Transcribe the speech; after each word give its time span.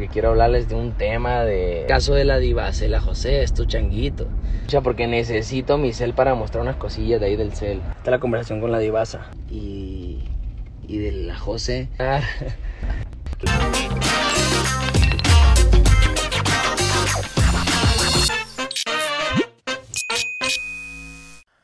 porque 0.00 0.14
quiero 0.14 0.30
hablarles 0.30 0.66
de 0.66 0.76
un 0.76 0.92
tema 0.92 1.44
de 1.44 1.84
caso 1.86 2.14
de 2.14 2.24
la 2.24 2.38
divacela 2.38 3.02
José, 3.02 3.42
es 3.42 3.52
tu 3.52 3.66
changuito. 3.66 4.28
O 4.66 4.70
sea, 4.70 4.80
porque 4.80 5.06
necesito 5.06 5.76
mi 5.76 5.92
cel 5.92 6.14
para 6.14 6.34
mostrar 6.34 6.62
unas 6.62 6.76
cosillas 6.76 7.20
de 7.20 7.26
ahí 7.26 7.36
del 7.36 7.52
cel. 7.52 7.82
Está 7.98 8.10
la 8.10 8.18
conversación 8.18 8.62
con 8.62 8.72
la 8.72 8.78
divasa 8.78 9.30
y 9.50 10.20
y 10.88 10.96
de 10.96 11.12
la 11.12 11.38
José. 11.38 11.90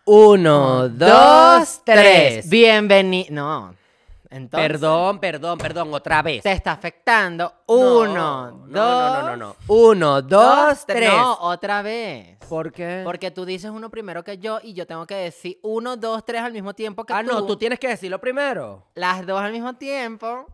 Uno, 0.04 0.90
dos, 0.90 1.80
tres. 1.86 2.50
Bienvenido. 2.50 3.32
No. 3.32 3.85
Entonces, 4.30 4.68
Perdón, 4.68 5.18
perdón, 5.18 5.58
perdón, 5.58 5.94
otra 5.94 6.22
vez. 6.22 6.42
Te 6.42 6.52
está 6.52 6.72
afectando. 6.72 7.52
Uno, 7.66 8.50
No, 8.50 8.50
dos. 8.50 8.68
No, 8.68 9.22
no, 9.22 9.22
no, 9.22 9.36
no. 9.36 9.56
Uno, 9.68 10.22
dos, 10.22 10.84
tres. 10.86 11.10
No, 11.10 11.38
otra 11.40 11.82
vez. 11.82 12.36
¿Por 12.48 12.72
qué? 12.72 13.02
Porque 13.04 13.30
tú 13.30 13.44
dices 13.44 13.70
uno 13.70 13.90
primero 13.90 14.22
que 14.22 14.38
yo 14.38 14.58
y 14.62 14.72
yo 14.72 14.86
tengo 14.86 15.06
que 15.06 15.14
decir 15.16 15.58
uno, 15.62 15.96
dos, 15.96 16.24
tres 16.24 16.42
al 16.42 16.52
mismo 16.52 16.74
tiempo 16.74 17.04
que 17.04 17.12
ah, 17.12 17.22
tú. 17.24 17.32
no, 17.32 17.44
tú 17.46 17.56
tienes 17.56 17.78
que 17.78 17.88
decirlo 17.88 18.20
primero. 18.20 18.86
Las 18.94 19.26
dos 19.26 19.40
al 19.40 19.52
mismo 19.52 19.74
tiempo. 19.74 20.46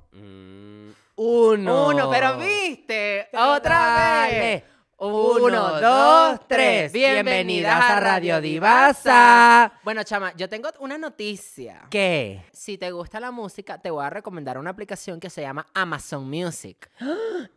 Uno. 1.16 1.86
Uno, 1.86 2.10
pero 2.10 2.36
viste. 2.36 3.28
Otra 3.34 4.26
vez. 4.30 4.64
Uno, 5.04 5.80
dos, 5.80 6.40
tres. 6.46 6.92
Bienvenidas 6.92 7.74
a 7.74 7.98
Radio 7.98 8.40
Divasa. 8.40 9.72
Bueno, 9.82 10.04
chama, 10.04 10.32
yo 10.36 10.48
tengo 10.48 10.68
una 10.78 10.96
noticia. 10.96 11.88
¿Qué? 11.90 12.44
Si 12.52 12.78
te 12.78 12.92
gusta 12.92 13.18
la 13.18 13.32
música, 13.32 13.78
te 13.78 13.90
voy 13.90 14.04
a 14.04 14.10
recomendar 14.10 14.58
una 14.58 14.70
aplicación 14.70 15.18
que 15.18 15.28
se 15.28 15.40
llama 15.40 15.66
Amazon 15.74 16.30
Music. 16.30 16.88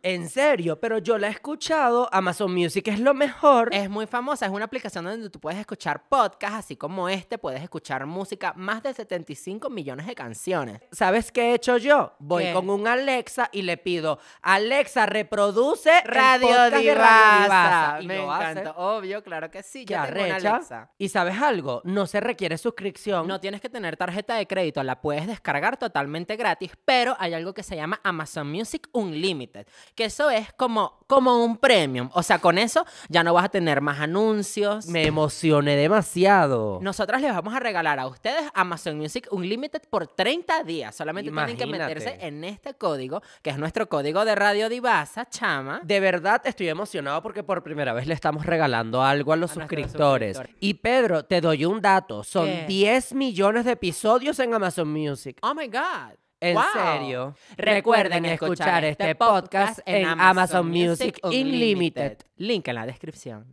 En 0.02 0.28
serio, 0.28 0.78
pero 0.80 0.98
yo 0.98 1.18
la 1.18 1.28
he 1.28 1.30
escuchado. 1.30 2.08
Amazon 2.12 2.52
Music 2.52 2.88
es 2.88 3.00
lo 3.00 3.14
mejor. 3.14 3.68
Es 3.72 3.88
muy 3.88 4.06
famosa, 4.06 4.46
es 4.46 4.52
una 4.52 4.64
aplicación 4.64 5.04
donde 5.04 5.30
tú 5.30 5.40
puedes 5.40 5.58
escuchar 5.58 6.08
podcasts, 6.08 6.58
así 6.58 6.76
como 6.76 7.08
este, 7.08 7.38
puedes 7.38 7.62
escuchar 7.62 8.06
música, 8.06 8.52
más 8.56 8.82
de 8.82 8.92
75 8.92 9.70
millones 9.70 10.06
de 10.06 10.14
canciones. 10.14 10.80
¿Sabes 10.92 11.30
qué 11.30 11.50
he 11.50 11.54
hecho 11.54 11.76
yo? 11.76 12.14
Voy 12.18 12.44
¿Qué? 12.44 12.52
con 12.52 12.68
un 12.70 12.86
Alexa 12.86 13.48
y 13.52 13.62
le 13.62 13.76
pido, 13.76 14.18
Alexa, 14.42 15.06
reproduce 15.06 16.00
Radio 16.04 16.70
Divasa. 16.70 17.35
Divasa. 17.44 17.98
Y 18.02 18.06
Me 18.06 18.18
lo 18.18 18.32
hace. 18.32 18.50
encanta, 18.52 18.72
obvio, 18.76 19.22
claro 19.22 19.50
que 19.50 19.62
sí. 19.62 19.84
Arrecha. 19.94 20.36
Alexa. 20.54 20.90
Y 20.98 21.08
sabes 21.08 21.40
algo, 21.40 21.80
no 21.84 22.06
se 22.06 22.20
requiere 22.20 22.58
suscripción. 22.58 23.26
No 23.26 23.40
tienes 23.40 23.60
que 23.60 23.68
tener 23.68 23.96
tarjeta 23.96 24.34
de 24.36 24.46
crédito, 24.46 24.82
la 24.82 25.00
puedes 25.00 25.26
descargar 25.26 25.76
totalmente 25.76 26.36
gratis, 26.36 26.72
pero 26.84 27.16
hay 27.18 27.34
algo 27.34 27.54
que 27.54 27.62
se 27.62 27.76
llama 27.76 28.00
Amazon 28.04 28.50
Music 28.50 28.88
Unlimited, 28.92 29.66
que 29.94 30.04
eso 30.06 30.30
es 30.30 30.52
como, 30.54 31.00
como 31.06 31.44
un 31.44 31.56
premium. 31.58 32.10
O 32.12 32.22
sea, 32.22 32.38
con 32.38 32.58
eso 32.58 32.84
ya 33.08 33.22
no 33.22 33.34
vas 33.34 33.44
a 33.46 33.48
tener 33.48 33.80
más 33.80 34.00
anuncios. 34.00 34.86
Me 34.86 35.06
emocioné 35.06 35.76
demasiado. 35.76 36.78
Nosotros 36.82 37.20
les 37.20 37.32
vamos 37.32 37.54
a 37.54 37.60
regalar 37.60 37.98
a 37.98 38.06
ustedes 38.06 38.50
Amazon 38.54 38.96
Music 38.96 39.28
Unlimited 39.30 39.82
por 39.90 40.06
30 40.06 40.62
días. 40.64 40.94
Solamente 40.94 41.30
tienen 41.30 41.56
que 41.56 41.66
meterse 41.66 42.18
en 42.20 42.44
este 42.44 42.74
código, 42.74 43.22
que 43.42 43.50
es 43.50 43.58
nuestro 43.58 43.88
código 43.88 44.24
de 44.24 44.34
Radio 44.34 44.68
Divasa, 44.68 45.28
chama. 45.28 45.80
De 45.84 46.00
verdad 46.00 46.42
estoy 46.44 46.68
emocionado 46.68 47.22
porque 47.26 47.42
por 47.42 47.64
primera 47.64 47.92
vez 47.92 48.06
le 48.06 48.14
estamos 48.14 48.46
regalando 48.46 49.02
algo 49.02 49.32
a 49.32 49.36
los 49.36 49.50
A 49.50 49.54
suscriptores. 49.54 50.36
suscriptores. 50.36 50.62
Y 50.62 50.74
Pedro, 50.74 51.24
te 51.24 51.40
doy 51.40 51.64
un 51.64 51.80
dato. 51.80 52.22
Son 52.22 52.46
¿Qué? 52.46 52.66
10 52.68 53.14
millones 53.14 53.64
de 53.64 53.72
episodios 53.72 54.38
en 54.38 54.54
Amazon 54.54 54.92
Music. 54.92 55.36
Oh 55.42 55.52
my 55.52 55.66
God. 55.66 56.14
En 56.38 56.54
Wow. 56.54 56.62
serio. 56.72 57.34
Recuerden 57.56 58.26
escuchar 58.26 58.84
este 58.84 59.16
podcast 59.16 59.80
en 59.86 60.06
Amazon 60.06 60.68
Music 60.70 61.18
Unlimited. 61.24 62.18
Link 62.36 62.68
en 62.68 62.74
la 62.76 62.86
descripción. 62.86 63.52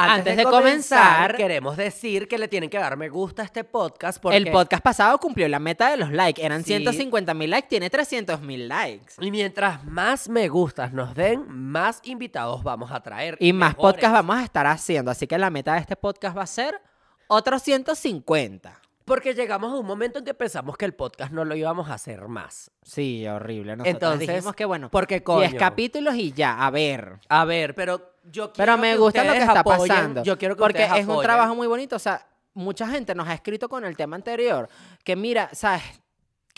Antes 0.00 0.36
de 0.36 0.44
comenzar- 0.44 1.36
queremos 1.36 1.76
decir 1.76 2.28
que 2.28 2.38
le 2.38 2.46
tienen 2.48 2.70
que 2.70 2.78
dar 2.78 2.96
me 2.96 3.08
gusta 3.08 3.42
a 3.42 3.44
este 3.44 3.64
podcast 3.64 4.20
porque 4.22 4.36
El 4.36 4.50
podcast 4.50 4.82
pasado 4.82 5.18
cumplió 5.18 5.48
la 5.48 5.58
meta 5.58 5.90
de 5.90 5.96
los 5.96 6.10
likes. 6.12 6.40
Eran 6.44 6.62
Sí. 6.62 6.68
150 6.76 7.34
mil 7.34 7.50
likes, 7.50 7.68
tiene 7.68 7.90
300 7.90 8.40
mil 8.40 8.68
likes. 8.68 9.14
y 9.20 9.30
mientras 9.30 9.84
más 9.84 10.28
me 10.28 10.48
gustas 10.48 10.92
nos 10.92 11.14
den, 11.14 11.44
más 11.48 12.00
invitados 12.04 12.62
vamos 12.62 12.90
a 12.92 13.00
traer 13.02 13.36
Y 13.40 13.52
más 13.52 13.74
podcasts 13.74 14.12
vamos 14.12 14.38
a 14.38 14.44
estar 14.44 14.66
haciendo. 14.66 15.10
Así 15.10 15.26
que 15.26 15.36
la 15.38 15.50
meta 15.50 15.74
de 15.74 15.80
este 15.80 15.96
podcast 15.96 16.36
va 16.36 16.42
a 16.42 16.46
ser 16.46 16.80
otros 17.26 17.62
150. 17.62 18.80
Porque 19.08 19.34
llegamos 19.34 19.72
a 19.72 19.76
un 19.76 19.86
momento 19.86 20.18
en 20.20 20.24
que 20.24 20.34
pensamos 20.34 20.76
que 20.76 20.84
el 20.84 20.94
podcast 20.94 21.32
no 21.32 21.44
lo 21.44 21.56
íbamos 21.56 21.88
a 21.90 21.94
hacer 21.94 22.28
más. 22.28 22.70
Sí, 22.82 23.26
horrible. 23.26 23.74
Nosotros 23.76 23.94
Entonces, 23.94 24.28
dijimos 24.28 24.54
que 24.54 24.64
bueno, 24.64 24.90
porque 24.90 25.22
coño. 25.22 25.40
10 25.40 25.54
capítulos 25.54 26.14
y 26.14 26.32
ya, 26.32 26.64
a 26.64 26.70
ver. 26.70 27.18
A 27.28 27.44
ver, 27.44 27.74
pero 27.74 28.12
yo 28.24 28.52
quiero 28.52 28.72
Pero 28.72 28.78
me 28.78 28.92
que 28.92 28.98
gusta 28.98 29.24
lo 29.24 29.32
que 29.32 29.38
está 29.38 29.64
apoyen- 29.64 29.88
pasando. 29.88 30.22
Yo 30.22 30.38
quiero 30.38 30.54
que 30.54 30.60
porque 30.60 30.84
es 30.84 31.06
un 31.06 31.20
trabajo 31.22 31.54
muy 31.54 31.66
bonito. 31.66 31.96
O 31.96 31.98
sea, 31.98 32.26
mucha 32.54 32.86
gente 32.88 33.14
nos 33.14 33.26
ha 33.28 33.34
escrito 33.34 33.68
con 33.68 33.84
el 33.84 33.96
tema 33.96 34.14
anterior. 34.16 34.68
Que 35.02 35.16
mira, 35.16 35.48
¿sabes? 35.52 35.82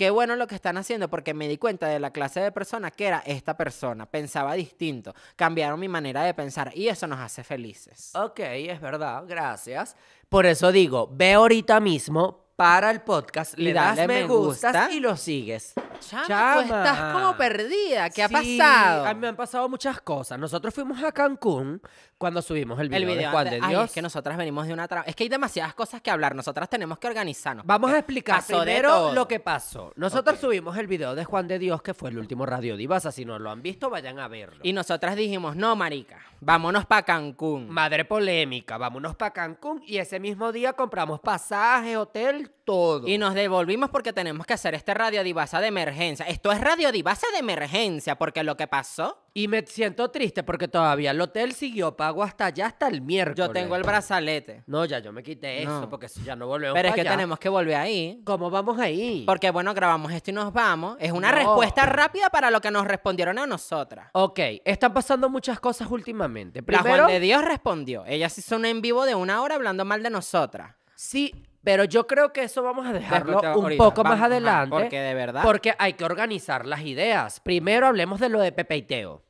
Qué 0.01 0.09
bueno 0.09 0.35
lo 0.35 0.47
que 0.47 0.55
están 0.55 0.79
haciendo 0.79 1.11
porque 1.11 1.35
me 1.35 1.47
di 1.47 1.59
cuenta 1.59 1.87
de 1.87 2.01
la 2.01 2.11
clase 2.11 2.41
de 2.41 2.51
persona 2.53 2.91
que 2.91 3.07
era 3.07 3.19
esta 3.27 3.55
persona. 3.55 4.07
Pensaba 4.07 4.55
distinto. 4.55 5.13
Cambiaron 5.37 5.79
mi 5.79 5.89
manera 5.89 6.23
de 6.23 6.33
pensar 6.33 6.73
y 6.75 6.89
eso 6.89 7.07
nos 7.07 7.19
hace 7.19 7.45
felices. 7.45 8.11
Ok, 8.15 8.39
es 8.41 8.81
verdad, 8.81 9.25
gracias. 9.29 9.95
Por 10.31 10.47
eso 10.47 10.73
digo, 10.73 11.07
ve 11.13 11.35
ahorita 11.35 11.81
mismo 11.81 12.47
para 12.57 12.91
el 12.91 13.03
podcast, 13.03 13.59
Y 13.59 13.63
le 13.65 13.73
das 13.75 13.97
me 13.99 14.07
me 14.07 14.27
gustas 14.27 14.73
gusta. 14.73 14.91
y 14.91 15.01
lo 15.01 15.19
sigues. 15.19 15.75
Chama, 16.01 16.27
Chama. 16.27 16.55
tú 16.55 16.61
estás 16.63 17.13
como 17.13 17.37
perdida. 17.37 18.09
¿Qué 18.09 18.23
ha 18.23 18.29
pasado? 18.31 19.05
A 19.05 19.13
mí 19.13 19.21
me 19.21 19.29
han 19.29 19.37
pasado 19.37 19.69
muchas 19.69 20.01
cosas. 20.01 20.39
Nosotros 20.39 20.73
fuimos 20.73 21.03
a 21.03 21.13
Cancún 21.13 21.83
cuando 22.21 22.43
subimos 22.43 22.79
el 22.79 22.91
video, 22.91 22.99
el 23.01 23.07
video 23.07 23.23
de 23.23 23.33
Juan 23.33 23.45
de 23.49 23.61
Ay, 23.63 23.69
Dios. 23.71 23.85
es 23.87 23.93
que 23.93 24.03
nosotras 24.03 24.37
venimos 24.37 24.67
de 24.67 24.75
una 24.75 24.87
tra- 24.87 25.05
Es 25.07 25.17
que 25.17 25.23
hay 25.23 25.31
demasiadas 25.31 25.73
cosas 25.73 26.03
que 26.03 26.11
hablar. 26.11 26.35
Nosotras 26.35 26.69
tenemos 26.69 26.99
que 26.99 27.07
organizarnos. 27.07 27.65
Vamos 27.65 27.91
a 27.91 27.97
explicar 27.97 28.37
pasó 28.37 28.61
primero 28.61 29.15
lo 29.15 29.27
que 29.27 29.41
pasó. 29.41 29.91
Nosotros 29.97 30.39
subimos 30.39 30.77
el 30.77 30.87
video 30.87 31.15
de 31.15 31.25
Juan 31.25 31.49
de 31.49 31.59
Dios, 31.59 31.81
que 31.81 31.95
fue 31.95 32.11
el 32.11 32.19
último 32.19 32.45
Radio 32.45 32.77
Divasa. 32.77 33.11
Si 33.11 33.25
no 33.25 33.39
lo 33.39 33.51
han 33.51 33.63
visto, 33.63 33.89
vayan 33.89 34.19
a 34.19 34.29
verlo. 34.29 34.61
Y 34.63 34.75
nosotras 34.75 35.17
dijimos, 35.17 35.57
no, 35.57 35.75
marica, 35.77 36.19
vámonos 36.43 36.85
para 36.85 37.05
Cancún. 37.05 37.71
Madre 37.71 38.05
polémica, 38.05 38.77
vámonos 38.77 39.17
para 39.17 39.33
Cancún 39.33 39.83
y 39.87 39.97
ese 39.97 40.21
mismo 40.21 40.53
día 40.53 40.75
compramos 40.75 41.21
pasaje, 41.21 41.97
hotel, 41.97 42.53
todo. 42.71 43.09
Y 43.09 43.19
nos 43.19 43.35
devolvimos 43.35 43.91
porque 43.91 44.13
tenemos 44.13 44.47
que 44.47 44.53
hacer 44.55 44.75
este 44.75 44.95
Radio 44.95 45.25
Divasa 45.25 45.61
de 45.61 45.67
emergencia. 45.67 46.27
Esto 46.27 46.53
es 46.53 46.61
Radio 46.61 46.93
Divasa 46.93 47.27
de 47.33 47.39
emergencia, 47.39 48.17
porque 48.17 48.45
lo 48.45 48.57
que 48.57 48.67
pasó, 48.67 49.19
Y 49.33 49.47
me 49.47 49.65
siento 49.65 50.11
triste 50.11 50.43
porque 50.43 50.67
todavía 50.67 51.13
el 51.13 51.21
hotel 51.21 51.53
siguió 51.53 51.97
pago 51.97 52.23
hasta 52.25 52.47
allá, 52.47 52.67
hasta 52.67 52.89
el 52.89 53.01
miércoles. 53.01 53.39
yo 53.39 53.51
tengo 53.53 53.77
el 53.77 53.83
brazalete. 53.85 54.65
No, 54.67 54.85
ya 54.85 54.99
yo 54.99 55.13
me 55.13 55.23
quité 55.23 55.63
eso 55.63 55.83
No. 55.83 55.89
porque 55.89 56.09
ya 56.25 56.35
no 56.35 56.47
volvemos 56.49 56.75
Pero 56.75 56.89
es 56.89 56.95
que 56.95 57.01
allá. 57.03 57.11
tenemos 57.13 57.39
que 57.39 57.49
volver 57.49 57.77
ahí. 57.77 58.21
¿Cómo 58.25 58.51
vamos 58.51 58.79
ahí? 58.81 59.23
Porque 59.27 59.51
bueno, 59.51 59.73
grabamos 59.73 60.13
esto 60.13 60.31
y 60.31 60.35
nos 60.35 60.53
vamos. 60.53 60.97
Es 61.01 61.13
una 61.13 61.31
No. 61.31 61.37
respuesta 61.39 61.87
rápida 61.87 62.29
para 62.31 62.51
lo 62.51 62.61
que 62.61 62.71
nos 62.73 62.87
respondieron 62.87 63.39
a 63.39 63.47
nosotras. 63.47 64.09
Ok, 64.15 64.39
están 64.65 64.93
pasando 64.93 65.29
muchas 65.31 65.61
cosas 65.61 65.89
últimamente. 65.91 66.61
La 66.61 66.67
Primero, 66.67 67.05
Juan 67.05 67.07
de 67.15 67.21
Dios 67.21 67.45
respondió. 67.45 68.05
Ella 68.07 68.29
se 68.29 68.41
hizo 68.41 68.57
un 68.57 68.65
en 68.65 68.81
vivo 68.81 69.05
de 69.07 69.15
una 69.15 69.43
hora 69.43 69.55
hablando 69.55 69.85
mal 69.85 70.03
de 70.03 70.11
nosotras. 70.11 70.75
sí, 70.97 71.47
pero 71.63 71.85
yo 71.85 72.07
creo 72.07 72.33
que 72.33 72.45
eso 72.45 72.63
vamos 72.63 72.87
a 72.87 72.93
dejarlo 72.93 73.39
un 73.41 73.45
ahorita, 73.47 73.85
poco 73.85 74.03
más 74.05 74.15
ajá, 74.15 74.27
adelante. 74.27 74.71
porque 74.77 74.99
de 75.01 75.15
verdad. 75.15 75.43
Porque 75.43 75.75
hay 75.79 75.93
que 75.95 76.05
organizar 76.05 76.67
las 76.67 76.81
ideas. 76.83 77.41
Primero 77.41 77.87
hablemos 77.87 78.21
de 78.21 78.29
lo 78.29 78.41
de 78.41 78.53
Pepe 78.53 78.77
y 78.79 78.83
Teo. 78.83 79.23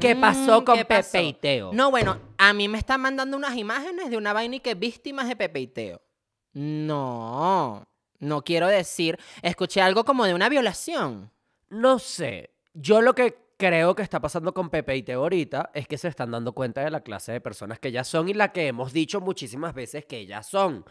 ¿Qué 0.00 0.14
Mm, 0.14 0.20
pasó 0.20 0.64
con 0.64 0.76
¿qué 0.76 0.84
Pepe 0.84 1.02
pasó? 1.02 1.18
y 1.20 1.32
Teo? 1.34 1.70
No, 1.72 1.90
bueno, 1.90 2.18
a 2.38 2.52
mí 2.52 2.68
me 2.68 2.78
están 2.78 3.00
mandando 3.02 3.36
unas 3.36 3.56
imágenes 3.56 4.10
de 4.10 4.16
una 4.16 4.32
vaina 4.32 4.56
y 4.56 4.60
que 4.60 4.74
víctimas 4.74 5.28
de 5.28 5.36
Pepe 5.36 5.60
y 5.60 5.66
Teo. 5.66 6.00
No, 6.54 7.86
no 8.18 8.42
quiero 8.42 8.66
decir. 8.66 9.18
Escuché 9.42 9.80
algo 9.82 10.04
como 10.04 10.24
de 10.24 10.34
una 10.34 10.48
violación. 10.48 11.30
No 11.68 11.98
sé. 11.98 12.50
Yo 12.74 13.00
lo 13.02 13.14
que 13.14 13.36
creo 13.58 13.94
que 13.94 14.02
está 14.02 14.20
pasando 14.20 14.54
con 14.54 14.70
Pepe 14.70 14.96
y 14.96 15.02
Teo 15.02 15.20
ahorita 15.22 15.70
es 15.74 15.86
que 15.88 15.98
se 15.98 16.08
están 16.08 16.30
dando 16.30 16.52
cuenta 16.52 16.80
de 16.82 16.90
la 16.90 17.00
clase 17.00 17.32
de 17.32 17.40
personas 17.40 17.78
que 17.78 17.88
ellas 17.88 18.06
son 18.08 18.28
y 18.28 18.34
la 18.34 18.52
que 18.52 18.68
hemos 18.68 18.92
dicho 18.92 19.20
muchísimas 19.20 19.74
veces 19.74 20.04
que 20.06 20.18
ellas 20.18 20.46
son. 20.46 20.84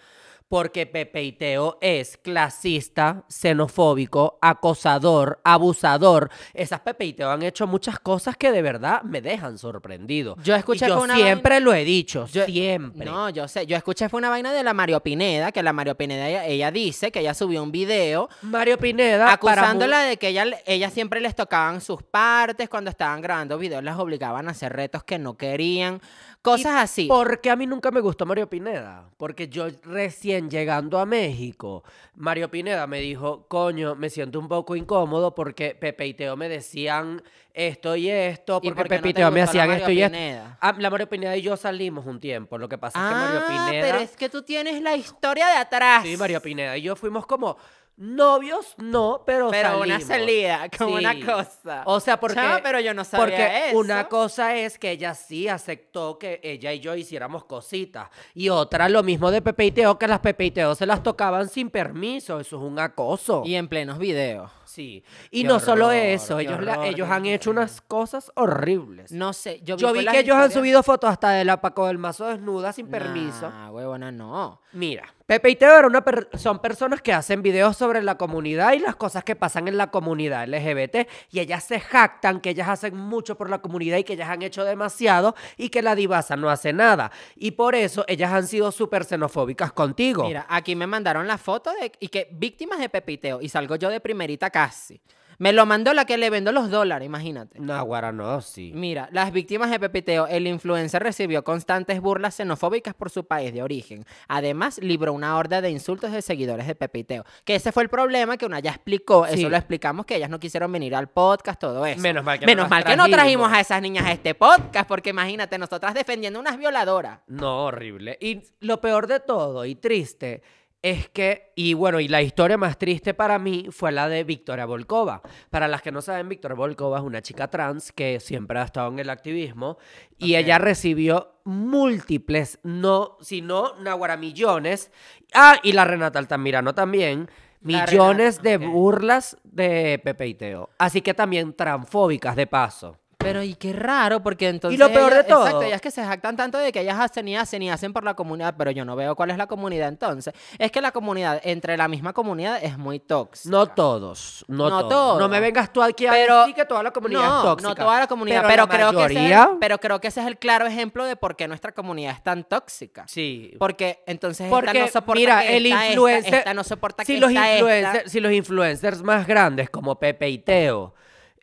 Porque 0.50 0.86
Pepe 0.86 1.24
y 1.24 1.34
Teo 1.34 1.78
es 1.82 2.16
clasista, 2.16 3.26
xenofóbico, 3.28 4.38
acosador, 4.42 5.42
abusador. 5.44 6.30
Esas 6.54 6.80
Pepe 6.80 7.04
y 7.06 7.14
Teo 7.14 7.30
han 7.32 7.44
hecho 7.44 7.68
muchas 7.68 8.00
cosas 8.00 8.38
que 8.38 8.54
de 8.54 8.62
verdad 8.62 9.02
me 9.02 9.22
dejan 9.22 9.58
sorprendido. 9.58 10.38
Yo 10.44 10.56
escuché 10.56 10.86
Y 10.86 10.88
yo 10.88 10.96
fue 10.96 11.04
una 11.04 11.16
siempre 11.18 11.60
lo 11.60 11.74
he 11.74 11.84
dicho, 11.84 12.28
Yo- 12.28 12.46
siempre. 12.46 13.06
No, 13.06 13.30
yo 13.30 13.50
sé. 13.50 13.66
Yo 13.66 13.76
escuché 13.76 14.08
fue 14.08 14.20
una 14.20 14.30
vaina 14.30 14.54
de 14.54 14.64
la 14.64 14.74
Mario 14.74 15.02
Pineda, 15.02 15.52
que 15.52 15.62
la 15.62 15.74
Mario 15.74 15.96
Pineda, 15.96 16.30
ella, 16.30 16.46
ella 16.46 16.72
dice 16.72 17.12
que 17.12 17.20
ella 17.20 17.34
subió 17.34 17.62
un 17.62 17.74
video 17.74 18.30
Mario 18.42 18.78
Pineda, 18.78 19.26
para 19.26 19.34
acusándola 19.34 20.00
de 20.04 20.16
que 20.16 20.30
ella, 20.30 20.46
ella 20.66 20.90
siempre 20.90 21.20
les 21.20 21.36
tocaban 21.36 21.82
sus 21.82 22.04
partes 22.04 22.70
cuando 22.70 22.90
estaban 22.90 23.20
grabando 23.20 23.58
videos, 23.58 23.84
las 23.84 24.00
obligaban 24.00 24.48
a 24.48 24.52
hacer 24.52 24.72
retos 24.72 25.04
que 25.04 25.20
no 25.20 25.36
querían, 25.36 26.00
cosas 26.42 26.76
así. 26.78 27.08
Porque 27.08 27.50
a 27.50 27.58
mí 27.58 27.68
nunca 27.68 27.92
me 27.92 28.00
gustó 28.00 28.26
Mario 28.26 28.50
Pineda. 28.50 29.10
Porque 29.18 29.50
yo 29.50 29.68
recién 29.84 30.37
recién 30.38 30.50
llegando 30.50 31.00
a 31.00 31.06
México, 31.06 31.84
Mario 32.16 32.50
Pineda 32.50 32.86
me 32.88 33.00
dijo, 33.00 33.46
coño, 33.48 33.96
me 33.96 34.10
siento 34.10 34.40
un 34.40 34.48
poco 34.48 34.76
incómodo 34.76 35.34
porque 35.34 35.76
Pepe 35.76 36.08
y 36.08 36.14
Teo 36.14 36.36
me 36.36 36.48
decían 36.50 37.22
esto 37.54 37.96
y 37.96 38.10
esto, 38.10 38.60
¿Y 38.62 38.70
porque 38.72 38.84
Pepe 38.90 39.10
y 39.10 39.14
te 39.14 39.20
Teo 39.22 39.32
me 39.32 39.42
hacían 39.42 39.72
esto 39.72 39.90
y 39.90 40.02
esto. 40.04 40.18
Ah, 40.62 40.76
la 40.78 40.90
Mario 40.92 41.10
Pineda 41.10 41.36
y 41.36 41.42
yo 41.42 41.58
salimos 41.58 42.06
un 42.06 42.20
tiempo. 42.20 42.58
Lo 42.60 42.70
que 42.70 42.78
pasa 42.78 43.00
es 43.00 43.08
que 43.10 43.20
Mario 43.20 43.42
Ah, 43.44 43.66
Pineda. 43.68 43.82
pero 43.86 43.98
es 44.00 44.16
que 44.16 44.30
tú 44.30 44.44
tienes 44.44 44.80
la 44.82 44.96
historia 44.96 45.48
de 45.48 45.56
atrás. 45.56 46.04
Sí, 46.04 46.16
Mario 46.18 46.40
Pineda 46.42 46.78
y 46.78 46.84
yo 46.84 46.96
fuimos 46.96 47.26
como 47.26 47.58
novios, 47.98 48.76
no, 48.78 49.24
pero 49.26 49.50
Pero 49.50 49.82
una 49.82 50.00
salida, 50.00 50.70
como 50.78 50.96
una 50.96 51.14
cosa. 51.26 51.82
O 51.86 52.00
sea, 52.00 52.20
porque 52.20 52.36
Chama, 52.36 52.60
pero 52.64 52.80
yo 52.80 52.94
no 52.94 53.04
sabía 53.04 53.26
porque 53.26 53.70
eso. 53.70 53.78
una 53.80 54.08
cosa 54.08 54.56
es 54.56 54.78
que 54.78 54.92
ella 54.92 55.14
sí 55.16 55.48
aceptó 55.48 56.18
que 56.20 56.40
ella 56.44 56.72
y 56.74 56.80
yo 56.80 56.96
hiciéramos 56.96 57.44
cositas 57.46 58.10
y 58.36 58.50
otra 58.50 58.88
lo 58.88 59.02
mismo 59.04 59.32
de 59.32 59.42
Pepe 59.42 59.66
y 59.66 59.72
Teo 59.72 59.98
que 59.98 60.08
las 60.08 60.20
Pepe 60.20 60.46
y 60.46 60.52
Teo 60.52 60.76
se 60.76 60.86
las 60.86 61.02
tocaban 61.02 61.50
sin 61.50 61.70
permiso, 61.70 62.40
eso 62.40 62.58
es 62.58 62.64
un 62.64 62.78
acoso. 62.80 63.42
Y 63.46 63.56
en 63.56 63.68
plenos 63.68 63.98
videos. 63.98 64.52
sí. 64.66 65.04
Y 65.32 65.42
Qué 65.42 65.48
no 65.48 65.60
solo 65.60 65.92
eso, 65.92 66.40
ellos 66.40 66.62
la- 66.64 66.86
ellos 66.86 67.10
han 67.10 67.26
hecho 67.26 67.50
unas 67.50 67.82
cosas 67.82 68.32
horribles. 68.36 69.12
No 69.12 69.34
sé, 69.34 69.60
yo 69.64 69.76
vi, 69.76 69.82
yo 69.82 70.12
que 70.12 70.20
ellos 70.20 70.36
han 70.38 70.52
subido 70.52 70.84
fotos 70.84 71.10
hasta 71.10 71.32
de 71.32 71.46
la 71.46 71.60
Paco 71.62 71.88
del 71.88 71.98
Mazo 71.98 72.28
desnuda 72.28 72.72
sin 72.74 72.88
permiso. 72.88 73.50
Nah, 73.50 73.72
huevona, 73.72 74.12
no. 74.12 74.62
Mira, 74.74 75.06
Pepe 75.26 75.50
y 75.50 75.56
Teo 75.56 75.78
era 75.78 75.88
una 75.88 76.04
per- 76.04 76.30
son 76.38 76.60
personas 76.60 77.02
que 77.02 77.14
hacen 77.14 77.42
videos 77.42 77.78
sobre 77.78 78.04
la 78.04 78.16
comunidad 78.18 78.74
y 78.74 78.80
las 78.80 78.96
cosas 78.98 79.24
que 79.24 79.36
pasan 79.36 79.68
en 79.70 79.78
la 79.78 79.92
comunidad 79.92 80.46
LGBT 80.48 81.08
y 81.32 81.40
ellas 81.40 81.64
se 81.64 81.80
jactan 81.80 82.42
que 82.42 82.50
ellas 82.50 82.68
hacen 82.68 82.96
mucho 82.96 83.38
por 83.38 83.50
la 83.50 83.60
comunidad 83.60 83.98
y 83.98 84.04
que 84.04 84.14
ellas 84.14 84.30
han 84.30 84.42
hecho 84.42 84.66
demasiado 84.66 85.36
y 85.56 85.70
que 85.70 85.82
la 85.82 85.96
divasa 85.96 86.36
no 86.36 86.50
hace 86.50 86.74
nada. 86.74 87.12
Y 87.36 87.52
por 87.52 87.76
eso 87.76 88.04
ellas 88.08 88.32
han 88.34 88.46
sido 88.46 88.72
súper 88.74 89.06
xenofóbicas 89.06 89.72
contigo. 89.72 90.26
Mira, 90.26 90.46
aquí 90.50 90.76
me 90.76 90.86
mandaron 90.86 91.28
la 91.28 91.38
foto 91.38 91.72
de 91.80 91.92
y 92.00 92.10
que 92.10 92.28
víctimas 92.32 92.80
de 92.80 92.90
Pepiteo 92.90 93.42
y 93.42 93.48
salgo 93.50 93.78
yo 93.78 93.90
de 93.90 94.02
primerita 94.02 94.50
casi. 94.50 95.00
Me 95.40 95.54
lo 95.54 95.66
mandó 95.66 95.94
la 95.94 96.06
que 96.06 96.18
le 96.18 96.30
vendo 96.30 96.52
los 96.52 96.70
dólares, 96.72 97.06
imagínate. 97.06 97.60
No, 97.60 97.84
guara, 97.86 98.12
no, 98.12 98.42
sí. 98.42 98.72
Mira, 98.74 99.08
las 99.12 99.32
víctimas 99.32 99.70
de 99.70 99.80
Pepiteo, 99.80 100.28
el 100.28 100.48
influencer 100.48 101.04
recibió 101.04 101.44
constantes 101.44 102.02
burlas 102.02 102.36
xenofóbicas 102.36 102.94
por 102.96 103.10
su 103.10 103.26
país 103.26 103.54
de 103.54 103.62
origen. 103.62 104.06
Además, 104.28 104.80
libró 104.82 105.14
una 105.14 105.38
horda 105.38 105.62
de 105.62 105.70
insultos 105.70 106.12
de 106.12 106.22
seguidores 106.22 106.66
de 106.66 106.76
Pepiteo. 106.76 107.24
Que 107.46 107.56
ese 107.56 107.72
fue 107.72 107.84
el 107.84 107.90
problema 107.90 108.38
que 108.38 108.46
una 108.46 108.60
ya 108.60 108.72
explicó. 108.72 109.28
Sí. 109.28 109.40
Eso 109.40 109.50
lo 109.50 109.58
explicamos 109.58 110.06
que 110.06 110.16
ellas 110.16 110.30
no 110.30 110.40
quisieron 110.40 110.72
venir 110.72 110.96
al 110.96 111.08
podcast, 111.08 111.60
todo 111.60 111.86
eso. 111.86 112.02
Menos 112.02 112.24
mal 112.24 112.40
que 112.40 112.46
no 112.46 112.52
Menos 112.52 112.64
las 112.64 112.70
mal 112.72 112.84
que 112.84 112.96
no 112.96 113.04
trajimos. 113.06 113.18
trajimos 113.18 113.52
a 113.54 113.60
esas 113.60 113.82
niñas 113.82 114.06
a 114.06 114.12
este 114.12 114.34
podcast, 114.34 114.88
porque 114.88 115.12
imagínate, 115.12 115.58
nosotras 115.58 115.94
defendiendo 115.94 116.40
unas 116.40 116.58
violadoras. 116.58 117.20
No, 117.28 117.66
horrible. 117.66 118.18
Y 118.20 118.42
lo 118.60 118.82
peor 118.82 119.08
de 119.08 119.20
todo 119.20 119.66
y 119.66 119.76
triste 119.76 120.42
es 120.82 121.10
que, 121.10 121.52
y 121.56 121.74
bueno, 121.74 122.00
y 122.00 122.08
la 122.08 122.22
historia 122.22 122.58
más 122.58 122.78
triste 122.78 123.14
para 123.14 123.40
mí 123.40 123.68
fue 123.72 123.92
la 123.92 124.08
de 124.08 124.24
Victoria 124.24 124.66
Volkova. 124.66 125.22
Para 125.50 125.68
las 125.68 125.82
que 125.82 125.92
no 125.92 126.02
saben, 126.02 126.30
Victoria 126.30 126.56
Volkova 126.56 127.00
es 127.00 127.04
una 127.04 127.22
chica 127.22 127.50
trans 127.50 127.92
que 127.92 128.20
siempre 128.20 128.60
ha 128.60 128.64
estado 128.64 128.90
en 128.90 129.00
el 129.00 129.10
activismo 129.10 129.78
y 130.18 130.36
ella 130.36 130.60
recibió 130.60 131.40
múltiples, 131.46 132.60
no, 132.64 133.18
sino 133.22 133.76
naguará 133.80 134.18
millones. 134.18 134.92
Ah, 135.34 135.58
y 135.64 135.74
la 135.74 135.86
Renata 135.86 136.20
Altamirano 136.20 136.76
también. 136.76 137.30
Millones 137.60 138.42
de 138.44 138.58
burlas 138.58 139.36
de 139.44 140.00
Pepe 140.04 140.28
y 140.28 140.36
Teo. 140.36 140.70
Así 140.78 141.02
que 141.02 141.14
también 141.14 141.54
transfóbicas 141.54 142.36
de 142.36 142.46
paso. 142.48 142.98
Pero 143.28 143.44
y 143.44 143.56
qué 143.56 143.74
raro, 143.74 144.22
porque 144.24 144.48
entonces. 144.50 144.80
lo 144.80 144.92
peor 144.92 145.14
de 145.14 145.20
Exacto, 145.22 145.52
todo- 145.52 145.62
ellas 145.64 145.82
que 145.82 145.92
se 145.92 146.04
jactan 146.04 146.36
tanto 146.36 146.58
de 146.58 146.72
que 146.72 146.82
ellas 146.82 147.00
hacen 147.00 147.28
y 147.28 147.36
hacen 147.36 147.62
y 147.62 147.70
hacen 147.70 147.94
por 147.94 148.04
la 148.04 148.14
comunidad, 148.14 148.56
pero 148.58 148.72
yo 148.72 148.86
no 148.86 148.96
veo 148.96 149.16
cuál 149.16 149.32
es 149.32 149.38
la 149.38 149.48
comunidad 149.48 149.90
entonces. 149.90 150.34
Es 150.58 150.72
que 150.72 150.82
la 150.82 150.92
comunidad, 150.92 151.42
entre 151.44 151.78
la 151.78 151.88
misma 151.88 152.14
comunidad, 152.14 152.60
es 152.64 152.78
muy 152.78 153.00
tóxica. 153.00 153.50
No 153.52 153.68
todos, 153.68 154.46
no, 154.48 154.70
No 154.70 154.80
todos. 154.80 154.90
todos. 154.90 155.20
No 155.20 155.30
me 155.30 155.40
vengas 155.40 155.72
tú 155.74 155.82
aquí 155.84 156.06
a 156.08 156.12
Pero- 156.12 156.40
decir 156.42 156.56
que 156.56 156.66
toda 156.66 156.84
la 156.84 156.92
comunidad 156.92 157.22
no, 157.22 157.38
es 157.38 157.44
tóxica. 157.44 157.70
no 157.70 157.76
toda 157.76 158.00
la 158.00 158.08
comunidad, 158.08 158.44
pero, 158.48 158.68
pero, 158.68 158.86
la 158.86 158.90
creo 158.92 159.08
que 159.08 159.14
ese 159.14 159.58
pero 159.60 159.78
creo 159.80 160.02
que 160.02 160.08
ese 160.08 160.22
es 160.22 160.28
el 160.28 160.38
claro 160.38 160.66
ejemplo 160.66 161.06
de 161.06 161.16
por 161.16 161.36
qué 161.36 161.48
nuestra 161.48 161.72
comunidad 161.74 162.14
es 162.14 162.24
tan 162.24 162.44
tóxica. 162.44 163.06
Sí. 163.08 163.54
Porque 163.60 164.04
entonces 164.08 164.50
Porque, 164.50 164.68
esta 164.70 164.80
no 164.82 164.88
soporta 164.88 165.20
mira, 165.20 165.42
que 165.42 165.58
el 165.58 165.66
esta, 165.66 165.88
influencer- 165.90 166.34
esta 166.40 166.54
no 166.54 166.64
soporta 166.64 167.04
si 167.06 167.16
que 167.16 167.20
los, 167.22 167.30
esta, 167.32 167.58
influencer- 167.60 168.08
si 168.08 168.20
los 168.20 168.32
influencers 168.32 169.02
más 169.04 169.28
grandes 169.28 169.70
como 169.70 169.98
Pepe 170.00 170.30
y 170.30 170.38
Teo 170.40 170.94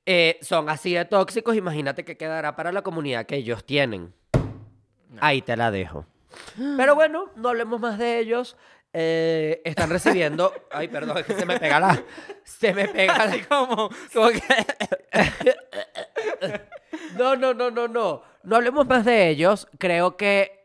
eh, 0.06 0.38
son 0.42 0.68
así 0.68 0.94
de 0.94 1.04
tóxicos, 1.04 1.56
imagínate 1.56 2.04
qué 2.04 2.16
quedará 2.16 2.56
para 2.56 2.72
la 2.72 2.82
comunidad 2.82 3.26
que 3.26 3.36
ellos 3.36 3.64
tienen. 3.64 4.12
Ahí 5.20 5.42
te 5.42 5.56
la 5.56 5.70
dejo. 5.70 6.06
Pero 6.56 6.94
bueno, 6.94 7.30
no 7.36 7.50
hablemos 7.50 7.80
más 7.80 7.98
de 7.98 8.18
ellos. 8.18 8.56
Eh, 8.92 9.60
están 9.64 9.90
recibiendo. 9.90 10.52
Ay, 10.70 10.88
perdón, 10.88 11.18
es 11.18 11.26
que 11.26 11.34
se 11.34 11.46
me 11.46 11.58
pega 11.58 11.80
la. 11.80 12.02
Se 12.44 12.72
me 12.72 12.88
pega 12.88 13.18
la. 13.18 13.24
Así 13.24 13.40
como, 13.42 13.90
como 14.12 14.28
que... 14.30 14.40
No, 17.18 17.36
no, 17.36 17.54
no, 17.54 17.70
no, 17.70 17.88
no. 17.88 18.22
No 18.42 18.56
hablemos 18.56 18.86
más 18.86 19.04
de 19.04 19.28
ellos. 19.28 19.68
Creo 19.78 20.16
que 20.16 20.63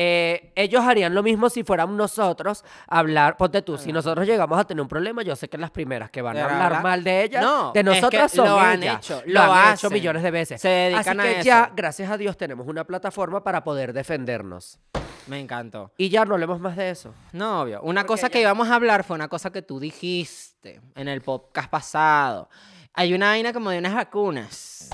eh, 0.00 0.52
ellos 0.54 0.84
harían 0.84 1.12
lo 1.12 1.24
mismo 1.24 1.50
si 1.50 1.64
fuéramos 1.64 1.96
nosotros 1.96 2.64
a 2.86 3.00
hablar. 3.00 3.36
Ponte 3.36 3.62
tú, 3.62 3.76
si 3.76 3.92
nosotros 3.92 4.24
llegamos 4.28 4.56
a 4.56 4.64
tener 4.64 4.80
un 4.80 4.86
problema, 4.86 5.22
yo 5.24 5.34
sé 5.34 5.48
que 5.48 5.58
las 5.58 5.72
primeras 5.72 6.08
que 6.12 6.22
van 6.22 6.36
a 6.36 6.44
hablar 6.44 6.62
habla- 6.66 6.80
mal 6.80 7.02
de 7.02 7.24
ellas, 7.24 7.42
No, 7.42 7.72
de 7.72 7.80
es 7.80 7.84
que 7.84 7.90
nosotras 7.90 8.30
son 8.30 8.48
lo 8.48 8.60
han 8.60 8.80
ellas. 8.82 8.98
hecho, 8.98 9.22
lo, 9.26 9.42
han 9.42 9.74
hecho 9.74 9.90
millones 9.90 10.22
de 10.22 10.30
veces. 10.30 10.60
Se 10.60 10.68
dedican 10.68 11.18
Así 11.18 11.28
a 11.28 11.32
que 11.32 11.38
eso. 11.40 11.46
ya, 11.46 11.72
gracias 11.74 12.10
a 12.12 12.16
Dios, 12.16 12.36
tenemos 12.36 12.68
una 12.68 12.84
plataforma 12.84 13.42
para 13.42 13.64
poder 13.64 13.92
defendernos. 13.92 14.78
Me 15.26 15.40
encantó. 15.40 15.92
Y 15.98 16.08
ya 16.10 16.24
no 16.24 16.34
hablemos 16.34 16.60
más 16.60 16.76
de 16.76 16.90
eso. 16.90 17.12
No, 17.32 17.62
obvio. 17.62 17.80
Una 17.82 18.02
Porque 18.02 18.06
cosa 18.06 18.28
que 18.30 18.38
ya- 18.38 18.42
íbamos 18.42 18.68
a 18.68 18.76
hablar 18.76 19.02
fue 19.02 19.16
una 19.16 19.26
cosa 19.28 19.50
que 19.50 19.62
tú 19.62 19.80
dijiste 19.80 20.80
en 20.94 21.08
el 21.08 21.22
podcast 21.22 21.68
pasado. 21.68 22.48
Hay 22.94 23.12
una 23.14 23.26
vaina 23.30 23.52
como 23.52 23.70
de 23.70 23.78
unas 23.78 23.94
vacunas. 23.94 24.90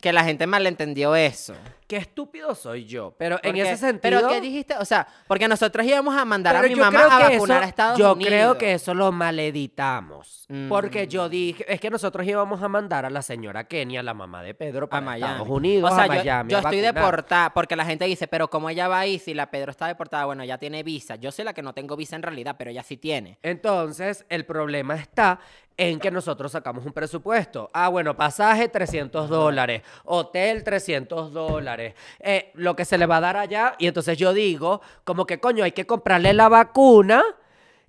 Que 0.00 0.12
la 0.12 0.22
gente 0.24 0.46
malentendió 0.46 1.16
eso. 1.16 1.54
Qué 1.88 1.96
estúpido 1.96 2.54
soy 2.54 2.84
yo. 2.84 3.14
Pero 3.18 3.40
en 3.42 3.56
ese 3.56 3.78
sentido. 3.78 4.18
¿Pero 4.20 4.28
qué 4.28 4.40
dijiste? 4.42 4.76
O 4.76 4.84
sea, 4.84 5.08
porque 5.26 5.48
nosotros 5.48 5.86
íbamos 5.86 6.14
a 6.16 6.24
mandar 6.26 6.54
a 6.54 6.62
mi 6.62 6.68
yo 6.70 6.76
mamá 6.76 7.04
a 7.06 7.18
vacunar 7.30 7.32
eso- 7.58 7.64
a 7.64 7.68
Estados 7.68 7.98
yo 7.98 8.12
Unidos. 8.12 8.28
creo 8.28 8.58
que 8.58 8.74
eso 8.74 8.92
lo 8.92 9.10
maleditamos. 9.10 10.46
Porque 10.68 11.06
Mm. 11.06 11.08
yo 11.08 11.28
dije, 11.28 11.64
es 11.72 11.80
que 11.80 11.90
nosotros 11.90 12.26
íbamos 12.26 12.62
a 12.62 12.68
mandar 12.68 13.04
a 13.06 13.10
la 13.10 13.22
señora 13.22 13.64
Kenia, 13.64 14.02
la 14.02 14.14
mamá 14.14 14.42
de 14.42 14.54
Pedro, 14.54 14.84
a 14.86 14.88
para 14.90 15.00
Miami. 15.02 15.32
Estados 15.32 15.48
Unidos, 15.48 15.90
o 15.90 15.94
sea, 15.94 16.04
a 16.04 16.06
yo- 16.08 16.12
Miami. 16.14 16.50
yo, 16.50 16.56
a 16.58 16.60
estoy 16.60 16.80
deportada, 16.80 17.54
porque 17.54 17.74
la 17.76 17.84
gente 17.84 18.04
dice, 18.04 18.28
pero 18.28 18.48
¿cómo 18.48 18.68
ella 18.70 18.86
va 18.88 19.00
ahí 19.00 19.18
si 19.18 19.32
la 19.34 19.50
Pedro 19.50 19.70
está 19.70 19.86
deportada? 19.86 20.26
Bueno, 20.26 20.42
ella 20.42 20.58
tiene 20.58 20.82
visa. 20.82 21.16
Yo 21.16 21.32
soy 21.32 21.44
la 21.46 21.54
que 21.54 21.62
no 21.62 21.72
tengo 21.72 21.96
visa 21.96 22.16
en 22.16 22.22
realidad, 22.22 22.56
pero 22.58 22.70
ella 22.70 22.82
sí 22.82 22.96
tiene. 22.98 23.38
Entonces, 23.42 24.26
el 24.28 24.44
problema 24.44 24.94
está 24.94 25.40
en 25.76 26.00
que 26.00 26.10
nosotros 26.10 26.50
sacamos 26.50 26.84
un 26.84 26.92
presupuesto. 26.92 27.70
Ah, 27.72 27.88
bueno, 27.88 28.16
pasaje 28.16 28.68
300 28.68 29.28
dólares, 29.28 29.82
hotel 30.04 30.64
300 30.64 31.32
dólares, 31.78 31.94
eh, 32.20 32.50
lo 32.54 32.74
que 32.76 32.84
se 32.84 32.98
le 32.98 33.06
va 33.06 33.18
a 33.18 33.20
dar 33.20 33.36
allá. 33.36 33.74
Y 33.78 33.86
entonces 33.86 34.18
yo 34.18 34.32
digo, 34.32 34.80
como 35.04 35.26
que 35.26 35.40
coño, 35.40 35.64
hay 35.64 35.72
que 35.72 35.86
comprarle 35.86 36.32
la 36.32 36.48
vacuna. 36.48 37.22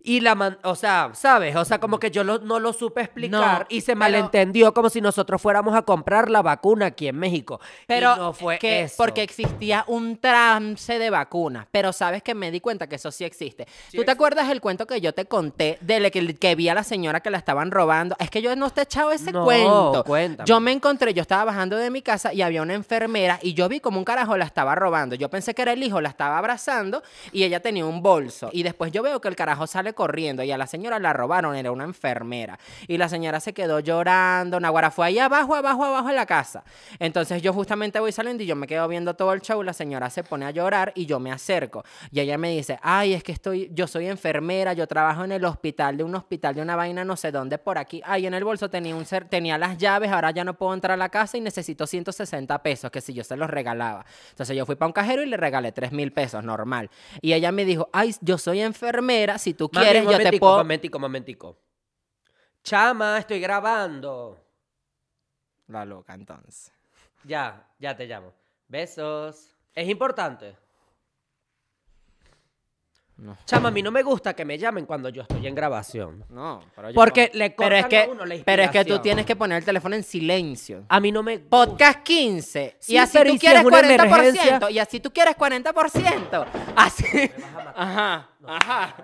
Y 0.04 0.22
la 0.22 0.36
man 0.36 0.58
o 0.64 0.76
sea, 0.76 1.12
¿sabes? 1.14 1.56
O 1.56 1.66
sea, 1.66 1.80
como 1.80 2.00
que 2.00 2.10
yo 2.12 2.24
lo- 2.24 2.40
no 2.40 2.60
lo 2.60 2.74
supe 2.74 3.02
explicar 3.02 3.62
No, 3.62 3.66
y 3.70 3.82
se 3.82 3.96
malentendió 3.96 4.74
como 4.74 4.90
si 4.90 5.02
nosotros 5.02 5.42
fuéramos 5.42 5.76
a 5.76 5.82
comprar 5.82 6.30
la 6.30 6.42
vacuna 6.42 6.88
aquí 6.88 7.08
en 7.08 7.18
México. 7.18 7.60
Pero 7.88 8.14
y 8.16 8.20
no 8.20 8.34
fue 8.34 8.58
que, 8.60 8.84
eso. 8.84 8.96
porque 8.98 9.24
existía 9.24 9.84
un 9.88 10.18
trance 10.18 10.98
de 11.00 11.10
vacunas. 11.10 11.68
Pero 11.72 11.92
sabes 11.94 12.24
que 12.24 12.34
me 12.34 12.52
di 12.52 12.60
cuenta 12.62 12.88
que 12.88 12.96
eso 12.96 13.12
sí 13.12 13.24
existe. 13.26 13.68
¿Tú 13.94 14.04
te 14.04 14.12
acuerdas 14.12 14.50
el 14.50 14.62
cuento 14.62 14.88
que 14.88 15.02
yo 15.02 15.14
te 15.14 15.26
conté 15.26 15.78
de 15.82 16.10
que, 16.12 16.36
que 16.36 16.56
vi 16.56 16.70
a 16.70 16.74
la 16.74 16.84
señora 16.84 17.20
que 17.20 17.30
la 17.30 17.38
estaban 17.38 17.72
robando? 17.72 18.16
Es 18.20 18.30
que 18.30 18.42
yo 18.42 18.56
no 18.56 18.70
te 18.70 18.82
he 18.82 18.84
echado 18.84 19.12
ese 19.12 19.32
No, 19.32 19.44
cuento. 19.44 20.04
cuéntame. 20.06 20.48
Yo 20.48 20.60
me 20.60 20.72
encontré, 20.72 21.14
yo 21.14 21.22
estaba 21.22 21.44
bajando 21.46 21.76
de 21.78 21.90
mi 21.90 22.02
casa 22.02 22.34
y 22.34 22.42
había 22.42 22.62
una 22.62 22.74
enfermera 22.74 23.40
y 23.42 23.54
yo 23.54 23.68
vi 23.70 23.80
como 23.80 24.00
un 24.00 24.06
carajo 24.06 24.38
la 24.38 24.46
estaba 24.46 24.76
robando. 24.76 25.16
Yo 25.16 25.30
pensé 25.30 25.54
que 25.54 25.62
era 25.62 25.74
el 25.74 25.84
hijo, 25.84 26.00
la 26.02 26.10
estaba 26.10 26.38
abrazando 26.38 27.04
y 27.32 27.44
ella 27.44 27.60
tenía 27.60 27.86
un 27.86 28.02
bolso. 28.02 28.50
Y 28.54 28.64
después 28.64 28.92
yo 28.92 29.04
veo 29.04 29.20
que 29.22 29.28
el 29.28 29.36
carajo 29.36 29.68
sale 29.68 29.89
corriendo 29.94 30.44
y 30.44 30.52
a 30.52 30.58
la 30.58 30.68
señora 30.68 31.00
la 31.00 31.14
robaron, 31.14 31.56
era 31.56 31.72
una 31.72 31.84
enfermera. 31.84 32.60
Y 32.88 32.98
la 32.98 33.10
señora 33.10 33.40
se 33.40 33.54
quedó 33.54 33.80
llorando. 33.80 34.60
Naguara 34.60 34.92
fue 34.92 35.08
ahí 35.08 35.20
abajo, 35.20 35.56
abajo, 35.56 35.84
abajo 35.84 36.10
en 36.10 36.16
la 36.16 36.26
casa. 36.26 36.64
Entonces 37.00 37.42
yo 37.42 37.54
justamente 37.54 38.00
voy 38.00 38.12
saliendo 38.12 38.44
y 38.44 38.46
yo 38.46 38.56
me 38.56 38.68
quedo 38.68 38.88
viendo 38.88 39.16
todo 39.16 39.34
el 39.34 39.42
show. 39.42 39.62
La 39.64 39.74
señora 39.74 40.10
se 40.10 40.24
pone 40.24 40.46
a 40.46 40.52
llorar 40.52 40.92
y 40.96 41.06
yo 41.06 41.20
me 41.20 41.32
acerco. 41.32 41.84
Y 42.12 42.20
ella 42.20 42.38
me 42.38 42.50
dice, 42.52 42.80
ay, 42.82 43.14
es 43.14 43.24
que 43.24 43.32
estoy, 43.32 43.70
yo 43.74 43.88
soy 43.88 44.08
enfermera, 44.08 44.74
yo 44.74 44.88
trabajo 44.88 45.24
en 45.24 45.32
el 45.32 45.46
hospital 45.46 45.98
de 45.98 46.04
un 46.04 46.16
hospital 46.16 46.56
de 46.56 46.62
una 46.62 46.76
vaina 46.76 47.04
no 47.04 47.16
sé 47.16 47.32
dónde 47.32 47.58
por 47.58 47.78
aquí. 47.78 48.02
Ay, 48.06 48.26
en 48.26 48.34
el 48.34 48.44
bolso 48.44 48.70
tenía, 48.70 48.96
un 48.96 49.06
tenía 49.30 49.58
las 49.58 49.78
llaves, 49.78 50.12
ahora 50.12 50.32
ya 50.32 50.44
no 50.44 50.54
puedo 50.54 50.74
entrar 50.74 50.94
a 50.94 50.98
la 50.98 51.10
casa 51.10 51.38
y 51.38 51.42
necesito 51.42 51.88
160 51.88 52.62
pesos, 52.64 52.92
que 52.92 53.02
si 53.02 53.14
yo 53.14 53.24
se 53.24 53.36
los 53.36 53.50
regalaba. 53.50 54.06
Entonces 54.30 54.56
yo 54.56 54.66
fui 54.66 54.76
para 54.76 54.88
un 54.88 54.94
cajero 54.94 55.24
y 55.24 55.26
le 55.26 55.38
regalé 55.38 55.72
3 55.72 55.92
mil 55.92 56.12
pesos, 56.12 56.44
normal. 56.44 56.90
Y 57.22 57.34
ella 57.34 57.52
me 57.52 57.66
dijo, 57.66 57.90
ay, 57.94 58.16
yo 58.22 58.38
soy 58.38 58.62
enfermera, 58.62 59.38
si 59.38 59.54
tú 59.54 59.70
Mami, 59.80 59.92
quieres, 59.92 60.24
yo 60.24 60.32
te 60.32 60.40
puedo... 60.40 60.58
Momentico, 60.58 61.00
momentico. 61.00 61.58
Chama, 62.64 63.18
estoy 63.20 63.40
grabando. 63.40 64.38
La 65.68 65.86
loca, 65.86 66.14
entonces. 66.14 66.72
Ya, 67.24 67.68
ya 67.80 67.96
te 67.96 68.06
llamo. 68.06 68.34
Besos. 68.68 69.56
Es 69.74 69.88
importante. 69.88 70.56
No. 73.22 73.36
Chama, 73.46 73.68
a 73.68 73.72
mí 73.72 73.82
no 73.84 73.92
me 73.92 74.02
gusta 74.02 74.34
que 74.34 74.46
me 74.46 74.58
llamen 74.58 74.86
cuando 74.86 75.10
yo 75.10 75.24
estoy 75.24 75.46
en 75.46 75.54
grabación. 75.54 76.24
No, 76.30 76.62
pero 76.76 76.90
yo 76.90 76.96
Porque 76.96 77.30
no. 77.34 77.40
le 77.40 77.50
pero 77.52 77.76
es 77.76 77.82
cortan 77.84 78.00
a 78.00 78.04
que, 78.06 78.12
uno 78.12 78.26
la 78.26 78.36
pero 78.46 78.64
es 78.64 78.72
que 78.72 78.86
tú 78.86 79.00
tienes 79.00 79.26
que 79.26 79.36
poner 79.36 79.58
el 79.58 79.66
teléfono 79.66 79.96
en 79.96 80.04
silencio. 80.04 80.84
A 80.88 81.00
mí 81.02 81.12
no 81.12 81.22
me 81.22 81.38
Podcast 81.40 82.00
15. 82.04 82.78
Sí, 82.80 82.94
y 82.94 82.98
así 82.98 83.18
pero 83.18 83.30
tú 83.32 83.36
¿y 83.36 83.40
si 83.40 83.46
es 83.46 83.52
quieres 83.52 83.66
una 83.66 83.82
40%. 83.82 84.06
emergencia? 84.06 84.60
Y 84.72 84.80
así 84.80 85.00
tú 85.02 85.12
quieres 85.12 85.36
40%. 85.36 86.46
Así. 86.76 87.06
Ajá. 87.76 88.30
Ajá. 88.48 88.96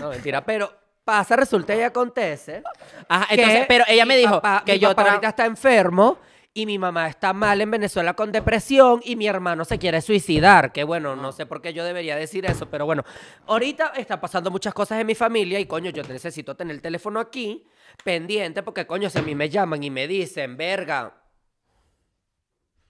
No, 0.00 0.10
mentira, 0.10 0.44
pero 0.44 0.72
pasa, 1.04 1.34
resulta 1.36 1.74
y 1.74 1.82
acontece. 1.82 2.62
Ajá. 3.08 3.26
que 3.26 3.34
Entonces, 3.34 3.64
pero 3.66 3.84
ella 3.88 4.06
me 4.06 4.16
dijo 4.16 4.40
papá- 4.40 4.62
que 4.64 4.74
mi 4.74 4.78
yo 4.78 4.94
papá 4.94 5.08
ahorita 5.10 5.28
está 5.30 5.44
enfermo 5.46 6.18
y 6.54 6.66
mi 6.66 6.78
mamá 6.78 7.08
está 7.08 7.32
mal 7.32 7.60
en 7.62 7.70
Venezuela 7.70 8.12
con 8.14 8.30
depresión 8.30 9.00
y 9.04 9.16
mi 9.16 9.26
hermano 9.26 9.64
se 9.64 9.78
quiere 9.78 10.02
suicidar. 10.02 10.70
Que 10.72 10.84
bueno, 10.84 11.16
no 11.16 11.32
sé 11.32 11.46
por 11.46 11.62
qué 11.62 11.72
yo 11.72 11.84
debería 11.84 12.14
decir 12.16 12.44
eso, 12.44 12.66
pero 12.68 12.84
bueno, 12.84 13.04
ahorita 13.46 13.92
está 13.96 14.20
pasando 14.20 14.50
muchas 14.50 14.74
cosas 14.74 15.00
en 15.00 15.06
mi 15.06 15.14
familia 15.14 15.58
y 15.60 15.66
coño, 15.66 15.90
yo 15.90 16.02
necesito 16.02 16.54
tener 16.54 16.76
el 16.76 16.82
teléfono 16.82 17.20
aquí 17.20 17.64
pendiente 18.04 18.62
porque 18.62 18.86
coño, 18.86 19.08
si 19.08 19.18
a 19.18 19.22
mí 19.22 19.34
me 19.34 19.48
llaman 19.48 19.82
y 19.82 19.90
me 19.90 20.06
dicen, 20.06 20.56
verga. 20.56 21.14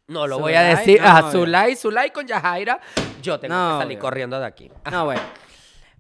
No 0.09 0.27
lo 0.27 0.41
voy 0.41 0.55
a 0.55 0.63
decir. 0.63 1.01
no, 1.01 1.07
a 1.09 1.21
obvio. 1.21 1.31
Zulay, 1.31 1.77
Zulay 1.77 2.11
con 2.11 2.27
Yajaira. 2.27 2.81
Yo 3.23 3.39
tengo 3.39 3.55
No, 3.55 3.79
que 3.79 3.83
salir 3.85 3.97
obvio. 3.99 4.01
corriendo 4.01 4.41
de 4.41 4.47
aquí. 4.47 4.71
No, 4.91 5.05
bueno. 5.05 5.21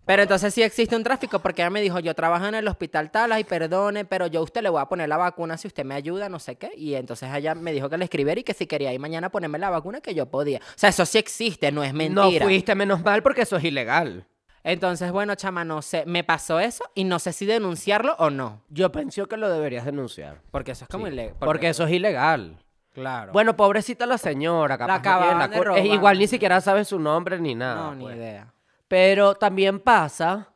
Pero 0.04 0.22
entonces 0.22 0.52
sí 0.52 0.62
existe 0.62 0.96
un 0.96 1.04
tráfico 1.04 1.38
porque 1.38 1.62
ella 1.62 1.70
me 1.70 1.80
dijo, 1.80 2.00
yo 2.00 2.14
trabajo 2.14 2.46
en 2.46 2.56
el 2.56 2.66
hospital 2.66 3.10
tal, 3.10 3.30
ay, 3.30 3.44
perdone, 3.44 4.04
pero 4.04 4.26
yo 4.26 4.40
a 4.40 4.42
usted 4.42 4.60
le 4.62 4.68
voy 4.68 4.80
a 4.80 4.86
poner 4.86 5.08
la 5.08 5.16
vacuna 5.16 5.56
si 5.56 5.68
usted 5.68 5.84
me 5.84 5.94
ayuda, 5.94 6.28
no 6.28 6.40
sé 6.40 6.56
qué. 6.56 6.72
Y 6.76 6.94
entonces 6.94 7.32
ella 7.32 7.54
me 7.54 7.72
dijo 7.72 7.88
que 7.88 7.96
le 7.96 8.04
escribiera 8.04 8.40
y 8.40 8.44
que 8.44 8.52
si 8.52 8.66
quería 8.66 8.92
ir 8.92 8.98
mañana 8.98 9.28
a 9.28 9.30
ponerme 9.30 9.58
la 9.58 9.70
vacuna, 9.70 10.00
que 10.00 10.14
yo 10.14 10.26
podía. 10.26 10.58
O 10.58 10.62
sea, 10.76 10.90
eso 10.90 11.06
sí 11.06 11.18
existe, 11.18 11.70
no 11.70 11.84
es 11.84 11.94
mentira. 11.94 12.20
No 12.20 12.30
fuiste 12.46 12.74
menos 12.74 13.02
mal 13.04 13.22
porque 13.22 13.42
eso 13.42 13.56
es 13.56 13.64
ilegal. 13.64 14.26
Entonces, 14.64 15.10
bueno, 15.10 15.34
chama, 15.34 15.64
no 15.64 15.82
sé, 15.82 16.04
me 16.06 16.22
pasó 16.24 16.60
eso 16.60 16.84
y 16.94 17.04
no 17.04 17.18
sé 17.18 17.32
si 17.32 17.46
denunciarlo 17.46 18.14
o 18.18 18.30
no. 18.30 18.62
Yo 18.70 18.92
pensé 18.92 19.24
que 19.26 19.36
lo 19.36 19.48
deberías 19.48 19.84
denunciar. 19.84 20.40
Porque 20.50 20.72
eso 20.72 20.84
es 20.84 20.88
como 20.88 21.06
Sí, 21.06 21.12
ilegal. 21.12 21.34
Porque, 21.38 21.68
eso 21.68 21.84
es 21.84 21.92
ilegal. 21.92 22.56
Claro. 22.92 23.32
Bueno, 23.32 23.56
pobrecita 23.56 24.06
la 24.06 24.18
señora, 24.18 24.76
capaz 24.76 24.96
no 24.96 25.02
tiene 25.02 25.16
acababan 25.16 25.38
la 25.38 25.48
de 25.48 25.64
robar. 25.64 25.80
es 25.80 25.86
igual 25.86 26.18
ni 26.18 26.26
siquiera 26.26 26.60
sabe 26.60 26.84
su 26.84 26.98
nombre 26.98 27.40
ni 27.40 27.54
nada. 27.54 27.74
no, 27.76 27.94
ni 27.94 28.04
pues. 28.04 28.16
idea. 28.16 28.52
Pero 28.92 29.36
también 29.36 29.80
pasa 29.80 30.52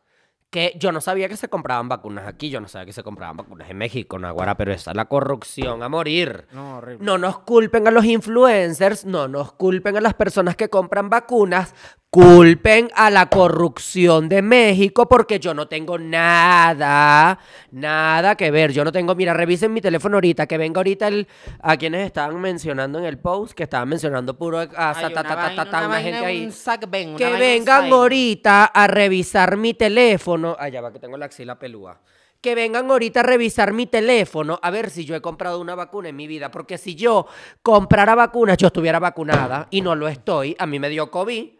que 0.50 0.76
yo 0.78 0.92
no 0.92 1.00
sabía 1.00 1.26
que 1.26 1.38
se 1.38 1.48
compraban 1.48 1.88
vacunas 1.88 2.26
aquí, 2.26 2.50
yo 2.50 2.60
no 2.60 2.68
sabía 2.68 2.84
que 2.84 2.92
se 2.92 3.02
compraban 3.02 3.38
vacunas 3.38 3.70
en 3.70 3.78
México, 3.78 4.18
Naguara, 4.18 4.58
pero 4.58 4.74
esa 4.74 4.90
es 4.90 4.96
la 4.98 5.06
corrupción 5.06 5.82
a 5.82 5.88
morir. 5.88 6.46
No, 6.52 6.76
horrible. 6.76 7.02
No 7.02 7.16
nos 7.16 7.38
culpen 7.38 7.88
a 7.88 7.90
los 7.90 8.04
influencers, 8.04 9.06
no 9.06 9.26
nos 9.26 9.54
culpen 9.54 9.96
a 9.96 10.02
las 10.02 10.12
personas 10.12 10.54
que 10.54 10.68
compran 10.68 11.08
vacunas, 11.08 11.74
culpen 12.16 12.88
a 12.94 13.10
la 13.10 13.26
corrupción 13.28 14.30
de 14.30 14.40
México 14.40 15.06
porque 15.06 15.38
yo 15.38 15.52
no 15.52 15.68
tengo 15.68 15.98
nada, 15.98 17.38
nada 17.72 18.34
que 18.36 18.50
ver. 18.50 18.72
Yo 18.72 18.84
no 18.84 18.90
tengo, 18.92 19.14
mira, 19.14 19.34
revisen 19.34 19.70
mi 19.74 19.82
teléfono 19.82 20.16
ahorita, 20.16 20.46
que 20.46 20.56
venga 20.56 20.78
ahorita 20.78 21.08
el, 21.08 21.28
a 21.60 21.76
quienes 21.76 22.06
estaban 22.06 22.40
mencionando 22.40 22.98
en 22.98 23.04
el 23.04 23.18
post, 23.18 23.52
que 23.52 23.64
estaban 23.64 23.90
mencionando 23.90 24.38
puro 24.38 24.60
a, 24.60 24.62
a- 24.62 24.94
Hay 25.08 25.12
ta- 25.12 25.22
ta- 25.22 25.28
ta- 25.28 25.34
vaina- 25.34 25.64
ta- 25.64 25.70
ta- 25.70 25.78
una 25.80 25.88
vaina, 25.88 26.02
gente 26.10 26.26
ahí. 26.26 26.44
Que 27.18 27.24
vengan 27.38 27.82
ahorita 27.92 28.64
a 28.64 28.86
revisar 28.86 29.58
mi 29.58 29.74
teléfono. 29.74 30.56
Allá 30.58 30.80
va 30.80 30.92
que 30.94 30.98
tengo 30.98 31.18
la 31.18 31.26
axila 31.26 31.58
pelúa. 31.58 32.00
Que 32.40 32.54
vengan 32.54 32.90
ahorita 32.90 33.20
a 33.20 33.22
revisar 33.24 33.74
mi 33.74 33.86
teléfono 33.86 34.58
a 34.62 34.70
ver 34.70 34.88
si 34.88 35.04
yo 35.04 35.14
he 35.16 35.20
comprado 35.20 35.60
una 35.60 35.74
vacuna 35.74 36.08
en 36.08 36.16
mi 36.16 36.26
vida. 36.26 36.50
Porque 36.50 36.78
si 36.78 36.94
yo 36.94 37.26
comprara 37.62 38.14
vacunas, 38.14 38.56
yo 38.56 38.68
estuviera 38.68 38.98
vacunada 39.00 39.66
y 39.70 39.82
no 39.82 39.94
lo 39.94 40.08
estoy. 40.08 40.56
A 40.58 40.66
mí 40.66 40.78
me 40.78 40.88
dio 40.88 41.10
COVID. 41.10 41.55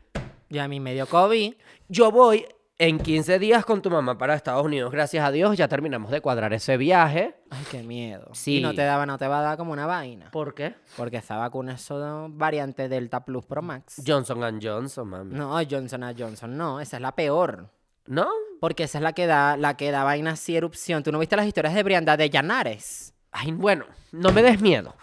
Y 0.49 0.59
a 0.59 0.69
mí 0.69 0.81
me 0.81 0.95
dio 0.95 1.07
COVID. 1.07 1.55
Yo 1.89 2.11
voy 2.11 2.47
en 2.79 2.99
15 2.99 3.39
días 3.39 3.65
con 3.65 3.81
tu 3.81 3.91
mamá 3.91 4.19
para 4.19 4.35
Estados 4.35 4.65
Unidos. 4.65 4.93
Gracias 4.93 5.25
a 5.25 5.31
Dios 5.31 5.57
ya 5.57 5.67
terminamos 5.67 6.11
de 6.11 6.21
cuadrar 6.21 6.53
ese 6.53 6.77
viaje. 6.77 7.35
Ay, 7.51 7.65
qué 7.71 7.83
miedo. 7.83 8.29
Sí. 8.35 8.59
Y 8.59 8.61
no 8.61 8.75
te 8.75 8.83
daba, 8.83 9.07
no 9.07 9.19
te 9.19 9.27
va 9.27 9.41
a 9.41 9.43
dar 9.43 9.57
como 9.57 9.73
una 9.73 9.87
vaina. 9.87 10.31
¿Por 10.31 10.55
qué? 10.55 10.75
Porque 10.97 11.17
esa 11.19 11.37
vacuna 11.37 11.75
es 11.75 11.81
solo 11.81 12.29
variante 12.31 12.89
Delta 12.89 13.25
Plus 13.25 13.45
Pro 13.45 13.63
Max. 13.63 14.03
Johnson 14.07 14.61
Johnson, 14.63 15.09
mami. 15.09 15.35
No, 15.35 15.59
Johnson 15.69 16.03
Johnson, 16.17 16.57
no, 16.57 16.81
esa 16.81 16.97
es 16.97 17.03
la 17.03 17.13
peor. 17.13 17.71
¿No? 18.07 18.29
Porque 18.61 18.85
esa 18.85 18.99
es 18.99 19.03
la 19.03 19.13
que 19.13 19.27
da, 19.27 19.57
la 19.57 19.77
que 19.77 19.91
da 19.91 20.05
vaina 20.05 20.33
así 20.33 20.57
erupción. 20.57 21.03
¿Tú 21.03 21.11
no 21.13 21.19
viste 21.19 21.37
las 21.37 21.47
historias 21.47 21.75
de 21.75 21.83
Brianda 21.83 22.17
de 22.17 22.31
Llanares? 22.31 23.15
Ay, 23.33 23.53
bueno, 23.53 23.87
no 24.13 24.33
me 24.33 24.43
des 24.43 24.61
miedo. 24.61 24.95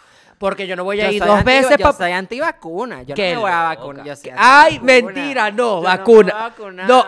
Porque 0.43 0.67
yo 0.67 0.75
no 0.75 0.83
voy 0.83 0.99
a 0.99 1.05
Yo 1.05 1.11
ir 1.13 1.19
dos 1.23 1.29
anti- 1.37 1.45
veces 1.45 1.77
Yo 1.79 1.93
soy 1.93 2.11
antivacuna. 2.11 3.03
Yo 3.03 3.15
no 3.15 3.23
me 3.23 3.37
voy 3.37 3.49
a 3.51 3.63
vacunar. 3.63 4.05
yo 4.05 4.13
soy 4.13 4.31
Ay, 4.35 4.77
mentira, 4.81 5.49
no, 5.51 5.81
vacuna. 5.81 6.51
No. 6.85 7.05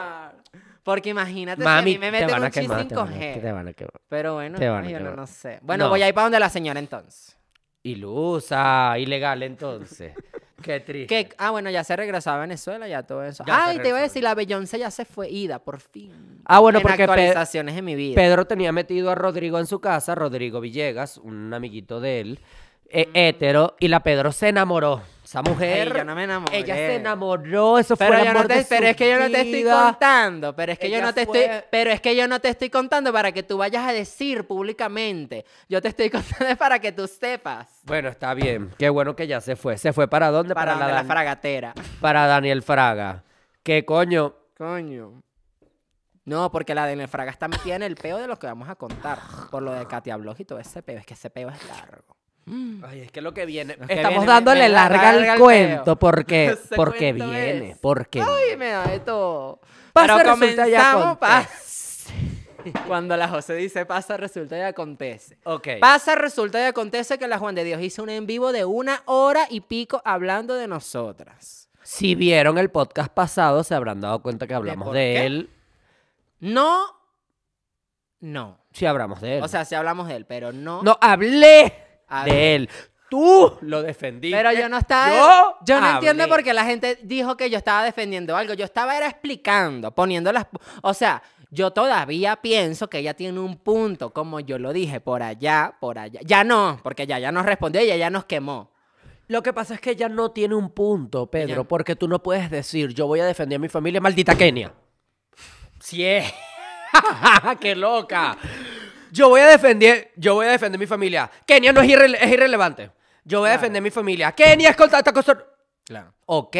Porque 0.83 1.09
imagínate 1.09 1.61
si 1.61 1.67
a 1.67 1.71
Mami, 1.71 1.91
mí 1.93 1.97
me 1.97 2.11
te 2.11 2.11
meten 2.27 2.37
un 2.37 2.43
a- 2.45 2.51
5G. 2.51 3.41
te 3.41 3.51
van 3.51 3.67
a 3.67 3.73
quemar. 3.73 3.91
Pero 4.07 4.35
bueno, 4.35 4.57
Te 4.57 4.69
van 4.69 4.85
a 4.85 4.89
yo 4.89 4.99
no, 4.99 5.27
sé. 5.27 5.59
Bueno, 5.63 5.85
No. 5.85 5.89
voy 5.89 6.01
a 6.01 6.07
ir 6.07 6.13
para 6.13 6.25
donde 6.25 6.39
la 6.39 6.47
señora 6.49 6.79
entonces. 6.79 7.35
Ilusa, 7.83 8.97
ilegal 8.97 9.43
entonces. 9.43 10.13
Qué 10.61 10.79
triste. 10.79 11.07
Que, 11.07 11.35
ah, 11.37 11.51
bueno, 11.51 11.69
ya 11.69 11.83
se 11.83 11.95
regresó 11.95 12.31
a 12.31 12.37
Venezuela, 12.39 12.87
ya 12.87 13.03
todo 13.03 13.23
eso. 13.23 13.43
Ya 13.45 13.65
Ay, 13.67 13.79
te 13.79 13.89
iba 13.89 13.97
a 13.97 14.01
decir, 14.01 14.23
la 14.23 14.33
Beyoncé 14.33 14.79
ya 14.79 14.89
se 14.89 15.03
fue 15.05 15.29
ida, 15.29 15.59
por 15.59 15.79
fin. 15.81 16.41
Ah, 16.45 16.59
bueno, 16.59 16.79
En 16.79 16.83
porque 16.83 17.03
actualizaciones 17.03 17.75
en 17.77 17.83
mi 17.85 17.95
vida. 17.95 18.15
Pedro 18.15 18.45
tenía 18.47 18.71
metido 18.71 19.11
a 19.11 19.15
Rodrigo 19.15 19.59
en 19.59 19.67
su 19.67 19.79
casa, 19.81 20.15
Rodrigo 20.15 20.61
Villegas, 20.61 21.17
un 21.17 21.53
amiguito 21.53 21.99
de 21.99 22.21
él, 22.21 22.39
eh, 22.89 23.09
hétero, 23.13 23.75
y 23.79 23.87
la 23.87 24.01
Pedro 24.01 24.31
se 24.31 24.49
enamoró. 24.49 25.01
Esa 25.23 25.41
mujer, 25.41 25.87
Ay, 25.91 25.97
yo 25.97 26.03
no 26.05 26.13
me 26.13 26.23
enamoré. 26.25 26.55
ella 26.59 26.75
se 26.75 26.95
enamoró, 26.97 27.79
eso 27.79 27.97
fue 27.97 28.05
Pero, 28.05 28.19
el 28.19 28.25
yo 28.25 28.29
amor 28.29 28.43
no 28.43 28.47
te, 28.47 28.53
de 28.59 28.65
pero 28.69 28.85
es 28.87 28.95
que 28.95 29.09
yo 29.09 29.19
no 29.19 29.25
te 29.25 29.37
estoy 29.41 29.53
vida. 29.63 29.83
contando, 29.85 30.55
pero 30.55 30.71
es 30.71 30.77
que 30.79 30.89
yo 30.91 31.01
no 31.01 31.13
te 31.15 31.25
fue- 31.25 31.45
estoy, 31.45 31.61
pero 31.71 31.89
es 31.89 31.99
que 31.99 32.15
yo 32.15 32.27
no 32.27 32.39
te 32.39 32.49
estoy 32.49 32.69
contando 32.69 33.11
para 33.11 33.31
que 33.31 33.41
tú 33.41 33.57
vayas 33.57 33.87
a 33.87 33.91
decir 33.91 34.45
públicamente. 34.45 35.43
Yo 35.67 35.81
te 35.81 35.87
estoy 35.87 36.09
contando 36.11 36.55
para 36.57 36.77
que 36.77 36.91
tú 36.91 37.07
sepas. 37.07 37.67
Bueno, 37.85 38.09
está 38.09 38.35
bien. 38.35 38.71
Qué 38.77 38.87
bueno 38.89 39.15
que 39.15 39.25
ya 39.25 39.41
se 39.41 39.55
fue. 39.55 39.79
¿Se 39.79 39.91
fue 39.93 40.07
para 40.07 40.29
dónde? 40.29 40.53
Para, 40.53 40.73
la 40.73 40.77
donde 40.77 40.91
la 40.93 40.97
Dan- 40.99 41.07
fragatera. 41.07 41.73
para 41.99 42.27
Daniel 42.27 42.61
Fraga. 42.61 43.23
¿Qué 43.63 43.83
coño? 43.83 44.35
Coño. 44.55 45.23
No, 46.25 46.51
porque 46.51 46.75
la 46.75 46.85
de 46.85 46.95
Nefraga 46.95 47.31
está 47.31 47.47
metida 47.47 47.75
en 47.75 47.83
el 47.83 47.95
peo 47.95 48.17
de 48.17 48.27
lo 48.27 48.37
que 48.37 48.45
vamos 48.47 48.69
a 48.69 48.75
contar. 48.75 49.19
Por 49.49 49.63
lo 49.63 49.71
de 49.73 49.85
Katia 49.87 50.17
Bloch 50.17 50.39
y 50.39 50.45
todo 50.45 50.59
ese 50.59 50.83
peo. 50.83 50.99
Es 50.99 51.05
que 51.05 51.15
ese 51.15 51.29
peo 51.31 51.49
es 51.49 51.67
largo. 51.67 52.14
Ay, 52.47 53.01
es 53.01 53.11
que 53.11 53.21
lo 53.21 53.33
que 53.33 53.45
viene. 53.45 53.75
Lo 53.79 53.87
que 53.87 53.93
Estamos 53.95 54.19
viene, 54.19 54.31
dándole 54.33 54.61
me 54.61 54.69
larga 54.69 54.97
larga 54.97 55.09
al 55.09 55.23
el 55.35 55.39
cuento 55.39 55.95
porque, 55.97 56.55
porque 56.75 57.09
cuento 57.13 57.29
viene. 57.31 57.69
es. 57.71 57.77
Porque 57.79 58.21
Ay, 58.21 58.55
me 58.57 58.69
da 58.69 58.85
de 58.87 58.99
todo. 58.99 59.59
Pasa, 59.93 60.17
Pero 60.17 60.29
resulta 60.35 60.67
y 60.67 60.71
comenzamos, 60.73 61.03
acontece. 61.17 61.19
pa- 61.19 61.49
Cuando 62.87 63.15
la 63.17 63.27
José 63.27 63.55
dice 63.55 63.85
pasa, 63.85 64.17
resulta 64.17 64.57
y 64.57 64.61
acontece. 64.61 65.37
Ok. 65.43 65.67
Pasa, 65.79 66.15
resulta 66.15 66.59
y 66.61 66.65
acontece 66.65 67.17
que 67.17 67.27
la 67.27 67.37
Juan 67.39 67.55
de 67.55 67.63
Dios 67.63 67.81
hizo 67.81 68.03
un 68.03 68.09
en 68.09 68.25
vivo 68.25 68.51
de 68.51 68.65
una 68.65 69.01
hora 69.05 69.45
y 69.49 69.61
pico 69.61 70.01
hablando 70.05 70.55
de 70.55 70.67
nosotras. 70.67 71.69
Si 71.83 72.15
vieron 72.15 72.57
el 72.57 72.69
podcast 72.71 73.11
pasado, 73.13 73.63
se 73.63 73.75
habrán 73.75 74.01
dado 74.01 74.21
cuenta 74.23 74.47
que 74.47 74.55
hablamos 74.55 74.91
de 74.93 75.25
él. 75.25 75.49
No, 76.39 76.85
no. 78.19 78.57
Sí, 78.71 78.85
hablamos 78.87 79.21
de 79.21 79.37
él. 79.37 79.43
O 79.43 79.47
sea, 79.47 79.65
sí 79.65 79.75
hablamos 79.75 80.07
de 80.07 80.15
él, 80.15 80.25
pero 80.25 80.51
no. 80.51 80.81
no 80.81 80.97
hablé 80.99 81.84
De 82.25 82.55
él. 82.55 82.69
Tú 83.09 83.57
lo 83.61 83.83
defendiste. 83.83 84.35
Pero 84.35 84.51
yo 84.51 84.67
no 84.67 84.77
estaba. 84.77 85.15
Yo 85.15 85.57
Yo, 85.65 85.79
no 85.79 85.91
entiendo 85.91 86.27
por 86.27 86.43
qué 86.43 86.53
la 86.53 86.65
gente 86.65 86.99
dijo 87.03 87.37
que 87.37 87.49
yo 87.49 87.57
estaba 87.57 87.83
defendiendo 87.83 88.35
algo. 88.35 88.53
Yo 88.53 88.65
estaba 88.65 88.97
era 88.97 89.07
explicando, 89.07 89.91
poniendo 89.91 90.31
las. 90.31 90.47
O 90.81 90.93
sea, 90.93 91.21
yo 91.51 91.71
todavía 91.71 92.35
pienso 92.37 92.89
que 92.89 92.99
ella 92.99 93.13
tiene 93.13 93.39
un 93.39 93.57
punto, 93.57 94.11
como 94.11 94.39
yo 94.39 94.57
lo 94.59 94.73
dije, 94.73 94.99
por 94.99 95.23
allá, 95.23 95.75
por 95.79 95.99
allá. 95.99 96.19
Ya 96.23 96.43
no, 96.43 96.79
porque 96.83 97.07
ya, 97.07 97.19
ya 97.19 97.31
nos 97.31 97.45
respondió 97.45 97.81
y 97.81 97.85
ella 97.85 97.97
ya 97.97 98.09
nos 98.09 98.25
quemó. 98.25 98.71
Lo 99.27 99.41
que 99.41 99.53
pasa 99.53 99.73
es 99.75 99.81
que 99.81 99.91
ella 99.91 100.07
no 100.07 100.31
tiene 100.31 100.53
un 100.53 100.69
punto, 100.69 101.31
Pedro, 101.31 101.67
porque 101.67 101.95
tú 101.95 102.07
no 102.07 102.21
puedes 102.21 102.51
decir, 102.51 102.93
yo 102.93 103.07
voy 103.07 103.21
a 103.21 103.25
defender 103.25 103.57
a 103.57 103.59
mi 103.59 103.69
familia, 103.69 103.99
maldita 103.99 104.35
Kenia. 104.35 104.73
Sí 105.79 106.05
es. 106.05 106.31
¡Qué 107.59 107.75
loca! 107.75 108.37
Yo 109.11 109.29
voy 109.29 109.41
a 109.41 109.47
defender, 109.47 110.11
yo 110.15 110.35
voy 110.35 110.47
a 110.47 110.51
defender 110.51 110.79
mi 110.79 110.87
familia. 110.87 111.29
Kenia 111.45 111.71
no 111.73 111.81
es, 111.81 111.89
irrele- 111.89 112.17
es 112.19 112.31
irrelevante. 112.31 112.91
Yo 113.23 113.39
voy 113.39 113.49
a 113.49 113.53
defender 113.53 113.81
mi 113.81 113.89
familia. 113.91 114.31
Kenia 114.33 114.69
es 114.69 114.75
contacto 114.75 115.11
con... 115.13 115.23
Claro. 115.83 116.13
Ok, 116.25 116.55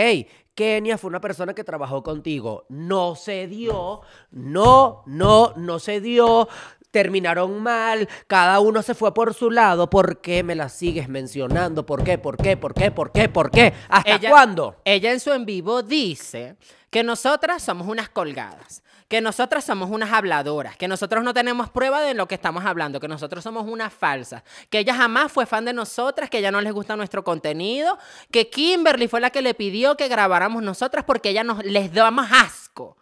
Kenia 0.54 0.98
fue 0.98 1.10
una 1.10 1.20
persona 1.22 1.54
que 1.54 1.64
trabajó 1.64 2.02
contigo. 2.04 2.66
No 2.70 3.16
se 3.16 3.48
dio. 3.48 4.02
No, 4.32 5.04
no, 5.06 5.54
no 5.58 5.80
se 5.80 6.00
dio. 6.02 6.48
Terminaron 6.92 7.62
mal. 7.62 8.08
Cada 8.28 8.60
uno 8.62 8.82
se 8.82 8.94
fue 8.94 9.14
por 9.14 9.34
su 9.34 9.52
lado. 9.52 9.90
¿Por 9.90 10.22
qué 10.22 10.44
me 10.44 10.56
la 10.56 10.70
sigues 10.70 11.10
mencionando? 11.10 11.86
¿Por 11.86 12.04
qué? 12.04 12.18
¿Por 12.18 12.38
qué? 12.38 12.56
¿Por 12.56 12.74
qué? 12.74 12.90
¿Por 12.92 13.12
qué? 13.12 13.28
¿Por 13.30 13.52
qué? 13.52 13.74
¿Hasta 13.90 14.16
Ella- 14.16 14.30
cuándo? 14.30 14.78
Ella 14.86 15.12
en 15.12 15.20
su 15.20 15.34
en 15.34 15.46
vivo 15.46 15.84
dice 15.84 16.56
que 16.90 17.04
nosotras 17.04 17.62
somos 17.62 17.88
unas 17.88 18.08
colgadas, 18.08 18.82
que 19.08 19.22
nosotras 19.22 19.64
somos 19.64 19.90
unas 19.92 20.12
habladoras, 20.12 20.78
que 20.78 20.88
nosotros 20.88 21.24
no 21.24 21.34
tenemos 21.34 21.70
prueba 21.70 22.02
de 22.02 22.14
lo 22.14 22.28
que 22.28 22.36
estamos 22.36 22.66
hablando, 22.66 23.00
que 23.00 23.08
nosotros 23.08 23.44
somos 23.44 23.68
unas 23.68 23.94
falsas, 23.94 24.44
que 24.70 24.80
ella 24.80 24.96
jamás 24.96 25.32
fue 25.32 25.46
fan 25.46 25.66
de 25.66 25.74
nosotras, 25.74 26.30
que 26.30 26.40
ella 26.40 26.52
no 26.52 26.62
les 26.62 26.74
gusta 26.74 26.96
nuestro 26.96 27.24
contenido, 27.24 27.98
que 28.32 28.50
Kimberly 28.50 29.08
fue 29.08 29.22
la 29.22 29.30
que 29.30 29.42
le 29.42 29.54
pidió 29.54 29.96
que 29.96 30.08
grabáramos 30.08 30.64
nosotras 30.64 31.06
porque 31.06 31.30
ella 31.30 31.44
nos 31.44 31.64
les 31.64 31.94
damos 31.94 32.28
asco. 32.32 32.98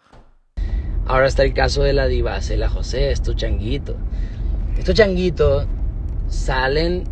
Ahora 1.05 1.27
está 1.27 1.43
el 1.43 1.53
caso 1.53 1.83
de 1.83 1.93
la 1.93 2.07
diva 2.07 2.41
Cela 2.41 2.69
José, 2.69 3.11
estos 3.11 3.35
changuitos. 3.35 3.95
Estos 4.77 4.95
changuitos 4.95 5.67
salen. 6.29 7.03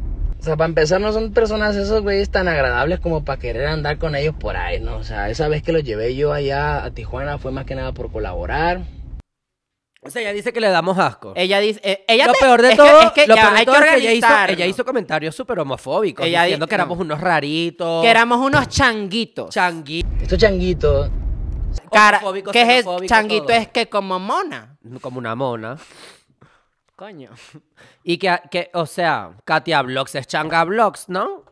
O 0.41 0.43
sea, 0.43 0.57
para 0.57 0.67
empezar, 0.69 0.99
no 0.99 1.13
son 1.13 1.31
personas 1.33 1.75
esos 1.75 2.01
güeyes 2.01 2.31
tan 2.31 2.47
agradables 2.47 2.99
como 2.99 3.23
para 3.23 3.39
querer 3.39 3.67
andar 3.67 3.99
con 3.99 4.15
ellos 4.15 4.33
por 4.35 4.57
ahí, 4.57 4.79
¿no? 4.79 4.97
O 4.97 5.03
sea, 5.03 5.29
esa 5.29 5.47
vez 5.47 5.61
que 5.61 5.71
los 5.71 5.83
llevé 5.83 6.15
yo 6.15 6.33
allá 6.33 6.83
a 6.83 6.89
Tijuana 6.91 7.37
fue 7.37 7.51
más 7.51 7.65
que 7.65 7.75
nada 7.75 7.91
por 7.91 8.11
colaborar. 8.11 8.81
O 10.03 10.09
sea, 10.09 10.23
ella 10.23 10.33
dice 10.33 10.51
que 10.51 10.59
le 10.59 10.69
damos 10.69 10.97
asco. 10.97 11.33
Ella 11.35 11.59
dice, 11.59 11.79
eh, 11.83 12.03
ella 12.07 12.25
lo 12.25 12.33
te- 12.33 12.39
peor 12.39 12.59
de 12.63 12.69
es 12.69 12.71
que- 12.71 12.77
todo, 12.77 13.01
es 13.01 13.11
que 13.11 13.27
lo 13.27 13.35
ya 13.35 13.41
peor 13.43 13.53
de 13.53 13.59
hay 13.59 13.65
todo 13.65 13.75
que 13.75 13.81
es 13.81 13.89
que 13.91 13.97
ella 13.99 14.11
hizo, 14.13 14.27
ella 14.53 14.65
hizo 14.65 14.83
comentarios 14.83 15.35
súper 15.35 15.59
homofóbicos, 15.59 16.25
Ella 16.25 16.41
di- 16.41 16.45
diciendo 16.47 16.65
que 16.67 16.73
éramos 16.73 16.97
no. 16.97 17.03
unos 17.03 17.21
raritos. 17.21 18.01
que 18.03 18.09
éramos 18.09 18.39
unos 18.39 18.67
changuitos. 18.67 19.53
changuitos. 19.53 20.11
Estos 20.23 20.39
changuitos 20.39 21.11
Cara, 21.91 22.19
¿Qué 22.51 22.79
es 22.79 22.85
changuito? 23.05 23.45
todo. 23.45 23.55
Es 23.55 23.67
que 23.67 23.87
como 23.89 24.17
mona. 24.19 24.75
Como 25.01 25.19
una 25.19 25.35
mona. 25.35 25.77
Coño. 27.01 27.31
Y 28.03 28.19
que, 28.19 28.39
que, 28.51 28.69
o 28.75 28.85
sea, 28.85 29.35
Katia 29.43 29.81
Vlogs 29.81 30.13
es 30.13 30.27
Changa 30.27 30.63
Vlogs, 30.63 31.09
¿no? 31.09 31.45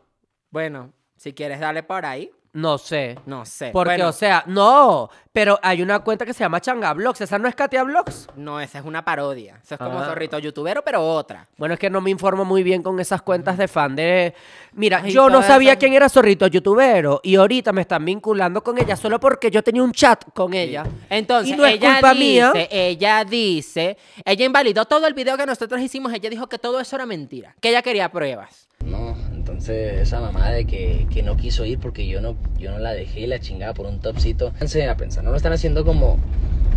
Bueno, 0.50 0.92
si 1.16 1.32
quieres 1.32 1.58
darle 1.58 1.82
por 1.82 2.06
ahí, 2.06 2.30
No 2.52 2.78
sé. 2.78 3.16
no 3.26 3.44
sé. 3.46 3.70
Porque, 3.72 3.90
Bueno, 3.94 4.08
o 4.08 4.12
sea, 4.12 4.42
no, 4.46 5.08
pero 5.32 5.58
hay 5.62 5.82
una 5.82 6.00
cuenta 6.00 6.26
que 6.26 6.34
se 6.34 6.40
llama 6.42 6.60
Changa 6.60 6.92
Vlogs. 6.94 7.20
¿Esa 7.20 7.38
no 7.38 7.46
es 7.46 7.54
Katia 7.54 7.84
Vlogs? 7.84 8.26
no, 8.34 8.60
esa 8.60 8.80
es 8.80 8.84
una 8.84 9.04
parodia. 9.04 9.60
Eso 9.62 9.74
es 9.76 9.78
como 9.78 10.00
Ah. 10.00 10.06
zorrito 10.06 10.36
youtubero, 10.40 10.82
pero 10.82 11.00
otra. 11.06 11.46
Bueno, 11.56 11.74
es 11.74 11.80
que 11.80 11.88
no 11.90 12.00
me 12.00 12.10
informo 12.10 12.44
muy 12.44 12.64
bien 12.64 12.82
con 12.82 12.98
esas 12.98 13.22
cuentas 13.22 13.56
de 13.56 13.68
fan 13.68 13.94
de... 13.94 14.34
Mira, 14.72 15.00
Ay, 15.04 15.12
yo 15.12 15.30
no 15.30 15.42
sabía 15.42 15.76
quién 15.76 15.92
era 15.92 16.08
Zorrito 16.08 16.46
Youtubero 16.48 17.20
y 17.22 17.36
ahorita 17.36 17.72
me 17.72 17.82
están 17.82 18.04
vinculando 18.04 18.62
con 18.64 18.78
ella 18.78 18.96
solo 18.96 19.20
porque 19.20 19.50
yo 19.50 19.62
tenía 19.62 19.82
un 19.82 19.92
chat 19.92 20.24
con 20.34 20.52
ella. 20.54 20.84
Entonces, 21.08 21.54
Y 21.54 21.56
no 21.56 21.64
es 21.66 21.74
ella 21.74 21.92
culpa 21.94 22.14
dice, 22.14 22.24
mía. 22.24 22.52
ella 22.70 23.24
dice, 23.24 23.96
ella 24.24 24.44
invalidó 24.44 24.84
todo 24.86 25.06
el 25.06 25.14
video 25.14 25.36
que 25.36 25.46
nosotros 25.46 25.80
hicimos, 25.80 26.12
ella 26.12 26.28
dijo 26.30 26.48
que 26.48 26.58
todo 26.58 26.80
eso 26.80 26.96
era 26.96 27.06
mentira, 27.06 27.54
que 27.60 27.68
ella 27.70 27.82
quería 27.82 28.10
pruebas. 28.10 28.66
No, 28.84 29.14
entonces 29.50 30.00
esa 30.00 30.20
mamá 30.20 30.50
de 30.50 30.64
que, 30.64 31.06
que 31.10 31.22
no 31.22 31.36
quiso 31.36 31.64
ir 31.64 31.78
porque 31.78 32.06
yo 32.06 32.20
no, 32.20 32.36
yo 32.58 32.70
no 32.70 32.78
la 32.78 32.92
dejé 32.92 33.20
y 33.20 33.26
la 33.26 33.38
chingada 33.40 33.74
por 33.74 33.86
un 33.86 34.00
topcito. 34.00 34.52
Fíjense 34.52 34.88
a 34.88 34.96
pensar, 34.96 35.24
no 35.24 35.30
lo 35.30 35.36
están 35.36 35.52
haciendo 35.52 35.84
como 35.84 36.18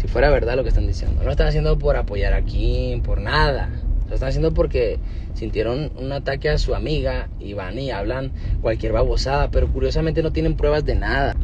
si 0.02 0.08
fuera 0.08 0.30
verdad 0.30 0.56
lo 0.56 0.64
que 0.64 0.70
están 0.70 0.88
diciendo. 0.88 1.18
No 1.20 1.26
lo 1.26 1.32
están 1.32 1.48
haciendo 1.48 1.78
por 1.80 1.96
apoyar 1.96 2.34
a 2.34 2.42
Kim, 2.42 3.02
por 3.02 3.22
nada. 3.22 3.70
Lo 4.10 4.16
están 4.16 4.30
haciendo 4.30 4.54
porque 4.54 5.00
sintieron 5.34 5.92
un 5.98 6.12
ataque 6.12 6.50
a 6.50 6.58
su 6.58 6.76
amiga 6.76 7.30
y 7.40 7.54
van 7.54 7.80
y 7.80 7.92
hablan 7.92 8.32
cualquier 8.62 8.92
babosada, 8.92 9.50
pero 9.50 9.68
curiosamente 9.68 10.22
no 10.22 10.32
tienen 10.34 10.56
pruebas 10.58 10.84
de 10.86 10.96
nada. 10.96 11.36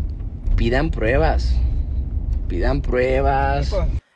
Pidan 0.55 0.91
pruebas. 0.91 1.55
Pidan 2.47 2.81
pruebas. 2.81 3.73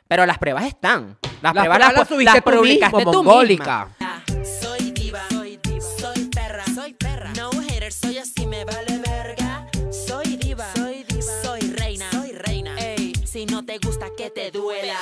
Pero 0.08 0.26
las 0.26 0.38
pruebas 0.38 0.66
están. 0.66 1.16
Las, 1.42 1.54
Las 1.54 1.64
pruebas 1.64 1.78
pruebas 1.78 1.78
las, 1.78 1.94
las 1.98 2.08
subiste 2.08 2.32
las 2.34 2.44
tú 2.44 2.50
publicaste 2.50 2.96
mismo, 2.96 3.12
tú 3.12 3.22
mongólica. 3.24 3.88
misma. 3.98 4.03
Soy 8.04 8.18
así, 8.18 8.46
me 8.46 8.64
vale 8.64 8.98
verga. 8.98 9.66
Soy 9.90 10.36
diva, 10.36 10.66
soy 10.76 11.04
diva, 11.04 11.32
soy 11.42 11.60
reina, 11.72 12.10
soy 12.12 12.32
reina. 12.32 12.76
Ey, 12.78 13.12
si 13.24 13.46
no 13.46 13.64
te 13.64 13.78
gusta 13.78 14.06
que 14.16 14.30
te 14.30 14.50
duela. 14.50 14.96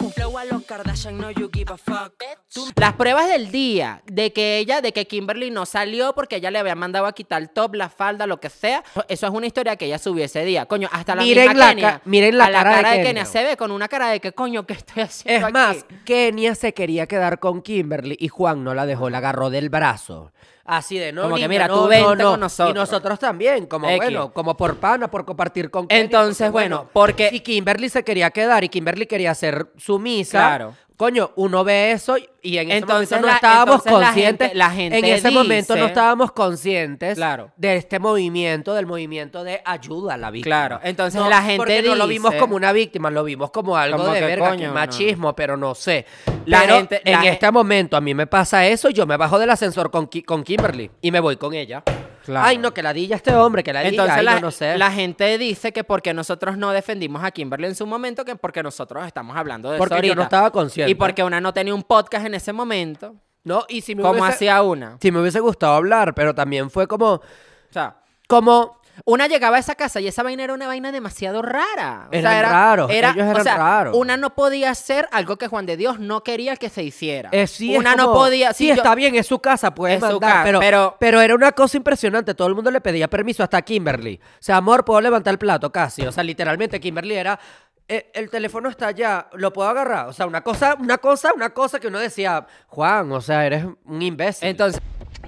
Un 0.00 0.12
flow 0.12 0.36
a 0.38 0.44
los 0.44 0.64
Kardashian, 0.64 1.16
no 1.18 1.30
you 1.30 1.48
give 1.52 1.72
a 1.72 1.76
fuck. 1.76 2.14
Tú 2.52 2.66
Las 2.76 2.94
pruebas 2.94 3.28
del 3.28 3.50
día 3.50 4.02
de 4.06 4.32
que 4.32 4.58
ella, 4.58 4.80
de 4.80 4.92
que 4.92 5.06
Kimberly 5.06 5.50
no 5.50 5.64
salió 5.66 6.14
porque 6.14 6.36
ella 6.36 6.50
le 6.50 6.58
había 6.58 6.74
mandado 6.74 7.06
a 7.06 7.12
quitar 7.12 7.40
el 7.40 7.50
top, 7.50 7.74
la 7.76 7.88
falda, 7.88 8.26
lo 8.26 8.40
que 8.40 8.50
sea. 8.50 8.82
Eso 9.08 9.26
es 9.26 9.32
una 9.32 9.46
historia 9.46 9.76
que 9.76 9.86
ella 9.86 9.98
subió 9.98 10.24
ese 10.24 10.44
día. 10.44 10.66
Coño, 10.66 10.88
hasta 10.92 11.14
la 11.14 11.22
Miren 11.22 11.48
misma 11.48 11.58
la 11.58 11.68
Kenia. 11.70 12.02
miren 12.04 12.38
la 12.38 12.44
a 12.46 12.50
la 12.50 12.58
cara 12.58 12.70
de 12.70 12.76
cara 12.76 12.90
de 12.90 12.96
Kenia. 12.98 13.08
Kenia. 13.10 13.24
Se 13.26 13.44
ve 13.44 13.56
con 13.56 13.70
una 13.70 13.88
cara 13.88 14.08
de 14.08 14.20
que 14.20 14.32
coño, 14.32 14.66
¿qué 14.66 14.74
estoy 14.74 15.02
haciendo 15.04 15.46
Es 15.46 15.52
más, 15.52 15.76
aquí? 15.78 15.94
Kenia 16.04 16.54
se 16.54 16.74
quería 16.74 17.06
quedar 17.06 17.38
con 17.38 17.62
Kimberly 17.62 18.16
y 18.18 18.28
Juan 18.28 18.64
no 18.64 18.74
la 18.74 18.86
dejó, 18.86 19.08
la 19.10 19.18
agarró 19.18 19.50
del 19.50 19.68
brazo. 19.68 20.32
Así 20.66 20.98
de, 20.98 21.12
no, 21.12 21.24
Como 21.24 21.36
que, 21.36 21.46
mira, 21.46 21.68
no, 21.68 21.74
tú 21.74 21.80
no, 21.82 21.86
vente 21.88 22.22
no. 22.22 22.30
con 22.30 22.40
nosotros. 22.40 22.70
Y 22.70 22.78
nosotros 22.78 23.18
también, 23.18 23.66
como 23.66 23.86
X. 23.86 23.98
bueno, 23.98 24.32
como 24.32 24.56
por 24.56 24.76
pana, 24.76 25.10
por 25.10 25.26
compartir 25.26 25.70
con. 25.70 25.86
Entonces, 25.90 26.46
porque, 26.50 26.52
bueno, 26.52 26.88
porque- 26.92 27.28
Si 27.28 27.40
Kimberly 27.40 27.90
se 27.90 28.02
quería 28.02 28.30
quedar 28.30 28.64
y 28.64 28.70
Kimberly 28.70 29.06
quería 29.06 29.34
ser 29.34 29.66
sumisa, 29.76 30.38
Claro. 30.38 30.74
Coño, 30.96 31.32
uno 31.36 31.64
ve 31.64 31.92
eso 31.92 32.16
y- 32.18 32.58
en 32.58 32.68
ese 32.70 32.78
Entonces 32.78 33.10
momento 33.10 33.20
no 33.20 33.26
la- 33.26 33.34
estábamos 33.34 33.84
la 33.84 33.90
conscientes. 33.90 34.46
gente- 34.48 34.54
la 34.58 34.70
gente 34.70 34.98
en 34.98 35.04
ese 35.06 35.30
momento 35.30 35.74
no 35.74 35.82
dice- 35.82 35.88
estábamos 35.88 36.32
conscientes 36.32 37.14
Claro. 37.16 37.50
de 37.56 37.76
este 37.76 37.98
movimiento, 37.98 38.74
del 38.74 38.86
movimiento 38.86 39.44
de 39.44 39.60
ayuda 39.64 40.14
a 40.14 40.16
la 40.16 40.30
víctima. 40.30 40.54
Claro, 40.68 40.80
entonces 40.84 41.20
No, 41.20 41.28
la 41.28 41.40
gente 41.42 41.56
porque 41.58 41.82
no 41.82 41.94
lo 41.96 42.06
vimos 42.06 42.30
dice- 42.32 42.40
como 42.40 42.56
una 42.56 42.72
víctima, 42.72 43.10
lo 43.10 43.24
vimos 43.24 43.50
como 43.50 43.76
algo 43.76 43.98
Como 43.98 44.12
de 44.12 44.20
que, 44.20 44.26
verga, 44.26 44.48
coño, 44.50 44.60
que 44.60 44.66
no. 44.68 44.74
machismo, 44.74 45.34
pero 45.34 45.56
no 45.56 45.74
sé. 45.74 46.04
La 46.46 46.60
Pero 46.60 46.76
gente- 46.76 47.00
en 47.04 47.22
este 47.24 47.50
momento 47.50 47.96
a 47.96 48.00
mí 48.00 48.14
me 48.14 48.26
pasa 48.26 48.66
eso 48.66 48.90
y 48.90 48.92
yo 48.92 49.06
me 49.06 49.16
bajo 49.16 49.38
del 49.38 49.50
ascensor 49.50 49.90
con, 49.90 50.06
Ki- 50.06 50.22
con 50.22 50.44
Kimberly 50.44 50.90
y 51.00 51.10
me 51.10 51.20
voy 51.20 51.36
con 51.36 51.54
ella. 51.54 51.82
Claro. 52.24 52.46
Ay, 52.46 52.58
no, 52.58 52.72
que 52.72 52.82
ladilla 52.82 53.16
este 53.16 53.34
hombre, 53.34 53.62
que 53.62 53.72
ladilla. 53.72 53.90
Entonces 53.90 54.16
Ay, 54.16 54.24
la, 54.24 54.34
no, 54.36 54.40
no 54.40 54.50
sé. 54.50 54.78
la 54.78 54.90
gente 54.90 55.36
dice 55.36 55.72
que 55.72 55.84
porque 55.84 56.14
nosotros 56.14 56.56
no 56.56 56.70
defendimos 56.72 57.22
a 57.22 57.30
Kimberly 57.30 57.66
en 57.66 57.74
su 57.74 57.86
momento, 57.86 58.24
que 58.24 58.34
porque 58.36 58.62
nosotros 58.62 59.06
estamos 59.06 59.36
hablando 59.36 59.70
de 59.70 59.78
Porque 59.78 59.96
eso 59.96 60.04
yo 60.04 60.14
no 60.14 60.22
estaba 60.22 60.50
consciente. 60.50 60.90
Y 60.90 60.94
porque 60.94 61.22
una 61.22 61.40
no 61.40 61.52
tenía 61.52 61.74
un 61.74 61.82
podcast 61.82 62.24
en 62.26 62.34
ese 62.34 62.52
momento. 62.52 63.14
No, 63.44 63.66
y 63.68 63.82
si 63.82 63.94
me 63.94 64.00
¿Cómo 64.00 64.20
hubiese, 64.20 64.36
hacía 64.36 64.62
una? 64.62 64.96
Si 65.02 65.12
me 65.12 65.20
hubiese 65.20 65.38
gustado 65.40 65.74
hablar, 65.74 66.14
pero 66.14 66.34
también 66.34 66.70
fue 66.70 66.86
como, 66.86 67.12
O 67.12 67.22
sea, 67.70 67.98
como, 68.26 68.80
una 69.04 69.26
llegaba 69.26 69.56
a 69.56 69.60
esa 69.60 69.74
casa 69.74 70.00
y 70.00 70.06
esa 70.08 70.22
vaina 70.22 70.44
era 70.44 70.54
una 70.54 70.66
vaina 70.66 70.92
demasiado 70.92 71.42
rara. 71.42 72.08
O 72.08 72.12
sea, 72.12 72.38
era, 72.38 72.50
raros, 72.52 72.90
era- 72.90 73.10
ellos 73.10 73.26
o 73.26 73.30
eran 73.30 73.42
sea, 73.44 73.56
raros. 73.56 73.96
Una 73.96 74.16
no 74.16 74.34
podía 74.34 74.70
hacer 74.70 75.08
algo 75.12 75.36
que 75.36 75.48
Juan 75.48 75.66
de 75.66 75.76
Dios 75.76 75.98
no 75.98 76.22
quería 76.22 76.56
que 76.56 76.68
se 76.68 76.82
hiciera. 76.82 77.28
eh, 77.32 77.46
sí, 77.46 77.72
es 77.74 77.78
una 77.80 77.96
no 77.96 78.12
podía. 78.12 78.52
Sí, 78.52 78.68
yo- 78.68 78.74
está 78.74 78.94
bien, 78.94 79.14
es 79.16 79.26
su 79.26 79.38
casa, 79.40 79.74
puede 79.74 79.94
Es 79.94 80.00
su 80.00 80.06
mandar, 80.06 80.30
casa, 80.30 80.44
pero, 80.44 80.60
pero- 80.60 80.96
pero 81.00 81.20
era 81.20 81.34
una 81.34 81.52
cosa 81.52 81.76
impresionante. 81.76 82.34
Todo 82.34 82.48
el 82.48 82.54
mundo 82.54 82.70
le 82.70 82.80
pedía 82.80 83.08
permiso, 83.08 83.42
hasta 83.42 83.60
Kimberly. 83.62 84.20
O 84.22 84.36
sea, 84.40 84.56
amor, 84.58 84.84
puedo 84.84 85.00
levantar 85.00 85.32
el 85.32 85.38
plato 85.38 85.70
casi. 85.72 86.02
O 86.06 86.12
sea, 86.12 86.22
literalmente 86.24 86.78
Kimberly 86.80 87.14
era. 87.14 87.38
"Eh, 87.86 88.10
el 88.14 88.30
teléfono 88.30 88.70
está 88.70 88.86
allá, 88.86 89.26
¿lo 89.34 89.52
puedo 89.52 89.68
agarrar? 89.68 90.08
O 90.08 90.12
sea, 90.14 90.26
una 90.26 90.40
cosa, 90.42 90.74
una 90.80 90.96
cosa, 90.96 91.34
una 91.34 91.50
cosa 91.50 91.78
que 91.80 91.88
uno 91.88 91.98
decía, 91.98 92.46
Juan, 92.68 93.12
o 93.12 93.20
sea, 93.20 93.44
eres 93.44 93.66
un 93.84 94.00
imbécil. 94.00 94.48
Entonces, 94.48 94.80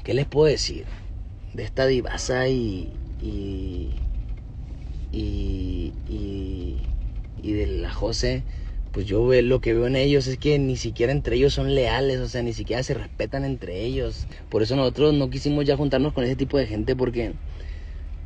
¿Qué 0.02 0.14
les 0.14 0.24
puedo 0.26 0.46
decir 0.46 0.86
de 1.52 1.64
esta 1.64 1.84
divasa 1.86 2.48
y. 2.48 2.95
y. 3.18 4.02
y. 5.10 5.94
y, 6.06 6.90
y 7.36 7.52
de 7.52 7.66
la 7.66 7.90
José? 7.92 8.46
Pues 8.90 9.06
yo 9.06 9.30
lo 9.42 9.60
que 9.60 9.74
veo 9.74 9.86
en 9.86 9.96
ellos 9.96 10.26
es 10.26 10.38
que 10.38 10.58
ni 10.58 10.76
siquiera 10.76 11.12
entre 11.12 11.36
ellos 11.36 11.52
son 11.54 11.74
leales, 11.74 12.20
o 12.20 12.28
sea, 12.28 12.42
ni 12.42 12.54
siquiera 12.54 12.82
se 12.82 12.94
respetan 12.94 13.44
entre 13.44 13.82
ellos. 13.84 14.26
Por 14.48 14.62
eso 14.62 14.74
nosotros 14.76 15.12
no 15.14 15.28
quisimos 15.30 15.64
ya 15.66 15.76
juntarnos 15.76 16.12
con 16.14 16.24
ese 16.24 16.36
tipo 16.36 16.56
de 16.58 16.66
gente 16.66 16.96
porque, 16.96 17.34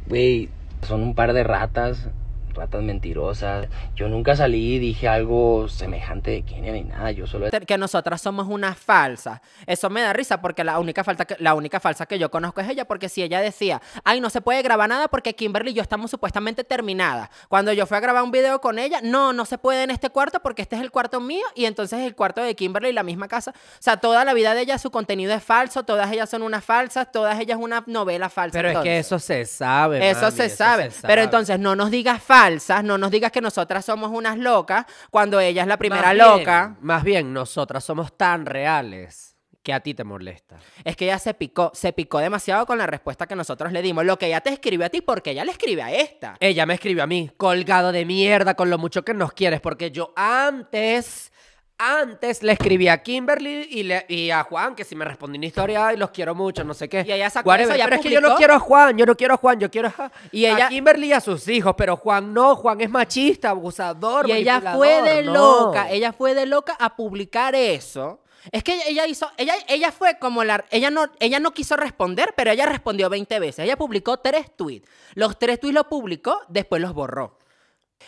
güey, 0.07 0.55
son 0.83 1.03
un 1.03 1.15
par 1.15 1.33
de 1.35 1.45
ratas, 1.45 2.11
ratas 2.55 2.83
mentirosas. 2.83 3.69
Yo 3.95 4.09
nunca 4.09 4.37
salí 4.37 4.75
y 4.75 4.79
dije 4.79 5.09
algo 5.09 5.69
semejante 5.69 6.31
de 6.31 6.43
Kenia 6.43 6.73
ni 6.73 6.85
nada, 6.85 7.11
yo 7.11 7.27
solo 7.27 7.49
que 7.67 7.79
nosotras 7.79 8.21
somos 8.21 8.47
unas 8.49 8.77
falsas. 8.77 9.41
Eso 9.67 9.91
me 9.91 10.03
da 10.03 10.13
risa 10.13 10.41
porque 10.41 10.65
la 10.65 10.79
única, 10.79 11.05
falta 11.05 11.25
que, 11.25 11.37
la 11.39 11.55
única 11.55 11.81
falsa 11.81 12.07
que 12.07 12.19
yo 12.19 12.31
conozco 12.31 12.61
es 12.61 12.69
ella, 12.69 12.85
porque 12.85 13.09
si 13.09 13.23
ella 13.23 13.41
decía, 13.41 13.81
ay, 14.05 14.21
no 14.21 14.31
se 14.31 14.41
puede 14.41 14.63
grabar 14.63 14.89
nada 14.89 15.09
porque 15.09 15.35
Kimberly 15.35 15.71
y 15.71 15.75
yo 15.75 15.83
estamos 15.83 16.11
supuestamente 16.11 16.65
terminadas. 16.65 17.31
Cuando 17.49 17.73
yo 17.73 17.87
fui 17.87 17.97
a 17.97 18.01
grabar 18.01 18.23
un 18.23 18.31
video 18.31 18.61
con 18.61 18.79
ella, 18.79 19.01
no, 19.03 19.33
no 19.33 19.45
se 19.45 19.59
puede 19.59 19.85
en 19.85 19.91
este 19.91 20.11
cuarto 20.11 20.41
porque 20.41 20.63
este 20.63 20.77
es 20.77 20.83
el 20.83 20.91
cuarto 20.91 21.21
mío 21.21 21.45
y 21.55 21.65
entonces 21.65 22.01
el 22.01 22.15
cuarto 22.15 22.43
de 22.43 22.55
Kimberly, 22.55 22.93
la 22.93 23.03
misma 23.03 23.29
casa. 23.29 23.53
O 23.53 23.83
sea, 23.83 23.99
toda 23.99 24.25
la 24.25 24.35
vida 24.35 24.55
de 24.55 24.63
ella, 24.63 24.79
su 24.79 24.91
contenido 24.91 25.35
es 25.35 25.43
falso, 25.43 25.85
todas 25.85 26.11
ellas 26.13 26.29
son 26.29 26.43
unas 26.43 26.65
falsas, 26.65 27.11
todas 27.13 27.39
ellas 27.41 27.59
una 27.61 27.85
novela 27.87 28.29
falsa. 28.29 28.59
pero 28.59 28.71
es 28.71 28.79
que 28.79 28.99
eso 28.99 29.19
se 29.19 29.45
sabe. 29.45 30.11
Eso, 30.11 30.23
mami, 30.23 30.37
se, 30.37 30.49
sabe. 30.49 30.91
Pero 31.03 31.23
entonces 31.23 31.59
no 31.59 31.77
nos 31.77 31.91
digas 31.91 32.23
falsas, 32.41 32.85
no 32.85 32.97
nos 32.97 33.11
digas 33.11 33.33
que 33.33 33.41
nosotras 33.41 33.85
somos 33.85 34.11
unas 34.11 34.39
locas 34.39 34.87
cuando 35.11 35.41
ella 35.41 35.63
es 35.63 35.69
la 35.69 35.77
primera 35.77 36.03
Más 36.03 36.15
bien, 36.15 36.27
loca. 36.27 36.77
Más 36.81 37.05
bien, 37.05 37.33
nosotras 37.33 37.85
somos 37.85 38.17
tan 38.17 38.47
reales 38.47 39.37
que 39.63 39.75
a 39.75 39.81
ti 39.81 39.93
te 39.93 40.05
molesta. 40.05 40.59
Es 40.85 40.97
que 40.97 41.05
ella 41.05 41.19
se 41.19 41.35
picó, 41.35 41.71
se 41.75 41.93
picó 41.93 42.19
demasiado 42.19 42.65
con 42.65 42.79
la 42.79 42.87
respuesta 42.87 43.27
que 43.27 43.37
nosotros 43.37 43.73
le 43.73 43.83
dimos. 43.83 44.07
Lo 44.07 44.19
que 44.19 44.27
ella 44.27 44.41
te 44.41 44.51
escribió 44.51 44.87
a 44.87 44.89
ti, 44.89 45.03
porque 45.03 45.33
ella 45.33 45.45
le 45.45 45.53
escribe 45.53 45.83
a 45.83 45.93
esta. 45.93 46.37
Ella 46.41 46.65
me 46.65 46.75
escribió 46.75 47.03
a 47.03 47.07
mí, 47.07 47.31
colgado 47.37 47.93
de 47.93 48.07
mierda 48.07 48.55
con 48.55 48.71
lo 48.71 48.79
mucho 48.79 49.05
que 49.05 49.13
nos 49.13 49.33
quieres, 49.35 49.61
porque 49.61 49.91
yo 49.91 50.15
antes, 50.17 51.33
antes 51.83 52.43
le 52.43 52.53
escribí 52.53 52.89
a 52.89 53.03
Kimberly 53.03 53.67
y, 53.71 53.83
le- 53.85 54.05
y 54.09 54.31
a 54.31 54.43
Juan, 54.45 54.75
que 54.75 54.85
si 54.85 54.95
me 54.95 55.05
respondí 55.05 55.39
una 55.39 55.47
historia, 55.47 55.93
y 55.95 55.97
los 55.97 56.11
quiero 56.11 56.35
mucho, 56.35 56.63
no 56.63 56.75
sé 56.75 56.89
qué. 56.89 57.05
Y 57.09 57.13
ella 57.13 57.31
sacó 57.31 57.49
Whatever, 57.49 57.69
eso, 57.71 57.75
ella 57.77 57.85
Pero 57.87 57.97
es 57.97 58.03
que 58.03 58.11
yo 58.11 58.21
no 58.21 58.37
quiero 58.37 58.55
a 58.55 58.59
Juan, 58.59 58.99
yo 58.99 59.07
no 59.07 59.17
quiero 59.17 59.35
a 59.35 59.37
Juan, 59.39 59.59
yo 59.59 59.71
quiero 59.71 59.89
a, 59.97 60.13
Y 60.31 60.45
a 60.45 60.53
ella- 60.57 60.69
Kimberly 60.69 61.09
y 61.09 61.13
a 61.13 61.21
sus 61.21 61.49
hijos, 61.49 61.75
pero 61.79 61.97
Juan 61.97 62.35
no, 62.35 62.55
Juan 62.57 62.81
es 62.81 62.91
machista, 62.91 63.51
abusador, 63.51 64.29
Y 64.29 64.33
ella 64.33 64.61
fue 64.61 65.01
manipulador, 65.01 65.05
de 65.17 65.23
no. 65.25 65.33
loca, 65.67 65.91
ella 65.91 66.13
fue 66.13 66.35
de 66.35 66.47
loca 66.47 66.77
a 66.79 66.95
publicar 66.97 67.55
eso. 67.55 68.21
Es 68.53 68.65
que 68.65 68.79
ella 68.89 69.07
hizo, 69.07 69.31
ella, 69.37 69.55
ella 69.69 69.93
fue 69.93 70.19
como 70.19 70.45
la, 70.45 70.65
ella 70.71 70.91
no, 70.91 71.07
ella 71.21 71.39
no 71.41 71.53
quiso 71.53 71.77
responder, 71.77 72.33
pero 72.35 72.51
ella 72.51 72.65
respondió 72.65 73.11
20 73.11 73.39
veces. 73.39 73.59
Ella 73.67 73.77
publicó 73.77 74.17
tres 74.17 74.57
tweets. 74.57 74.89
Los 75.15 75.39
tres 75.39 75.61
tweets 75.61 75.75
los 75.75 75.87
publicó, 75.89 76.41
después 76.49 76.81
los 76.81 76.95
borró. 76.95 77.37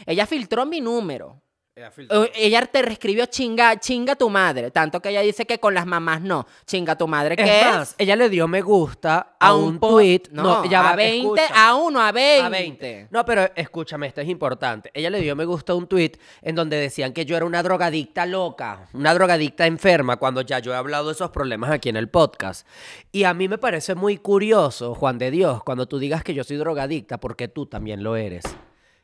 Ella 0.06 0.24
filtró 0.26 0.64
mi 0.64 0.80
número. 0.80 1.41
Eh, 1.74 2.32
Ella 2.34 2.66
te 2.66 2.82
reescribió 2.82 3.24
chinga, 3.24 3.80
chinga 3.80 4.14
tu 4.14 4.28
madre. 4.28 4.70
Tanto 4.70 5.00
que 5.00 5.08
ella 5.08 5.22
dice 5.22 5.46
que 5.46 5.58
con 5.58 5.72
las 5.72 5.86
mamás 5.86 6.20
no. 6.20 6.46
Chinga 6.66 6.98
tu 6.98 7.08
madre, 7.08 7.34
¿qué 7.34 7.44
Es 7.44 7.50
es? 7.66 7.72
más, 7.72 7.94
ella 7.96 8.14
le 8.14 8.28
dio 8.28 8.46
me 8.46 8.60
gusta 8.60 9.36
a, 9.40 9.54
un, 9.54 9.78
po- 9.78 9.88
tweet. 9.92 10.24
No, 10.32 10.66
ya 10.66 10.80
a 10.80 10.90
va, 10.90 10.96
20, 10.96 11.16
escúchame. 11.42 11.58
a 11.58 11.74
uno, 11.74 12.00
a 12.02 12.12
20. 12.12 12.44
A 12.44 12.48
20. 12.50 13.08
No, 13.10 13.24
pero 13.24 13.48
escúchame, 13.56 14.06
esto 14.06 14.20
es 14.20 14.28
importante. 14.28 14.90
Ella 14.92 15.08
le 15.08 15.20
dio 15.22 15.34
me 15.34 15.46
gusta 15.46 15.72
a 15.72 15.76
un 15.76 15.86
tweet 15.86 16.12
en 16.42 16.54
donde 16.54 16.76
decían 16.76 17.14
que 17.14 17.24
yo 17.24 17.36
era 17.38 17.46
una 17.46 17.62
drogadicta 17.62 18.26
loca, 18.26 18.88
una 18.92 19.14
drogadicta 19.14 19.66
enferma, 19.66 20.18
cuando 20.18 20.42
ya 20.42 20.58
yo 20.58 20.72
he 20.74 20.76
hablado 20.76 21.06
de 21.06 21.12
esos 21.12 21.30
problemas 21.30 21.70
aquí 21.70 21.88
en 21.88 21.96
el 21.96 22.10
podcast. 22.10 22.66
Y 23.12 23.24
a 23.24 23.32
mí 23.32 23.48
me 23.48 23.56
parece 23.56 23.94
muy 23.94 24.18
curioso, 24.18 24.94
Juan 24.94 25.16
de 25.16 25.30
Dios, 25.30 25.62
cuando 25.64 25.86
tú 25.88 25.98
digas 25.98 26.22
que 26.22 26.34
yo 26.34 26.44
soy 26.44 26.58
drogadicta, 26.58 27.18
porque 27.18 27.48
tú 27.48 27.64
también 27.64 28.02
lo 28.02 28.16
eres. 28.16 28.44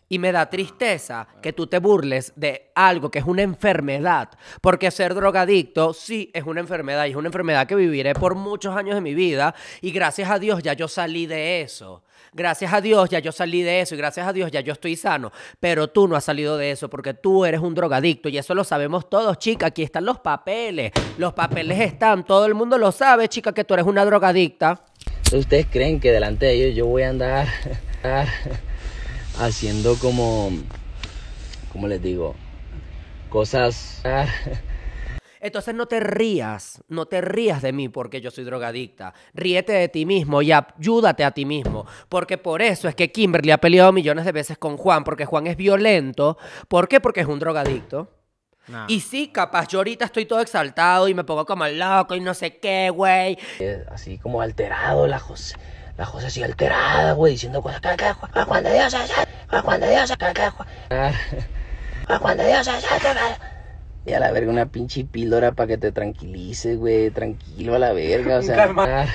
Y 0.09 0.19
me 0.19 0.33
da 0.33 0.49
tristeza 0.49 1.29
que 1.43 1.53
tú 1.53 1.67
te 1.67 1.79
burles 1.79 2.33
de 2.37 2.71
algo 2.75 3.11
que 3.11 3.19
es 3.19 3.25
una 3.25 3.43
enfermedad. 3.43 4.31
Porque 4.61 4.91
ser 4.91 5.15
drogadicto 5.15 5.93
sí 5.93 6.31
es 6.33 6.45
una 6.45 6.61
enfermedad 6.61 7.07
y 7.07 7.11
es 7.11 7.17
una 7.17 7.29
enfermedad 7.29 7.67
que 7.67 7.75
viviré 7.75 8.15
por 8.15 8.35
muchos 8.35 8.75
años 8.75 8.95
de 8.95 9.01
mi 9.01 9.15
vida. 9.15 9.55
Y 9.81 9.91
gracias 9.91 10.31
a 10.31 10.39
Dios 10.39 10.63
ya 10.63 10.73
yo 10.73 10.89
salí 10.89 11.27
de 11.27 11.61
eso. 11.61 12.03
Gracias 12.33 12.73
a 12.73 12.81
Dios 12.81 13.09
ya 13.09 13.19
yo 13.21 13.33
salí 13.33 13.63
de 13.63 13.81
eso 13.81 13.95
y 13.95 13.99
gracias 13.99 14.27
a 14.27 14.33
Dios 14.33 14.51
ya 14.51 14.61
yo 14.61 14.73
estoy 14.73 14.97
sano. 14.97 15.33
Pero 15.61 15.89
tú 15.89 16.09
no 16.09 16.17
has 16.17 16.25
salido 16.25 16.57
de 16.57 16.71
eso 16.71 16.89
porque 16.89 17.15
tú 17.15 17.45
eres 17.45 17.61
un 17.61 17.75
drogadicto 17.75 18.29
y 18.29 18.39
eso 18.39 18.55
lo 18.55 18.65
sabemos 18.65 19.09
todos, 19.09 19.39
chica. 19.39 19.67
Aquí 19.67 19.83
están 19.83 20.05
los 20.05 20.21
papeles. 20.21 20.93
Los 21.17 21.33
papeles 21.33 21.81
están. 21.81 22.25
Todo 22.25 22.47
el 22.47 22.55
mundo 22.55 22.79
lo 22.79 22.93
sabe, 22.93 23.29
chica, 23.29 23.53
que 23.53 23.65
tú 23.65 23.75
eres 23.75 23.87
una 23.87 24.05
drogadicta. 24.05 24.85
¿Ustedes 25.33 25.67
creen 25.71 26.01
que 26.01 26.11
delante 26.11 26.47
de 26.47 26.55
ellos 26.55 26.77
yo 26.77 26.87
voy 26.87 27.03
a 27.03 27.11
andar, 27.11 27.49
haciendo 29.39 29.97
como, 29.97 30.51
como 31.73 31.89
les 31.89 32.03
digo, 32.03 32.35
cosas... 33.29 34.03
Entonces 35.41 35.73
no 35.73 35.87
te 35.87 36.01
rías, 36.01 36.83
no 36.89 37.07
te 37.07 37.21
rías 37.21 37.63
de 37.63 37.73
mí 37.73 37.89
porque 37.89 38.21
yo 38.21 38.31
soy 38.31 38.43
drogadicta. 38.43 39.15
Ríete 39.35 39.73
de 39.73 39.89
ti 39.89 40.05
mismo 40.05 40.43
y 40.43 40.51
ayúdate 40.51 41.25
a 41.25 41.31
ti 41.31 41.45
mismo. 41.45 41.87
Porque 42.09 42.39
por 42.39 42.61
eso 42.61 42.89
es 42.89 42.97
que 42.97 43.13
Kimberly 43.13 43.53
ha 43.53 43.59
peleado 43.59 43.93
millones 43.93 44.25
de 44.25 44.33
veces 44.33 44.59
con 44.59 44.77
Juan, 44.77 45.05
porque 45.05 45.27
Juan 45.27 45.47
es 45.47 45.57
violento. 45.57 46.39
¿Por 46.67 46.89
qué? 46.89 47.01
Porque 47.01 47.21
es 47.21 47.27
un 47.29 47.39
drogadicto. 47.39 48.11
No. 48.67 48.85
Y 48.89 49.01
sí, 49.01 49.29
capaz 49.29 49.69
yo 49.69 49.79
ahorita 49.79 50.05
estoy 50.05 50.27
todo 50.27 50.41
exaltado 50.41 51.09
y 51.09 51.15
me 51.15 51.25
pongo 51.25 51.47
como 51.47 51.67
loco 51.69 52.15
y 52.15 52.21
no 52.21 52.35
sé 52.35 52.59
qué, 52.59 52.91
güey. 52.91 53.39
eh, 53.61 53.85
así 53.91 54.19
como 54.19 54.43
alterado, 54.43 55.07
la 55.07 55.19
José, 55.19 55.55
la 55.99 56.07
José 56.07 56.29
así 56.29 56.43
alterada, 56.45 57.13
güey, 57.13 57.33
diciendo 57.33 57.61
cosas, 57.61 57.81
que, 57.81 57.89
Juan, 58.13 58.47
Juan 58.47 58.65
de 58.65 58.73
Dios, 58.73 58.95
Juan, 59.51 59.63
Juan 59.63 59.81
de 59.81 59.91
Dios, 59.91 60.13
que, 60.17 60.33
que, 60.33 60.51
Juan, 62.19 62.39
de 62.39 62.47
Dios. 62.47 62.71
Y 64.07 64.13
a 64.13 64.21
la 64.21 64.31
verga 64.31 64.51
una 64.51 64.67
pinche 64.67 65.05
píldora 65.05 65.53
para 65.53 65.67
que 65.67 65.77
te 65.77 65.91
tranquilices, 65.91 66.79
güey, 66.79 67.11
tranquilo 67.11 67.75
a 67.75 67.81
la 67.81 67.93
verga, 67.93 68.39
o 68.39 68.43
sea, 68.43 69.09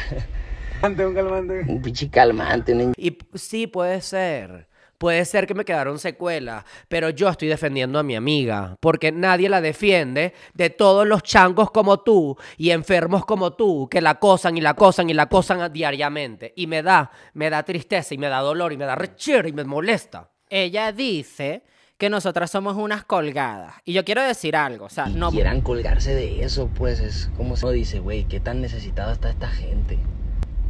un 0.82 1.82
pinche 1.82 2.10
calmante, 2.10 2.74
una 2.74 2.92
Y 2.98 3.18
sí, 3.36 3.66
puede 3.66 4.02
ser. 4.02 4.68
Puede 5.04 5.26
ser 5.26 5.46
que 5.46 5.54
me 5.54 5.66
quedaron 5.66 6.00
secuelas, 6.00 6.64
pero 6.88 7.10
yo 7.10 7.28
estoy 7.28 7.50
defendiendo 7.50 8.00
a 8.00 8.04
mi 8.04 8.16
amiga, 8.16 8.78
porque 8.80 9.12
nadie 9.12 9.50
la 9.50 9.60
defiende 9.60 10.34
de 10.54 10.70
todos 10.70 11.06
los 11.06 11.24
changos 11.24 11.72
como 11.72 12.00
tú 12.00 12.38
y 12.56 12.70
enfermos 12.70 13.26
como 13.26 13.52
tú 13.52 13.90
que 13.92 14.00
la 14.00 14.12
acosan 14.12 14.56
y 14.56 14.62
la 14.62 14.70
acosan 14.70 15.10
y 15.10 15.14
la 15.14 15.24
acosan 15.24 15.74
diariamente. 15.74 16.54
Y 16.56 16.68
me 16.68 16.82
da, 16.84 17.12
me 17.34 17.50
da 17.50 17.64
tristeza 17.64 18.14
y 18.14 18.18
me 18.18 18.30
da 18.30 18.40
dolor 18.40 18.72
y 18.72 18.78
me 18.78 18.86
da 18.86 18.96
rechero 18.96 19.46
y 19.50 19.52
me 19.52 19.66
molesta. 19.66 20.30
Ella 20.50 20.94
dice 20.94 21.64
que 21.98 22.10
nosotras 22.10 22.50
somos 22.50 22.78
unas 22.78 23.04
colgadas. 23.04 23.76
Y 23.84 23.92
yo 23.92 24.06
quiero 24.06 24.24
decir 24.24 24.56
algo. 24.56 24.86
O 24.86 24.90
sea, 24.90 25.10
y 25.10 25.16
no. 25.16 25.32
quieran 25.32 25.60
colgarse 25.60 26.16
de 26.16 26.46
eso, 26.46 26.70
pues 26.74 27.02
es 27.02 27.30
como 27.36 27.58
se 27.58 27.70
dice, 27.74 28.00
güey, 28.00 28.24
qué 28.24 28.40
tan 28.40 28.62
necesitado 28.62 29.12
está 29.12 29.32
esta 29.32 29.50
gente. 29.50 30.00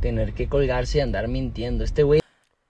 Tener 0.01 0.33
que 0.33 0.49
colgarse 0.49 0.97
y 0.97 1.01
andar 1.01 1.27
mintiendo. 1.27 1.83
Este 1.83 2.01
güey 2.01 2.22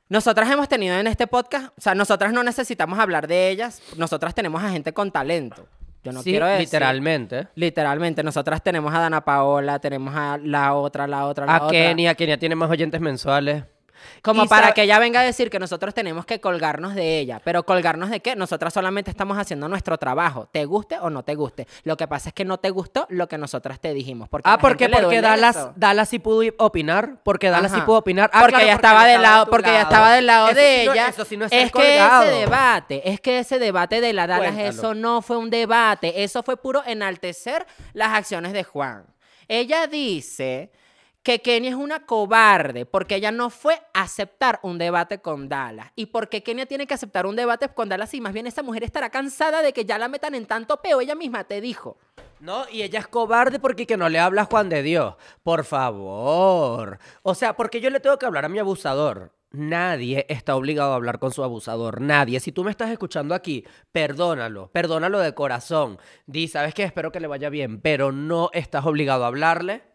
Nosotras 0.10 0.50
hemos 0.52 0.68
tenido 0.68 0.96
en 0.98 1.08
este 1.08 1.28
podcast. 1.28 1.68
O 1.78 1.82
sea, 1.82 1.96
nosotras 1.96 2.34
no 2.34 2.44
necesitamos 2.44 3.00
hablar 3.00 3.28
de 3.28 3.50
ellas. 3.50 3.82
Nosotras 3.98 4.36
tenemos 4.36 4.64
a 4.64 4.70
gente 4.70 4.94
con 4.94 5.12
talento. 5.12 5.68
Yo 6.04 6.12
no 6.12 6.22
Sí, 6.22 6.32
quiero 6.32 6.46
decir. 6.46 6.66
literalmente. 6.66 7.48
Literalmente, 7.56 8.24
nosotras 8.24 8.62
tenemos 8.62 8.94
a 8.94 9.00
Dana 9.00 9.24
Paola, 9.24 9.80
tenemos 9.80 10.14
a 10.14 10.38
la 10.44 10.74
otra, 10.76 11.08
la 11.08 11.26
otra, 11.26 11.46
la 11.46 11.56
A 11.56 11.64
otra. 11.64 11.70
Kenia, 11.72 12.14
Kenia 12.16 12.38
tiene 12.38 12.56
más 12.56 12.70
oyentes 12.70 13.00
mensuales. 13.00 13.64
Como 14.22 14.44
Y 14.44 14.48
para 14.48 14.72
que 14.74 14.84
ella 14.84 15.00
venga 15.00 15.20
a 15.20 15.24
decir 15.24 15.50
que 15.50 15.60
nosotros 15.60 15.94
tenemos 15.94 16.26
que 16.26 16.40
colgarnos 16.40 16.96
de 16.96 17.20
ella. 17.20 17.42
Pero 17.44 17.64
colgarnos 17.66 18.10
de 18.10 18.20
qué? 18.22 18.36
Nosotras 18.36 18.74
solamente 18.74 19.10
estamos 19.12 19.38
haciendo 19.38 19.68
nuestro 19.70 19.98
trabajo. 19.98 20.48
Te 20.52 20.66
guste 20.66 20.98
o 21.00 21.10
no 21.10 21.24
te 21.24 21.36
guste. 21.36 21.68
Lo 21.84 21.98
que 21.98 22.08
pasa 22.08 22.30
es 22.30 22.34
que 22.34 22.46
no 22.46 22.58
te 22.58 22.70
gustó 22.70 23.06
lo 23.10 23.28
que 23.28 23.38
nosotras 23.38 23.80
te 23.80 23.94
dijimos. 23.94 24.30
Porque 24.30 24.50
Ah, 24.50 24.58
porque, 24.58 24.90
porque 24.90 25.22
Dallas, 25.22 25.56
eso. 25.56 25.74
Dallas 25.76 26.10
sí 26.10 26.20
pudo 26.20 26.44
opinar. 26.58 27.18
Porque 27.24 27.50
Dallas 27.50 27.72
sí 27.72 27.82
pudo 27.82 27.98
opinar. 27.98 28.30
Ah, 28.34 28.40
porque 28.42 28.52
claro, 28.54 28.66
ella 28.66 28.74
estaba 28.76 29.00
lado, 29.08 29.10
ella 29.14 29.22
lado. 29.22 29.82
estaba 29.82 30.14
del 30.14 30.26
lado 30.26 30.48
de 30.54 30.84
no- 30.86 30.94
ella. 30.94 31.08
eso 31.08 31.26
sí 31.26 31.38
no 31.38 31.46
es 31.46 31.52
es 31.52 31.66
que 31.66 31.72
colgado. 31.72 32.24
ese 32.24 32.34
debate, 32.36 33.10
es 33.10 33.20
que 33.22 33.40
ese 33.40 33.60
debate 33.60 34.02
de 34.02 34.14
la 34.14 34.28
Dallas, 34.28 34.54
Cuéntalo. 34.54 34.70
eso 34.70 34.94
no 34.94 35.22
fue 35.22 35.38
un 35.38 35.50
debate, 35.50 36.24
eso 36.24 36.44
fue 36.44 36.58
puro 36.58 36.84
enaltecer 36.86 37.66
las 37.94 38.14
acciones 38.14 38.54
de 38.54 38.64
Juan. 38.64 39.06
Ella 39.48 39.88
dice 39.88 40.72
que 41.24 41.40
Kenia 41.40 41.70
es 41.70 41.76
una 41.76 42.06
cobarde 42.06 42.86
porque 42.86 43.16
ella 43.16 43.32
no 43.32 43.50
fue 43.50 43.82
a 43.94 44.02
aceptar 44.02 44.60
un 44.62 44.78
debate 44.78 45.20
con 45.20 45.48
Dallas. 45.48 45.92
¿Y 45.96 46.08
por 46.08 46.28
qué 46.28 46.44
Kenia 46.44 46.66
tiene 46.66 46.86
que 46.86 46.94
aceptar 46.94 47.26
un 47.26 47.38
debate 47.38 47.70
con 47.70 47.88
Dallas? 47.88 48.14
Y 48.14 48.20
más 48.22 48.34
bien 48.34 48.46
esa 48.46 48.62
mujer 48.62 48.84
estará 48.84 49.10
cansada 49.10 49.62
de 49.62 49.72
que 49.72 49.86
ya 49.86 49.98
la 49.98 50.10
metan 50.10 50.36
en 50.36 50.46
tanto 50.46 50.82
peo. 50.82 51.00
Ella 51.00 51.16
misma 51.16 51.46
te 51.46 51.62
dijo. 51.62 51.98
No, 52.42 52.66
y 52.70 52.82
ella 52.82 53.00
es 53.00 53.08
cobarde 53.08 53.58
porque 53.60 53.88
que 53.88 53.96
no 53.96 54.10
le 54.10 54.20
habla 54.20 54.42
a 54.42 54.46
Juan 54.46 54.68
de 54.68 54.84
Dios. 54.84 55.16
Por 55.44 55.64
favor. 55.64 57.00
O 57.22 57.36
sea, 57.36 57.56
porque 57.56 57.80
yo 57.80 57.90
le 57.90 58.02
tengo 58.02 58.20
que 58.20 58.26
hablar 58.26 58.44
a 58.44 58.50
mi 58.50 58.60
abusador. 58.60 59.32
Nadie 59.52 60.26
está 60.28 60.56
obligado 60.56 60.92
a 60.92 60.96
hablar 60.96 61.20
con 61.20 61.32
su 61.32 61.42
abusador. 61.42 62.02
Nadie. 62.02 62.42
Si 62.42 62.52
tú 62.52 62.66
me 62.66 62.72
estás 62.72 62.90
escuchando 62.90 63.34
aquí, 63.34 63.66
perdónalo. 63.94 64.72
Perdónalo 64.74 65.20
de 65.20 65.34
corazón. 65.34 66.00
Di, 66.26 66.50
¿sabes 66.50 66.74
qué? 66.74 66.84
Espero 66.84 67.14
que 67.14 67.22
le 67.22 67.28
vaya 67.28 67.50
bien. 67.50 67.80
Pero 67.80 68.12
no 68.12 68.50
estás 68.52 68.86
obligado 68.86 69.24
a 69.24 69.28
hablarle. 69.28 69.93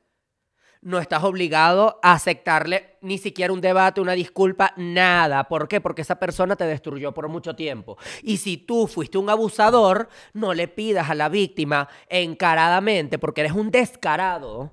No 0.81 0.99
estás 0.99 1.25
obligado 1.25 1.99
a 2.03 2.13
aceptarle 2.13 2.97
ni 3.01 3.19
siquiera 3.19 3.53
un 3.53 3.61
debate, 3.61 4.01
una 4.01 4.13
disculpa, 4.13 4.73
nada. 4.77 5.45
¿Por 5.45 5.69
qué? 5.69 5.81
Porque 5.81 6.03
esa 6.03 6.19
persona 6.19 6.57
te 6.57 6.65
destruyó 6.65 7.13
por 7.13 7.29
mucho 7.29 7.57
tiempo. 7.57 7.97
Y 8.23 8.37
si 8.37 8.57
tú 8.57 8.87
fuiste 8.87 9.19
un 9.19 9.29
abusador, 9.31 10.09
no 10.33 10.55
le 10.55 10.69
pidas 10.69 11.11
a 11.11 11.15
la 11.15 11.29
víctima 11.29 11.89
encaradamente, 12.09 13.19
porque 13.19 13.41
eres 13.43 13.53
un 13.53 13.71
descarado, 13.71 14.73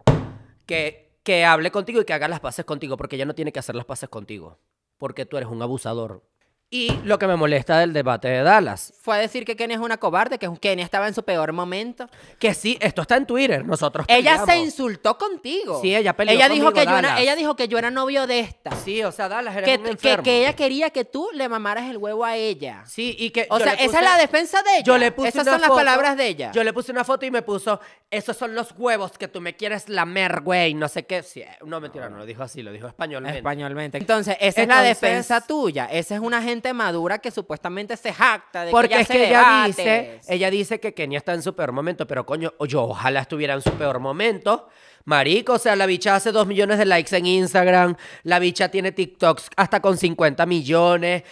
que, 0.65 1.19
que 1.23 1.45
hable 1.45 1.71
contigo 1.71 2.01
y 2.01 2.05
que 2.05 2.13
haga 2.13 2.27
las 2.27 2.39
paces 2.39 2.65
contigo, 2.65 2.97
porque 2.97 3.15
ella 3.15 3.25
no 3.25 3.35
tiene 3.35 3.51
que 3.51 3.59
hacer 3.59 3.75
las 3.75 3.85
paces 3.85 4.09
contigo, 4.09 4.59
porque 4.97 5.25
tú 5.25 5.37
eres 5.37 5.49
un 5.49 5.61
abusador. 5.61 6.23
Y 6.71 6.91
lo 7.03 7.19
que 7.19 7.27
me 7.27 7.35
molesta 7.35 7.77
del 7.79 7.93
debate 7.93 8.27
de 8.27 8.41
Dallas, 8.41 8.91
Fue 8.99 9.15
a 9.15 9.19
decir 9.19 9.45
que 9.45 9.55
Kenia 9.55 9.75
es 9.77 9.81
una 9.81 9.97
cobarde, 9.97 10.39
que 10.39 10.49
Kenia 10.59 10.83
estaba 10.83 11.07
en 11.07 11.13
su 11.13 11.23
peor 11.23 11.53
momento. 11.53 12.09
que 12.39 12.55
sí, 12.55 12.75
esto 12.81 13.03
está 13.03 13.15
en 13.17 13.27
Twitter, 13.27 13.63
nosotros 13.63 14.05
Ella 14.09 14.43
se 14.45 14.57
insultó 14.57 15.15
contigo. 15.17 15.79
Sí, 15.79 15.95
ella 15.95 16.13
peleó 16.17 16.33
ella 16.33 16.49
dijo 16.49 16.65
conmigo, 16.65 16.83
que 16.85 16.91
yo 16.91 16.97
era. 16.97 17.19
Ella 17.19 17.35
dijo 17.35 17.55
que 17.55 17.67
yo 17.67 17.77
era 17.77 17.91
novio 17.91 18.25
de 18.25 18.39
esta. 18.39 18.71
Sí, 18.71 19.03
o 19.03 19.11
sea, 19.11 19.29
Dallas, 19.29 19.55
eres 19.55 19.69
Que, 19.69 19.77
un 19.77 19.83
que, 19.83 19.91
enfermo. 19.91 20.23
que 20.23 20.39
ella 20.41 20.53
quería 20.55 20.89
que 20.89 21.05
tú 21.05 21.29
le 21.33 21.47
mamaras 21.47 21.87
el 21.89 21.97
huevo 21.97 22.25
a 22.25 22.35
ella. 22.35 22.83
Sí, 22.87 23.15
y 23.19 23.29
que 23.29 23.45
O 23.51 23.59
yo 23.59 23.63
sea, 23.63 23.75
le 23.75 23.85
esa 23.85 23.99
es 23.99 24.03
la 24.03 24.17
defensa 24.17 24.63
de 24.63 24.71
ella. 24.77 24.83
Yo 24.83 24.97
le 24.97 25.11
puse 25.11 25.29
Esas 25.29 25.43
una 25.43 25.51
son 25.53 25.61
las 25.61 25.67
foto- 25.69 25.79
palabras 25.79 26.17
de 26.17 26.27
ella. 26.27 26.51
Yo 26.51 26.63
le 26.63 26.73
puse 26.73 26.91
una 26.91 27.03
foto 27.03 27.27
y 27.27 27.31
me 27.31 27.43
puso, 27.43 27.79
esos 28.09 28.35
son 28.35 28.55
los 28.55 28.73
huevos 28.75 29.11
que 29.19 29.27
tú 29.27 29.39
me 29.39 29.55
quieres 29.55 29.87
lamer, 29.87 30.41
güey, 30.41 30.73
no 30.73 30.87
sé 30.87 31.05
qué. 31.05 31.21
Sí, 31.21 31.43
no, 31.63 31.79
mentira, 31.79 32.09
no 32.09 32.17
lo 32.17 32.25
dijo 32.25 32.41
así, 32.41 32.63
lo 32.63 32.71
dijo 32.71 32.87
españolmente. 32.87 33.37
Españolmente. 33.37 33.97
Entonces, 33.99 34.35
esa 34.41 34.63
es 34.63 34.67
la 34.67 34.79
Entonces- 34.87 34.99
defensa 35.01 35.41
tuya. 35.41 35.85
Esa 35.85 36.15
es 36.15 36.21
una 36.21 36.41
gente 36.55 36.73
madura 36.73 37.19
que 37.19 37.31
supuestamente 37.31 37.97
se 37.97 38.13
jacta 38.13 38.65
de 38.65 38.71
Porque 38.71 38.89
que 38.89 38.93
ella 38.95 39.01
es 39.01 39.09
hace 39.09 39.13
que 39.17 39.27
ella 39.27 39.39
debates. 39.39 39.75
dice, 39.77 40.19
ella 40.33 40.49
dice 40.49 40.79
que 40.79 40.93
Kenia 40.93 41.17
está 41.17 41.33
en 41.33 41.41
su 41.41 41.53
peor 41.55 41.71
momento, 41.73 42.07
pero 42.07 42.25
coño, 42.25 42.53
yo 42.67 42.83
ojalá 42.83 43.19
estuviera 43.21 43.53
en 43.53 43.61
su 43.61 43.71
peor 43.71 43.99
momento. 43.99 44.69
Marico, 45.03 45.53
o 45.53 45.59
sea, 45.59 45.75
la 45.75 45.85
bicha 45.85 46.15
hace 46.15 46.31
dos 46.31 46.47
millones 46.47 46.77
de 46.79 46.85
likes 46.85 47.15
en 47.15 47.25
Instagram, 47.27 47.95
la 48.23 48.39
bicha 48.39 48.69
tiene 48.69 48.91
TikToks 48.91 49.49
hasta 49.55 49.79
con 49.81 49.97
50 49.97 50.45
millones, 50.47 51.23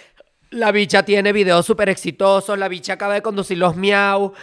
la 0.51 0.71
bicha 0.71 1.03
tiene 1.03 1.31
videos 1.33 1.65
súper 1.65 1.89
exitosos, 1.89 2.57
la 2.59 2.67
bicha 2.67 2.93
acaba 2.93 3.13
de 3.15 3.21
conducir 3.23 3.57
los 3.57 3.75
miau. 3.75 4.33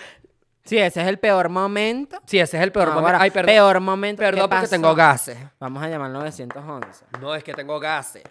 Sí, 0.65 0.79
ese 0.79 1.01
es 1.03 1.09
el 1.09 1.19
peor 1.19 1.49
momento. 1.49 2.21
Sí, 2.27 2.39
ese 2.39 2.57
es 2.59 2.63
el 2.63 2.71
peor 2.71 2.89
No, 2.89 2.95
momento. 2.97 3.19
Ay, 3.21 3.31
perdón. 3.31 3.47
Peor 3.55 3.81
momento. 3.81 4.21
Perdón 4.21 4.43
¿Qué 4.45 4.49
porque 4.49 4.63
pasó? 4.63 4.71
tengo 4.71 4.95
gases. 4.95 5.39
Vamos 5.59 5.83
a 5.83 5.89
llamar 5.89 6.11
911. 6.11 7.05
No, 7.21 7.35
es 7.35 7.43
que 7.45 7.55
tengo 7.55 7.79
gases. 7.81 8.23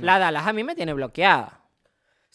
La 0.00 0.18
Dallas 0.18 0.46
a 0.46 0.52
mí 0.52 0.64
me 0.64 0.74
tiene 0.74 0.94
bloqueada. 0.94 1.60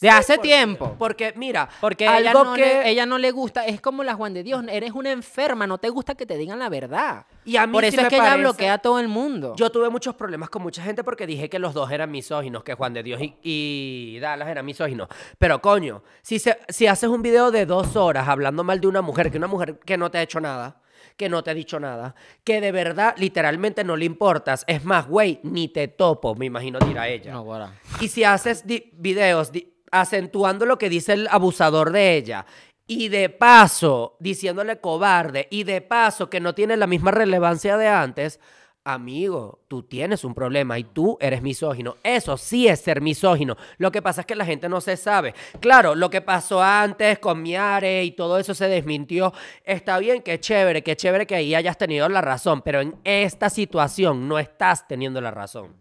De 0.02 0.10
hace 0.10 0.34
porque- 0.36 0.48
tiempo. 0.50 0.96
Porque, 0.98 1.34
mira, 1.36 1.70
Porque 1.80 2.08
algo 2.08 2.20
ella 2.22 2.34
no, 2.34 2.54
que... 2.54 2.62
le, 2.62 2.90
ella 2.90 3.06
no 3.06 3.18
le 3.18 3.32
gusta, 3.32 3.66
es 3.66 3.80
como 3.80 4.04
la 4.04 4.16
Juan 4.16 4.34
de 4.34 4.44
Dios, 4.44 4.64
eres 4.70 4.92
una 4.92 5.12
enferma, 5.12 5.68
no 5.68 5.78
te 5.78 5.90
gusta 5.90 6.16
que 6.16 6.26
te 6.26 6.38
digan 6.38 6.58
la 6.60 6.70
verdad. 6.70 7.26
Y 7.46 7.56
a 7.58 7.66
mí 7.68 7.74
Por 7.74 7.84
sí 7.84 7.88
eso 7.90 7.98
me 7.98 8.04
es 8.04 8.10
que 8.10 8.16
ella 8.16 8.36
bloquea 8.36 8.74
a 8.74 8.78
todo 8.80 9.00
el 9.00 9.08
mundo. 9.08 9.54
Yo 9.58 9.70
tuve 9.72 9.90
muchos 9.90 10.16
problemas 10.16 10.50
con 10.50 10.64
mucha 10.64 10.82
gente 10.84 11.04
porque 11.04 11.26
dije 11.28 11.50
que 11.50 11.60
los 11.60 11.74
dos 11.74 11.92
eran 11.92 12.10
misóginos, 12.12 12.64
que 12.64 12.74
Juan 12.74 12.94
de 12.94 13.04
Dios 13.04 13.22
y, 13.22 13.36
y 13.44 14.20
Dallas 14.20 14.48
eran 14.50 14.66
misóginos. 14.66 15.08
Pero 15.38 15.62
coño, 15.62 16.04
si, 16.22 16.40
se- 16.40 16.58
si 16.70 16.88
haces 16.88 17.10
un 17.10 17.22
video 17.22 17.52
de 17.52 17.66
dos 17.66 17.96
horas 17.96 18.28
hablando 18.28 18.64
mal 18.64 18.82
de 18.82 18.88
una 18.88 19.02
mujer, 19.02 19.32
que 19.32 19.38
una 19.38 19.48
mujer 19.48 19.80
que 19.86 19.98
no 19.98 20.10
te 20.12 20.18
ha 20.18 20.22
hecho 20.24 20.40
nada, 20.42 20.82
que 21.18 21.30
no 21.30 21.44
te 21.44 21.52
ha 21.52 21.54
dicho 21.54 21.80
nada, 21.80 22.16
que 22.44 22.60
de 22.62 22.72
verdad 22.72 23.14
literalmente 23.18 23.84
no 23.84 23.96
le 23.96 24.06
importas, 24.06 24.64
es 24.68 24.84
más, 24.84 25.08
güey, 25.08 25.40
ni 25.44 25.68
te 25.68 25.88
topo, 25.88 26.34
me 26.36 26.46
imagino 26.48 26.80
dirá 26.80 27.08
ella. 27.08 27.34
No. 27.34 27.70
Y 28.00 28.08
si 28.08 28.24
haces 28.24 28.64
videos 28.94 29.52
di- 29.52 29.68
acentuando 29.92 30.66
lo 30.66 30.78
que 30.78 30.90
dice 30.90 31.14
el 31.14 31.28
abusador 31.28 31.92
de 31.92 32.16
ella, 32.16 32.46
y 32.88 33.10
de 33.10 33.30
paso 33.30 34.18
diciéndole 34.20 34.80
cobarde, 34.80 35.48
y 35.52 35.64
de 35.64 35.82
paso 35.82 36.30
que 36.30 36.40
no 36.40 36.56
tiene 36.56 36.76
la 36.78 36.88
misma 36.88 37.12
relevancia 37.12 37.78
de 37.78 37.88
antes, 37.88 38.40
amigo, 38.84 39.60
tú 39.68 39.84
tienes 39.84 40.24
un 40.24 40.34
problema 40.34 40.80
y 40.80 40.84
tú 40.84 41.18
eres 41.22 41.42
misógino. 41.42 41.98
Eso 42.04 42.38
sí 42.38 42.68
es 42.68 42.82
ser 42.82 43.02
misógino. 43.02 43.56
Lo 43.78 43.92
que 43.92 44.02
pasa 44.02 44.22
es 44.22 44.28
que 44.28 44.36
la 44.36 44.46
gente 44.46 44.70
no 44.70 44.82
se 44.82 44.98
sabe. 44.98 45.34
Claro, 45.60 45.96
lo 45.96 46.10
que 46.10 46.22
pasó 46.22 46.62
antes 46.62 47.20
con 47.20 47.42
Miare 47.42 48.04
y 48.04 48.12
todo 48.12 48.40
eso 48.40 48.54
se 48.54 48.68
desmintió. 48.68 49.34
Está 49.64 50.00
bien, 50.00 50.22
qué 50.22 50.40
chévere, 50.40 50.84
qué 50.84 50.96
chévere 50.96 51.28
que 51.28 51.36
ahí 51.36 51.54
hayas 51.56 51.78
tenido 51.78 52.10
la 52.10 52.22
razón, 52.22 52.62
pero 52.62 52.82
en 52.82 52.96
esta 53.04 53.50
situación 53.50 54.28
no 54.28 54.40
estás 54.40 54.88
teniendo 54.88 55.22
la 55.22 55.32
razón. 55.32 55.76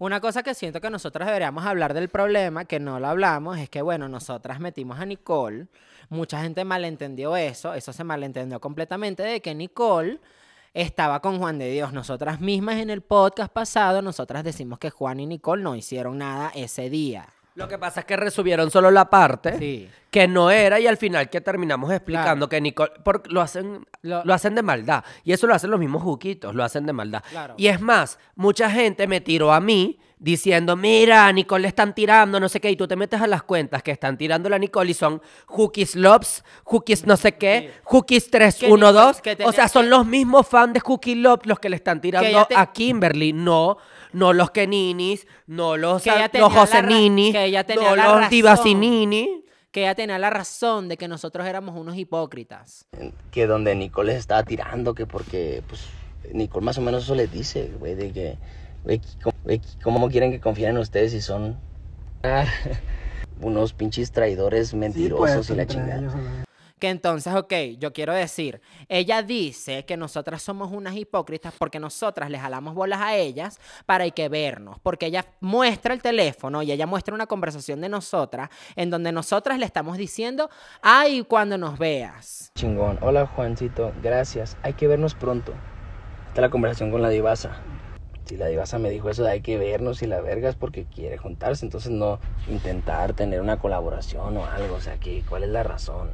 Una 0.00 0.18
cosa 0.18 0.42
que 0.42 0.54
siento 0.54 0.80
que 0.80 0.88
nosotros 0.88 1.26
deberíamos 1.26 1.66
hablar 1.66 1.92
del 1.92 2.08
problema, 2.08 2.64
que 2.64 2.80
no 2.80 2.98
lo 2.98 3.08
hablamos, 3.08 3.58
es 3.58 3.68
que, 3.68 3.82
bueno, 3.82 4.08
nosotras 4.08 4.58
metimos 4.58 4.98
a 4.98 5.04
Nicole, 5.04 5.66
mucha 6.08 6.40
gente 6.40 6.64
malentendió 6.64 7.36
eso, 7.36 7.74
eso 7.74 7.92
se 7.92 8.02
malentendió 8.02 8.62
completamente 8.62 9.22
de 9.22 9.42
que 9.42 9.54
Nicole 9.54 10.18
estaba 10.72 11.20
con 11.20 11.38
Juan 11.38 11.58
de 11.58 11.70
Dios. 11.70 11.92
Nosotras 11.92 12.40
mismas 12.40 12.76
en 12.76 12.88
el 12.88 13.02
podcast 13.02 13.52
pasado, 13.52 14.00
nosotras 14.00 14.42
decimos 14.42 14.78
que 14.78 14.88
Juan 14.88 15.20
y 15.20 15.26
Nicole 15.26 15.62
no 15.62 15.76
hicieron 15.76 16.16
nada 16.16 16.50
ese 16.54 16.88
día. 16.88 17.28
Lo 17.54 17.68
que 17.68 17.78
pasa 17.78 18.00
es 18.00 18.06
que 18.06 18.16
resubieron 18.16 18.70
solo 18.70 18.90
la 18.90 19.10
parte 19.10 19.58
Sí. 19.58 19.88
que 20.10 20.26
no 20.28 20.50
era 20.50 20.78
y 20.80 20.86
al 20.86 20.96
final 20.96 21.28
que 21.28 21.40
terminamos 21.40 21.90
explicando 21.92 22.48
Claro. 22.48 22.48
que 22.48 22.60
Nicole 22.60 22.92
porque 23.04 23.30
lo 23.30 23.40
hacen 23.40 23.86
lo, 24.02 24.24
Lo- 24.24 24.34
hacen 24.34 24.54
de 24.54 24.62
maldad 24.62 25.04
y 25.24 25.32
eso 25.32 25.46
lo 25.46 25.54
hacen 25.54 25.70
los 25.70 25.80
mismos 25.80 26.02
juquitos, 26.02 26.54
lo 26.54 26.62
hacen 26.64 26.86
de 26.86 26.92
maldad. 26.92 27.22
Claro. 27.30 27.54
Y 27.58 27.66
es 27.66 27.80
más, 27.80 28.18
mucha 28.34 28.70
gente 28.70 29.06
me 29.06 29.20
tiró 29.20 29.52
a 29.52 29.60
mí 29.60 29.98
diciendo, 30.20 30.76
"Mira, 30.76 31.26
a 31.26 31.32
Nicole 31.32 31.62
le 31.62 31.68
están 31.68 31.94
tirando, 31.94 32.38
no 32.38 32.48
sé 32.48 32.60
qué", 32.60 32.70
y 32.70 32.76
tú 32.76 32.86
te 32.86 32.94
metes 32.94 33.20
a 33.20 33.26
las 33.26 33.42
cuentas 33.42 33.82
que 33.82 33.90
están 33.90 34.16
tirando 34.16 34.54
a 34.54 34.58
Nicole 34.58 34.92
y 34.92 34.94
son 34.94 35.20
Hookies 35.46 35.96
Loves, 35.96 36.44
Hookies 36.64 37.06
no 37.06 37.16
sé 37.16 37.32
qué, 37.36 37.72
Hookies 37.84 38.30
312, 38.30 39.22
que 39.22 39.44
o 39.44 39.50
sea, 39.52 39.66
son 39.68 39.84
que- 39.84 39.88
los 39.90 40.06
mismos 40.06 40.46
fans 40.46 40.74
de 40.74 40.80
Cookie 40.80 41.16
Love 41.16 41.40
los 41.46 41.58
que 41.58 41.68
le 41.68 41.76
están 41.76 42.00
tirando 42.00 42.44
te- 42.46 42.54
a 42.54 42.70
Kimberly, 42.70 43.32
no 43.32 43.78
no 44.12 44.32
los 44.32 44.50
Keninis, 44.50 45.26
no 45.46 45.76
los, 45.76 46.04
los 46.04 46.32
la 46.32 46.50
José 46.50 46.82
Nini, 46.82 47.32
que 47.32 47.44
ella 47.44 47.64
tenía 47.64 47.90
no 47.90 47.96
la 47.96 48.20
los. 48.22 48.30
Divacinini. 48.30 49.44
Que 49.70 49.82
ella 49.82 49.94
tenía 49.94 50.18
la 50.18 50.30
razón 50.30 50.88
de 50.88 50.96
que 50.96 51.06
nosotros 51.06 51.46
éramos 51.46 51.76
unos 51.78 51.96
hipócritas. 51.96 52.86
que 53.30 53.46
donde 53.46 53.76
Nicole 53.76 54.12
les 54.12 54.18
estaba 54.18 54.42
tirando, 54.42 54.94
que 54.96 55.06
porque, 55.06 55.62
pues, 55.68 55.86
Nicole 56.32 56.64
más 56.66 56.76
o 56.78 56.80
menos 56.80 57.04
eso 57.04 57.14
les 57.14 57.30
dice, 57.32 57.70
güey, 57.78 57.94
de 57.94 58.12
que, 58.12 58.36
¿cómo, 59.22 59.36
güey, 59.44 59.60
¿cómo 59.82 60.08
quieren 60.08 60.30
que 60.30 60.40
confíen 60.40 60.70
en 60.70 60.78
ustedes 60.78 61.12
si 61.12 61.20
son 61.20 61.58
unos 63.40 63.72
pinches 63.72 64.12
traidores 64.12 64.74
mentirosos 64.74 65.50
y 65.50 65.54
la 65.54 65.66
chingada? 65.66 66.44
Que 66.80 66.88
entonces, 66.88 67.34
ok, 67.34 67.52
yo 67.78 67.92
quiero 67.92 68.14
decir, 68.14 68.62
ella 68.88 69.22
dice 69.22 69.84
que 69.84 69.98
nosotras 69.98 70.40
somos 70.40 70.72
unas 70.72 70.96
hipócritas 70.96 71.52
porque 71.58 71.78
nosotras 71.78 72.30
les 72.30 72.40
jalamos 72.40 72.74
bolas 72.74 73.02
a 73.02 73.16
ellas 73.16 73.60
para 73.84 74.04
hay 74.04 74.12
que 74.12 74.30
vernos, 74.30 74.78
porque 74.82 75.06
ella 75.06 75.26
muestra 75.40 75.92
el 75.92 76.00
teléfono 76.00 76.62
y 76.62 76.72
ella 76.72 76.86
muestra 76.86 77.14
una 77.14 77.26
conversación 77.26 77.82
de 77.82 77.90
nosotras 77.90 78.48
en 78.76 78.88
donde 78.88 79.12
nosotras 79.12 79.58
le 79.58 79.66
estamos 79.66 79.98
diciendo, 79.98 80.48
ay, 80.80 81.22
cuando 81.22 81.58
nos 81.58 81.78
veas. 81.78 82.50
Chingón. 82.54 82.98
Hola, 83.02 83.26
Juancito. 83.26 83.92
Gracias. 84.02 84.56
Hay 84.62 84.72
que 84.72 84.86
vernos 84.86 85.14
pronto. 85.14 85.52
Está 86.28 86.40
la 86.40 86.48
conversación 86.48 86.90
con 86.90 87.02
la 87.02 87.10
divasa. 87.10 87.60
Si 88.30 88.36
la 88.36 88.46
divasa 88.46 88.78
me 88.78 88.90
dijo 88.90 89.10
eso 89.10 89.24
de 89.24 89.30
hay 89.32 89.40
que 89.40 89.58
vernos 89.58 90.02
y 90.02 90.06
la 90.06 90.20
verga 90.20 90.48
es 90.48 90.54
porque 90.54 90.84
quiere 90.84 91.18
juntarse, 91.18 91.66
entonces 91.66 91.90
no 91.90 92.20
intentar 92.48 93.12
tener 93.12 93.40
una 93.40 93.58
colaboración 93.58 94.36
o 94.36 94.46
algo. 94.46 94.76
O 94.76 94.80
sea, 94.80 95.00
¿cuál 95.28 95.42
es 95.42 95.48
la 95.48 95.64
razón? 95.64 96.12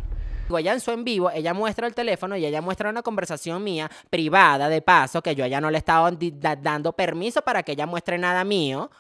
Ella 0.48 0.72
en 0.72 0.80
su 0.80 0.92
en 0.92 1.04
vivo, 1.04 1.30
ella 1.30 1.52
muestra 1.52 1.86
el 1.86 1.94
teléfono 1.94 2.34
y 2.34 2.46
ella 2.46 2.62
muestra 2.62 2.88
una 2.88 3.02
conversación 3.02 3.62
mía 3.62 3.90
privada, 4.08 4.70
de 4.70 4.80
paso, 4.80 5.20
que 5.20 5.34
yo 5.34 5.44
a 5.44 5.46
ella 5.46 5.60
no 5.60 5.70
le 5.70 5.76
estaba 5.76 6.10
dando 6.62 6.94
permiso 6.94 7.42
para 7.42 7.62
que 7.62 7.72
ella 7.72 7.84
muestre 7.84 8.16
nada 8.16 8.44
mío. 8.44 8.90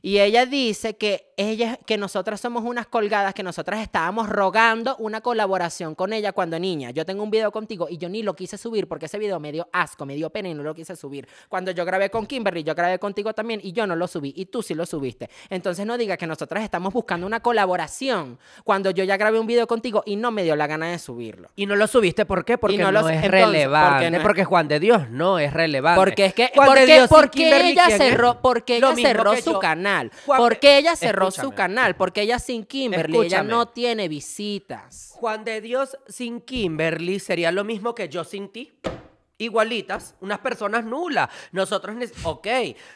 Y 0.00 0.18
ella 0.18 0.44
dice 0.44 0.96
que 0.96 1.31
ella, 1.36 1.78
que 1.86 1.96
nosotras 1.96 2.40
somos 2.40 2.62
unas 2.64 2.86
colgadas, 2.86 3.32
que 3.34 3.42
nosotras 3.42 3.80
estábamos 3.80 4.28
rogando 4.28 4.96
una 4.98 5.20
colaboración 5.20 5.94
con 5.94 6.12
ella 6.12 6.32
cuando 6.32 6.58
niña. 6.58 6.90
Yo 6.90 7.06
tengo 7.06 7.22
un 7.22 7.30
video 7.30 7.50
contigo 7.50 7.86
y 7.90 7.96
yo 7.98 8.08
ni 8.08 8.22
lo 8.22 8.34
quise 8.34 8.58
subir 8.58 8.86
porque 8.86 9.06
ese 9.06 9.18
video 9.18 9.40
me 9.40 9.50
dio 9.52 9.68
asco, 9.72 10.04
me 10.04 10.14
dio 10.14 10.30
pena 10.30 10.48
y 10.50 10.54
no 10.54 10.62
lo 10.62 10.74
quise 10.74 10.94
subir. 10.96 11.26
Cuando 11.48 11.70
yo 11.70 11.84
grabé 11.84 12.10
con 12.10 12.26
Kimberly, 12.26 12.62
yo 12.64 12.74
grabé 12.74 12.98
contigo 12.98 13.32
también 13.32 13.60
y 13.62 13.72
yo 13.72 13.86
no 13.86 13.96
lo 13.96 14.06
subí 14.08 14.32
y 14.36 14.46
tú 14.46 14.62
sí 14.62 14.74
lo 14.74 14.84
subiste. 14.86 15.30
Entonces 15.48 15.86
no 15.86 15.96
diga 15.96 16.16
que 16.16 16.26
nosotras 16.26 16.62
estamos 16.64 16.92
buscando 16.92 17.26
una 17.26 17.40
colaboración 17.40 18.38
cuando 18.64 18.90
yo 18.90 19.04
ya 19.04 19.16
grabé 19.16 19.38
un 19.38 19.46
video 19.46 19.66
contigo 19.66 20.02
y 20.06 20.16
no 20.16 20.30
me 20.30 20.42
dio 20.44 20.54
la 20.56 20.66
gana 20.66 20.90
de 20.90 20.98
subirlo. 20.98 21.48
Y 21.56 21.66
no 21.66 21.76
lo 21.76 21.86
subiste, 21.86 22.26
¿por 22.26 22.44
qué? 22.44 22.58
Porque 22.58 22.78
no 22.78 22.92
no, 22.92 23.00
es 23.00 23.06
entonces, 23.06 23.30
relevante. 23.30 23.88
porque 23.88 24.20
Porque, 24.22 24.40
no 24.40 24.42
es- 24.42 24.48
Juan 24.48 24.68
de 24.68 24.80
Dios 24.80 25.08
no 25.10 25.38
es 25.38 25.52
relevante. 25.52 25.98
Porque 26.00 26.24
es 26.26 26.34
que 26.34 26.50
Juan 26.54 26.68
de 26.68 26.74
porque, 26.80 26.94
Dios 26.94 27.08
porque 27.08 27.38
Kimberly, 27.42 27.70
ella 27.70 27.88
cerró, 27.96 28.40
porque 28.42 28.76
ella 28.76 28.94
cerró 28.94 29.36
su 29.36 29.52
yo. 29.52 29.58
canal. 29.60 30.10
Juan- 30.26 30.38
porque 30.38 30.76
ella 30.78 30.94
cerró 30.96 31.21
su 31.30 31.40
Escúchame. 31.42 31.54
canal, 31.56 31.96
porque 31.96 32.22
ella 32.22 32.38
sin 32.38 32.64
Kimberly, 32.64 33.18
ella 33.26 33.42
no 33.42 33.68
tiene 33.68 34.08
visitas. 34.08 35.10
Juan 35.14 35.44
de 35.44 35.60
Dios 35.60 35.96
sin 36.08 36.40
Kimberly 36.40 37.18
sería 37.20 37.52
lo 37.52 37.64
mismo 37.64 37.94
que 37.94 38.08
yo 38.08 38.24
sin 38.24 38.48
ti. 38.48 38.72
Igualitas, 39.38 40.14
unas 40.20 40.38
personas 40.38 40.84
nulas. 40.84 41.28
Nosotros, 41.50 41.96
ok, 42.22 42.46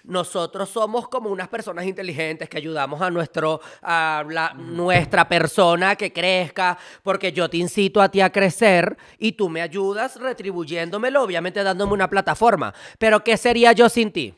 nosotros 0.05 0.69
somos 0.69 1.09
como 1.09 1.29
unas 1.31 1.49
personas 1.49 1.87
inteligentes 1.87 2.49
que 2.49 2.59
ayudamos 2.59 3.01
a, 3.03 3.11
nuestro, 3.11 3.61
a 3.83 4.23
la- 4.29 4.55
nuestra 4.55 5.29
persona 5.29 5.97
que 5.97 6.13
crezca, 6.13 6.79
porque 7.03 7.33
yo 7.33 7.51
te 7.51 7.57
incito 7.57 8.01
a 8.01 8.09
ti 8.11 8.21
a 8.21 8.31
crecer 8.31 8.97
y 9.19 9.33
tú 9.33 9.49
me 9.49 9.61
ayudas 9.61 10.21
retribuyéndomelo, 10.21 11.21
obviamente 11.23 11.65
dándome 11.65 11.95
una 11.95 12.09
plataforma. 12.09 12.73
Pero 12.99 13.25
¿qué 13.25 13.37
sería 13.37 13.73
yo 13.73 13.89
sin 13.89 14.13
ti? 14.13 14.33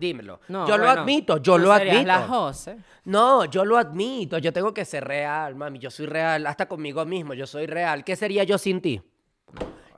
Dímelo. 0.00 0.40
No, 0.48 0.66
yo 0.66 0.78
lo 0.78 0.88
admito, 0.88 1.36
yo 1.36 1.58
lo 1.58 1.72
admito. 1.72 2.02
la 2.04 2.22
Jose. 2.22 2.78
No, 3.04 3.44
yo 3.44 3.64
lo 3.64 3.76
admito, 3.76 4.38
yo 4.38 4.52
tengo 4.52 4.72
que 4.72 4.84
ser 4.84 5.04
real, 5.04 5.54
mami, 5.54 5.78
yo 5.78 5.90
soy 5.90 6.06
real, 6.06 6.46
hasta 6.46 6.66
conmigo 6.66 7.04
mismo, 7.04 7.34
yo 7.34 7.46
soy 7.46 7.66
real. 7.66 8.02
¿Qué 8.02 8.16
sería 8.16 8.44
yo 8.44 8.56
sin 8.56 8.80
ti? 8.80 9.02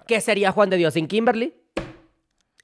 ¿Qué 0.06 0.20
sería 0.20 0.50
Juan 0.50 0.70
de 0.70 0.76
Dios 0.76 0.94
sin 0.94 1.06
Kimberly? 1.06 1.54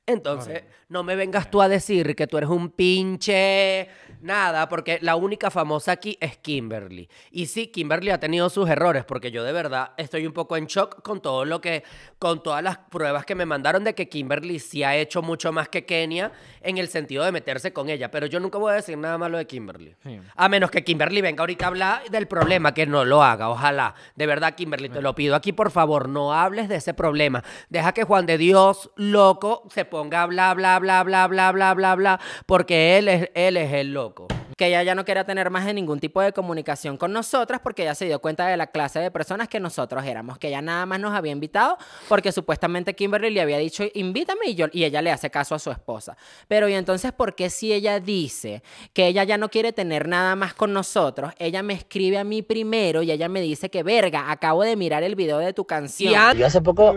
Entonces, 0.05 0.64
no 0.88 1.03
me 1.03 1.14
vengas 1.16 1.51
tú 1.51 1.61
a 1.61 1.68
decir 1.68 2.16
que 2.16 2.27
tú 2.27 2.38
eres 2.38 2.48
un 2.48 2.70
pinche 2.70 3.88
nada, 4.20 4.68
porque 4.68 4.98
la 5.02 5.16
única 5.16 5.50
famosa 5.50 5.92
aquí 5.92 6.16
es 6.20 6.37
Kimberly. 6.38 7.09
Y 7.31 7.46
sí, 7.46 7.68
Kimberly 7.68 8.11
ha 8.11 8.20
tenido 8.20 8.48
sus 8.50 8.68
errores, 8.68 9.04
porque 9.04 9.31
yo 9.31 9.44
de 9.44 9.52
verdad 9.52 9.92
estoy 9.96 10.26
un 10.26 10.33
poco 10.33 10.57
en 10.57 10.66
shock 10.66 11.02
con 11.02 11.20
todo 11.20 11.44
lo 11.44 11.61
que, 11.61 11.85
con 12.18 12.42
todas 12.42 12.62
las 12.62 12.78
pruebas 12.78 13.24
que 13.24 13.35
me 13.35 13.46
mandaron 13.46 13.85
de 13.85 13.94
que 13.94 14.09
Kimberly 14.09 14.59
sí 14.59 14.83
ha 14.83 14.96
hecho 14.96 15.22
mucho 15.22 15.52
más 15.52 15.68
que 15.68 15.85
Kenia 15.85 16.33
en 16.61 16.78
el 16.78 16.88
sentido 16.88 17.24
de 17.24 17.33
meterse 17.33 17.72
con 17.72 17.88
ella. 17.88 18.11
Pero 18.11 18.26
yo 18.26 18.40
nunca 18.40 18.59
voy 18.59 18.72
a 18.72 18.76
decir 18.76 18.98
nada 18.98 19.18
malo 19.18 19.38
de 19.38 19.46
Kimberly. 19.46 19.94
Sí. 20.02 20.20
A 20.35 20.48
menos 20.48 20.70
que 20.70 20.85
Kimberly 20.85 21.20
venga 21.20 21.42
ahorita 21.42 21.64
a 21.66 21.68
hablar 21.68 22.11
del 22.11 22.26
problema, 22.26 22.74
que 22.74 22.87
no 22.87 23.04
lo 23.04 23.22
haga, 23.22 23.48
ojalá. 23.48 23.94
De 24.16 24.26
verdad, 24.26 24.54
Kimberly, 24.54 24.88
te 24.88 25.02
lo 25.02 25.14
pido 25.14 25.35
aquí, 25.35 25.52
por 25.52 25.70
favor, 25.70 26.09
no 26.09 26.33
hables 26.33 26.68
de 26.68 26.76
ese 26.76 26.94
problema. 26.94 27.44
Deja 27.68 27.92
que 27.92 28.04
Juan 28.04 28.26
de 28.26 28.38
Dios, 28.38 28.90
loco, 28.96 29.64
se 29.70 29.85
ponga 29.85 30.22
a 30.22 30.26
bla, 30.26 30.54
bla, 30.54 30.78
bla, 30.78 31.02
bla, 31.02 31.26
bla, 31.26 31.52
bla, 31.52 31.74
bla, 31.74 31.94
bla, 31.94 32.20
porque 32.46 32.98
él 32.98 33.09
es, 33.09 33.31
él 33.35 33.57
es 33.57 33.72
el 33.72 33.92
loco. 33.92 34.07
Que 34.56 34.66
ella 34.66 34.82
ya 34.82 34.94
no 34.94 35.04
quería 35.04 35.24
tener 35.24 35.50
más 35.50 35.66
de 35.66 35.74
ningún 35.74 36.00
tipo 36.00 36.20
de 36.20 36.32
comunicación 36.32 36.96
con 36.96 37.12
nosotras 37.12 37.60
porque 37.62 37.82
ella 37.82 37.94
se 37.94 38.06
dio 38.06 38.20
cuenta 38.20 38.46
de 38.46 38.56
la 38.56 38.68
clase 38.68 38.98
de 38.98 39.10
personas 39.10 39.48
que 39.48 39.60
nosotros 39.60 40.04
éramos. 40.04 40.38
Que 40.38 40.48
ella 40.48 40.62
nada 40.62 40.86
más 40.86 41.00
nos 41.00 41.14
había 41.14 41.32
invitado 41.32 41.78
porque 42.08 42.32
supuestamente 42.32 42.94
Kimberly 42.94 43.30
le 43.30 43.40
había 43.40 43.58
dicho, 43.58 43.84
invítame 43.94 44.46
y, 44.46 44.54
yo, 44.54 44.66
y 44.72 44.84
ella 44.84 45.02
le 45.02 45.10
hace 45.10 45.30
caso 45.30 45.54
a 45.54 45.58
su 45.58 45.70
esposa. 45.70 46.16
Pero 46.48 46.68
y 46.68 46.74
entonces, 46.74 47.12
¿por 47.12 47.34
qué 47.34 47.50
si 47.50 47.72
ella 47.72 48.00
dice 48.00 48.62
que 48.92 49.06
ella 49.06 49.24
ya 49.24 49.38
no 49.38 49.48
quiere 49.48 49.72
tener 49.72 50.08
nada 50.08 50.36
más 50.36 50.54
con 50.54 50.72
nosotros? 50.72 51.32
Ella 51.38 51.62
me 51.62 51.74
escribe 51.74 52.18
a 52.18 52.24
mí 52.24 52.42
primero 52.42 53.02
y 53.02 53.10
ella 53.10 53.28
me 53.28 53.40
dice 53.40 53.70
que, 53.70 53.82
verga, 53.82 54.30
acabo 54.30 54.62
de 54.62 54.76
mirar 54.76 55.02
el 55.02 55.14
video 55.14 55.38
de 55.38 55.52
tu 55.52 55.64
canción. 55.64 56.36
Y 56.36 56.40
Yo 56.40 56.46
hace 56.46 56.60
poco, 56.60 56.94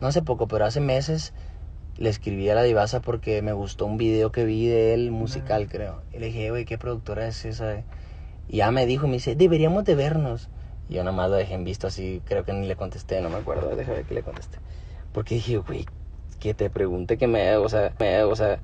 no 0.00 0.06
hace 0.06 0.22
poco, 0.22 0.48
pero 0.48 0.64
hace 0.64 0.80
meses 0.80 1.32
le 1.96 2.08
escribí 2.08 2.48
a 2.48 2.54
la 2.54 2.62
divasa 2.62 3.00
porque 3.00 3.42
me 3.42 3.52
gustó 3.52 3.86
un 3.86 3.96
video 3.96 4.32
que 4.32 4.44
vi 4.44 4.66
de 4.66 4.94
él 4.94 5.10
musical, 5.10 5.68
creo. 5.68 6.02
Y 6.12 6.18
le 6.18 6.26
dije, 6.26 6.50
güey, 6.50 6.64
¿qué 6.64 6.78
productora 6.78 7.26
es 7.26 7.44
esa? 7.44 7.84
Y 8.48 8.58
ya 8.58 8.70
me 8.70 8.86
dijo, 8.86 9.06
me 9.06 9.14
dice, 9.14 9.36
deberíamos 9.36 9.84
de 9.84 9.94
vernos. 9.94 10.48
Y 10.88 10.94
yo 10.94 11.04
nada 11.04 11.16
más 11.16 11.30
lo 11.30 11.36
dejé 11.36 11.54
en 11.54 11.64
visto 11.64 11.86
así, 11.86 12.20
creo 12.24 12.44
que 12.44 12.52
ni 12.52 12.66
le 12.66 12.76
contesté, 12.76 13.20
no 13.20 13.30
me 13.30 13.36
acuerdo, 13.36 13.74
déjame 13.74 13.98
ver 13.98 14.06
que 14.06 14.14
le 14.14 14.22
contesté. 14.22 14.58
Porque 15.12 15.36
dije, 15.36 15.58
güey, 15.58 15.86
que 16.40 16.52
te 16.52 16.68
pregunte 16.68 17.16
que 17.16 17.26
me, 17.26 17.56
o 17.56 17.68
sea, 17.68 17.94
me, 17.98 18.22
o 18.24 18.36
sea, 18.36 18.58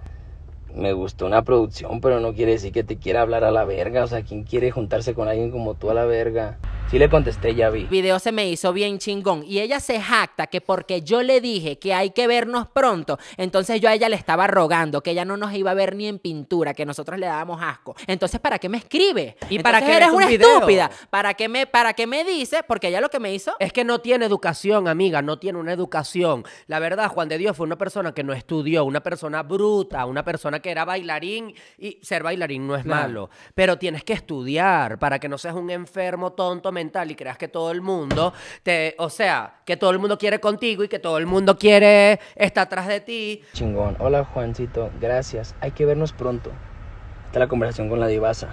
me 0.75 0.93
gustó 0.93 1.27
una 1.27 1.43
producción, 1.43 2.01
pero 2.01 2.21
no 2.21 2.35
quiere 2.35 2.53
decir 2.53 2.73
que 2.73 2.85
te 2.85 2.99
quiera 2.99 3.23
hablar 3.23 3.45
a 3.45 3.51
la 3.51 3.64
verga. 3.64 4.05
O 4.05 4.07
sea, 4.07 4.23
¿quién 4.23 4.45
quiere 4.45 4.71
juntarse 4.71 5.14
con 5.14 5.29
alguien 5.29 5.51
como 5.51 5.75
tú 5.75 5.90
a 5.90 5.95
la 5.95 6.05
verga? 6.05 6.59
Sí 6.90 6.98
le 6.98 7.09
contesté, 7.09 7.55
ya 7.55 7.70
vi. 7.70 7.83
El 7.83 7.87
video 7.87 8.18
se 8.18 8.33
me 8.33 8.48
hizo 8.48 8.72
bien 8.72 8.98
chingón 8.98 9.44
y 9.46 9.61
ella 9.61 9.79
se 9.79 10.00
jacta 10.00 10.48
que 10.48 10.61
porque 10.61 11.03
yo 11.03 11.22
le 11.22 11.40
dije 11.40 11.79
que 11.79 11.94
hay 11.94 12.11
que 12.11 12.26
vernos 12.26 12.66
pronto, 12.66 13.16
entonces 13.37 13.81
yo 13.81 13.88
a 13.88 13.94
ella 13.94 14.09
le 14.09 14.16
estaba 14.16 14.48
rogando 14.48 15.00
que 15.00 15.12
ella 15.12 15.24
no 15.24 15.37
nos 15.37 15.55
iba 15.55 15.70
a 15.70 15.74
ver 15.74 15.94
ni 15.94 16.09
en 16.09 16.18
pintura, 16.18 16.74
que 16.74 16.85
nosotros 16.85 17.20
le 17.20 17.26
dábamos 17.26 17.62
asco. 17.62 17.94
Entonces, 18.09 18.40
¿para 18.40 18.59
qué 18.59 18.68
me 18.68 18.79
escribe? 18.79 19.37
¿Y 19.48 19.61
para 19.61 19.81
qué 19.81 19.98
eres 19.98 20.09
un 20.09 20.16
una 20.16 20.26
video? 20.26 20.55
estúpida? 20.57 20.90
¿Para 21.11 21.35
qué 21.35 21.48
me 21.48 21.64
para 21.68 21.92
qué 21.92 22.09
me 22.09 22.24
dice? 22.24 22.64
Porque 22.66 22.88
ella 22.88 23.00
lo 23.00 23.09
que 23.09 23.20
me 23.20 23.33
hizo 23.33 23.55
Es 23.61 23.72
que 23.72 23.85
no 23.85 24.00
tiene 24.00 24.26
educación, 24.26 24.88
amiga, 24.88 25.22
no 25.22 25.38
tiene 25.38 25.61
una 25.61 25.72
educación. 25.72 26.42
La 26.66 26.81
verdad, 26.81 27.09
Juan 27.09 27.29
de 27.29 27.38
Dios 27.38 27.57
fue 27.57 27.66
una 27.66 27.79
persona 27.79 28.12
que 28.14 28.24
no 28.24 28.33
estudió, 28.33 28.85
una 28.85 29.00
persona 29.00 29.44
bruta, 29.44 30.07
una 30.07 30.24
persona 30.24 30.59
que 30.59 30.72
era 30.72 30.85
bailarín 30.85 31.55
y 31.79 32.00
ser 32.03 32.24
bailarín 32.24 32.66
no 32.66 32.74
es 32.74 32.83
Claro. 32.83 33.00
malo, 33.03 33.31
pero 33.55 33.79
tienes 33.79 34.03
que 34.03 34.12
estudiar 34.14 34.98
para 34.98 35.20
que 35.20 35.29
no 35.29 35.38
seas 35.38 35.55
un 35.55 35.70
enfermo 35.70 36.33
tonto 36.33 36.72
mental 36.81 37.11
y 37.11 37.14
creas 37.14 37.37
que 37.37 37.49
todo 37.49 37.71
el 37.71 37.83
mundo 37.83 38.33
te, 38.62 38.95
o 38.99 39.11
sea, 39.11 39.61
que 39.66 39.77
todo 39.77 39.90
el 39.90 39.99
mundo 39.99 40.16
quiere 40.16 40.40
contigo 40.40 40.83
y 40.83 40.88
que 40.88 40.99
todo 40.99 41.19
el 41.19 41.27
mundo 41.27 41.59
quiere 41.59 42.19
estar 42.35 42.66
atrás 42.66 42.88
de 42.88 43.01
ti. 43.01 43.43
Chingón. 43.53 43.97
Hola, 43.99 44.25
Juancito. 44.25 44.90
Gracias. 45.01 45.55
Hay 45.61 45.73
que 45.73 45.85
vernos 45.85 46.12
pronto. 46.12 46.51
Está 47.27 47.38
la 47.38 47.49
conversación 47.49 47.88
con 47.90 48.01
la 48.01 48.07
divasa. 48.07 48.49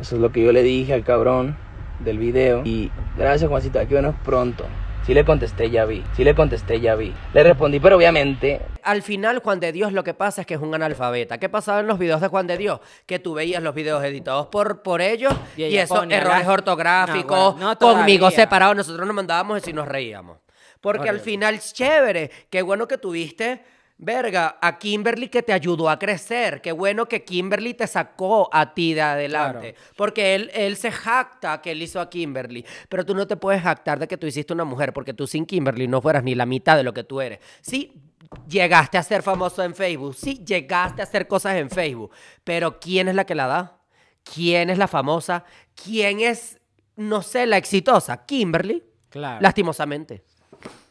Eso 0.00 0.14
es 0.16 0.20
lo 0.20 0.30
que 0.30 0.44
yo 0.44 0.52
le 0.52 0.62
dije 0.62 0.92
al 0.94 1.04
cabrón 1.04 1.56
del 2.00 2.18
video. 2.18 2.62
Y 2.64 2.90
gracias, 3.16 3.48
Juancito. 3.50 3.78
Hay 3.80 3.86
que 3.86 3.94
vernos 3.94 4.14
pronto. 4.24 4.64
Sí 5.06 5.12
le 5.12 5.24
contesté, 5.24 5.68
ya 5.70 5.84
vi. 5.84 6.02
Sí 6.16 6.24
le 6.24 6.34
contesté, 6.34 6.80
ya 6.80 6.94
vi. 6.94 7.12
Le 7.34 7.42
respondí, 7.42 7.78
pero 7.78 7.96
obviamente 7.96 8.60
Al 8.82 9.02
final, 9.02 9.38
Juan 9.40 9.60
de 9.60 9.70
Dios 9.70 9.92
lo 9.92 10.02
que 10.02 10.14
pasa 10.14 10.40
es 10.40 10.46
que 10.46 10.54
es 10.54 10.60
un 10.60 10.74
analfabeta. 10.74 11.36
¿Qué 11.38 11.48
pasaba 11.50 11.80
en 11.80 11.86
los 11.86 11.98
videos 11.98 12.20
de 12.22 12.28
Juan 12.28 12.46
de 12.46 12.56
Dios? 12.56 12.80
Que 13.04 13.18
tú 13.18 13.34
veías 13.34 13.62
los 13.62 13.74
videos 13.74 14.02
editados 14.02 14.46
por, 14.46 14.82
por 14.82 15.02
ellos 15.02 15.34
Y 15.56 15.76
esos 15.76 15.98
ponía 15.98 16.16
errores 16.18 16.46
la- 16.46 16.52
ortográficos, 16.52 17.28
No, 17.30 17.52
bueno, 17.52 17.68
no 17.70 17.78
conmigo 17.78 18.30
separados, 18.30 18.76
nosotros 18.76 19.06
nos 19.06 19.14
mandábamos 19.14 19.66
y 19.68 19.72
nos 19.74 19.86
reíamos. 19.86 20.38
Porque 20.80 21.08
al 21.08 21.20
final 21.20 21.58
chévere. 21.60 22.30
Qué 22.50 22.62
bueno 22.62 22.86
que 22.88 22.98
tuviste, 22.98 23.62
verga, 23.96 24.58
a 24.60 24.78
Kimberly 24.78 25.28
que 25.28 25.42
te 25.42 25.52
ayudó 25.52 25.88
a 25.88 25.98
crecer. 25.98 26.60
Qué 26.60 26.72
bueno 26.72 27.06
que 27.06 27.24
Kimberly 27.24 27.74
te 27.74 27.86
sacó 27.86 28.48
a 28.52 28.74
ti 28.74 28.94
de 28.94 29.02
adelante. 29.02 29.74
Porque 29.96 30.34
él, 30.34 30.50
él 30.54 30.76
se 30.76 30.90
jacta 30.90 31.60
que 31.62 31.72
él 31.72 31.82
hizo 31.82 32.00
a 32.00 32.10
Kimberly. 32.10 32.64
Pero 32.88 33.04
tú 33.04 33.14
no 33.14 33.26
te 33.26 33.36
puedes 33.36 33.62
jactar 33.62 33.98
de 33.98 34.08
que 34.08 34.16
tú 34.16 34.26
hiciste 34.26 34.52
una 34.52 34.64
mujer 34.64 34.92
porque 34.92 35.14
tú 35.14 35.26
sin 35.26 35.46
Kimberly 35.46 35.88
no 35.88 36.00
fueras 36.00 36.24
ni 36.24 36.34
la 36.34 36.46
mitad 36.46 36.76
de 36.76 36.82
lo 36.82 36.92
que 36.92 37.04
tú 37.04 37.20
eres. 37.20 37.40
Sí, 37.60 38.02
llegaste 38.48 38.98
a 38.98 39.02
ser 39.02 39.22
famoso 39.22 39.62
en 39.62 39.74
Facebook. 39.74 40.14
Sí, 40.14 40.42
llegaste 40.44 41.00
a 41.00 41.04
hacer 41.04 41.26
cosas 41.28 41.56
en 41.56 41.70
Facebook. 41.70 42.12
Pero 42.42 42.80
¿quién 42.80 43.08
es 43.08 43.14
la 43.14 43.24
que 43.24 43.34
la 43.34 43.46
da? 43.46 43.80
¿Quién 44.22 44.70
es 44.70 44.78
la 44.78 44.88
famosa? 44.88 45.44
¿Quién 45.74 46.20
es, 46.20 46.60
no 46.96 47.22
sé, 47.22 47.46
la 47.46 47.56
exitosa? 47.56 48.24
Kimberly. 48.24 48.82
Claro. 49.10 49.40
Lastimosamente. 49.40 50.24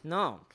No. 0.02 0.46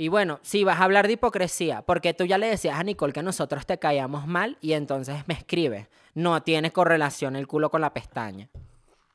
Y 0.00 0.06
bueno, 0.06 0.38
si 0.42 0.62
vas 0.62 0.78
a 0.78 0.84
hablar 0.84 1.08
de 1.08 1.14
hipocresía, 1.14 1.82
porque 1.82 2.14
tú 2.14 2.24
ya 2.24 2.38
le 2.38 2.46
decías 2.46 2.78
a 2.78 2.84
Nicole 2.84 3.12
que 3.12 3.24
nosotros 3.24 3.66
te 3.66 3.78
caíamos 3.78 4.28
mal 4.28 4.56
y 4.60 4.74
entonces 4.74 5.24
me 5.26 5.34
escribe. 5.34 5.88
No 6.14 6.40
tiene 6.40 6.70
correlación 6.70 7.34
el 7.34 7.48
culo 7.48 7.68
con 7.68 7.80
la 7.80 7.92
pestaña. 7.92 8.48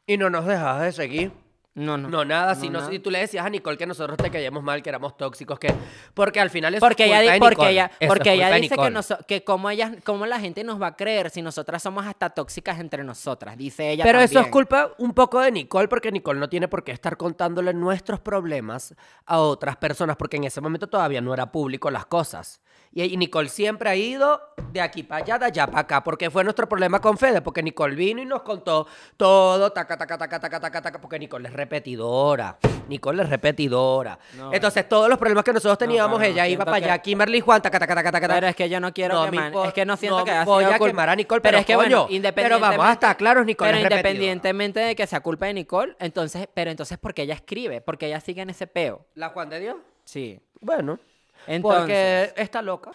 Y 0.05 0.17
no 0.17 0.29
nos 0.29 0.45
dejabas 0.45 0.81
de 0.81 0.91
seguir. 0.91 1.31
No, 1.75 1.97
no. 1.97 2.07
No, 2.07 2.23
nada, 2.23 2.53
No, 2.53 2.59
si, 2.61 2.69
no, 2.69 2.79
nada. 2.79 2.91
si 2.91 2.99
tú 2.99 3.09
le 3.09 3.17
decías 3.17 3.43
a 3.43 3.49
Nicole 3.49 3.77
que 3.79 3.87
nosotros 3.87 4.15
te 4.17 4.29
caíamos 4.29 4.61
mal, 4.61 4.83
que 4.83 4.89
éramos 4.89 5.17
tóxicos, 5.17 5.57
que... 5.57 5.73
Porque 6.13 6.39
al 6.39 6.51
final 6.51 6.75
Porque 6.79 7.05
es 7.05 7.09
ella, 7.09 7.17
culpa 7.19 7.31
di- 7.33 7.33
de 7.33 7.39
porque 7.39 7.69
ella, 7.71 7.91
Eso 7.99 8.07
porque 8.13 8.33
ella 8.33 8.51
dice 8.57 8.75
que, 8.75 8.81
noso- 8.91 9.25
que 9.25 9.43
cómo, 9.43 9.69
ella, 9.71 9.95
cómo 10.03 10.27
la 10.27 10.39
gente 10.39 10.63
nos 10.63 10.79
va 10.79 10.87
a 10.87 10.95
creer 10.95 11.31
si 11.31 11.41
nosotras 11.41 11.81
somos 11.81 12.05
hasta 12.05 12.29
tóxicas 12.29 12.79
entre 12.79 13.03
nosotras, 13.03 13.57
dice 13.57 13.89
ella 13.89 14.03
Pero 14.03 14.19
eso 14.19 14.39
es 14.39 14.47
culpa 14.47 14.91
un 14.99 15.13
poco 15.13 15.39
de 15.39 15.51
Nicole, 15.51 15.87
porque 15.87 16.11
Nicole 16.11 16.39
no 16.39 16.47
tiene 16.47 16.67
por 16.67 16.83
qué 16.83 16.91
estar 16.91 17.17
contándole 17.17 17.73
nuestros 17.73 18.19
problemas 18.19 18.93
a 19.25 19.39
otras 19.39 19.75
personas, 19.77 20.15
porque 20.15 20.37
en 20.37 20.43
ese 20.43 20.61
momento 20.61 20.85
todavía 20.87 21.21
no 21.21 21.33
era 21.33 21.51
público 21.51 21.89
las 21.89 22.05
cosas. 22.05 22.61
Y, 22.95 23.17
Nicole 23.17 23.49
siempre 23.49 23.89
ha 23.89 23.95
ido 23.95 24.39
de 24.71 24.79
aquí 24.79 25.01
para 25.01 25.23
allá, 25.23 25.39
de 25.39 25.45
allá 25.45 25.65
para 25.65 25.79
acá, 25.79 26.03
porque 26.03 26.29
fue 26.29 26.43
nuestro 26.43 26.69
problema 26.69 27.01
con 27.01 27.17
Fede, 27.17 27.41
porque 27.41 27.63
Nicole 27.63 27.95
vino 27.95 28.21
y 28.21 28.25
nos 28.25 28.43
contó 28.43 28.85
todo, 29.17 29.71
taca, 29.71 29.97
taca, 29.97 30.15
taca, 30.17 30.39
taca, 30.39 30.59
taca, 30.59 30.81
taca, 30.81 31.01
porque 31.01 31.17
Nicole 31.17 31.47
es 31.49 31.53
repetidora. 31.55 32.57
Nicole 32.87 33.23
es 33.23 33.29
repetidora. 33.29 34.19
No, 34.37 34.53
Entonces, 34.53 34.87
todos 34.87 35.09
los 35.09 35.17
problemas 35.17 35.43
que 35.43 35.53
nosotros 35.53 35.77
teníamos, 35.77 36.19
pero 36.19 36.29
no, 36.29 36.33
ella 36.35 36.47
iba 36.47 36.65
para 36.65 36.79
que- 36.79 36.85
allá, 36.85 36.97
Kimberly 36.99 37.39
Juan, 37.39 37.61
taca, 37.63 37.79
taca, 37.79 37.95
taca, 37.95 38.11
taca. 38.11 38.27
Pero 38.27 38.47
es 38.47 38.55
que 38.55 38.69
yo 38.69 38.79
no 38.79 38.93
quiero 38.93 39.15
No 39.25 39.31
quemar. 39.31 39.53
Es 39.67 39.73
que 39.73 39.85
no 39.85 39.97
siento 39.97 40.23
que 40.23 40.31
haya 40.31 40.43
voy 40.45 40.63
sido 40.63 40.75
a 40.75 40.77
culpa- 40.77 40.91
quemar 40.91 41.09
a 41.09 41.15
Nicole, 41.15 41.41
pero 41.41 41.57
es 41.57 41.65
que 41.65 41.75
bueno, 41.75 41.89
coño, 41.97 42.05
pero 42.07 42.15
independientemente. 42.15 42.77
vamos 42.77 42.89
a 42.89 42.93
estar 42.93 43.17
claros, 43.17 43.45
Nicole 43.45 43.71
Pero 43.71 43.77
es 43.87 43.91
independientemente 43.91 44.79
de 44.81 44.95
que 44.95 45.07
sea 45.07 45.19
culpa 45.21 45.47
de 45.47 45.53
Nicole, 45.55 45.95
entonces, 45.99 46.47
pero 46.53 46.69
entonces 46.69 46.97
porque 46.99 47.23
ella 47.23 47.33
escribe, 47.33 47.81
porque 47.81 48.05
ella 48.07 48.19
sigue 48.19 48.41
en 48.43 48.51
ese 48.51 48.67
peo. 48.67 49.05
¿La 49.15 49.29
Juan 49.29 49.49
de 49.49 49.59
Dios? 49.59 49.77
Sí. 50.03 50.39
Bueno. 50.61 50.99
Entonces, 51.47 52.29
Porque 52.29 52.41
está 52.41 52.61
loca. 52.61 52.91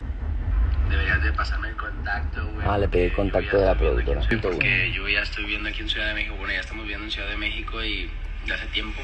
Deberías 0.89 1.23
de 1.23 1.33
pasarme 1.33 1.69
el 1.69 1.77
contacto, 1.77 2.41
güey. 2.55 2.67
Ah, 2.67 2.79
le 2.79 2.89
pedí 2.89 3.03
el 3.05 3.13
contacto 3.15 3.53
ya 3.53 3.59
de 3.59 3.65
la 3.67 3.71
aquí 3.73 3.81
productora. 3.81 4.23
Ciudad- 4.23 4.43
Porque 4.43 4.93
yo 4.93 5.07
ya 5.09 5.21
estoy 5.21 5.45
viviendo 5.45 5.69
aquí 5.69 5.81
en 5.81 5.89
Ciudad 5.89 6.07
de 6.09 6.15
México. 6.15 6.35
Bueno, 6.39 6.53
ya 6.55 6.61
estamos 6.61 6.83
viviendo 6.85 7.05
en 7.05 7.11
Ciudad 7.11 7.29
de 7.29 7.37
México 7.37 7.83
y 7.85 8.11
de 8.47 8.55
hace 8.55 8.67
tiempo. 8.69 9.01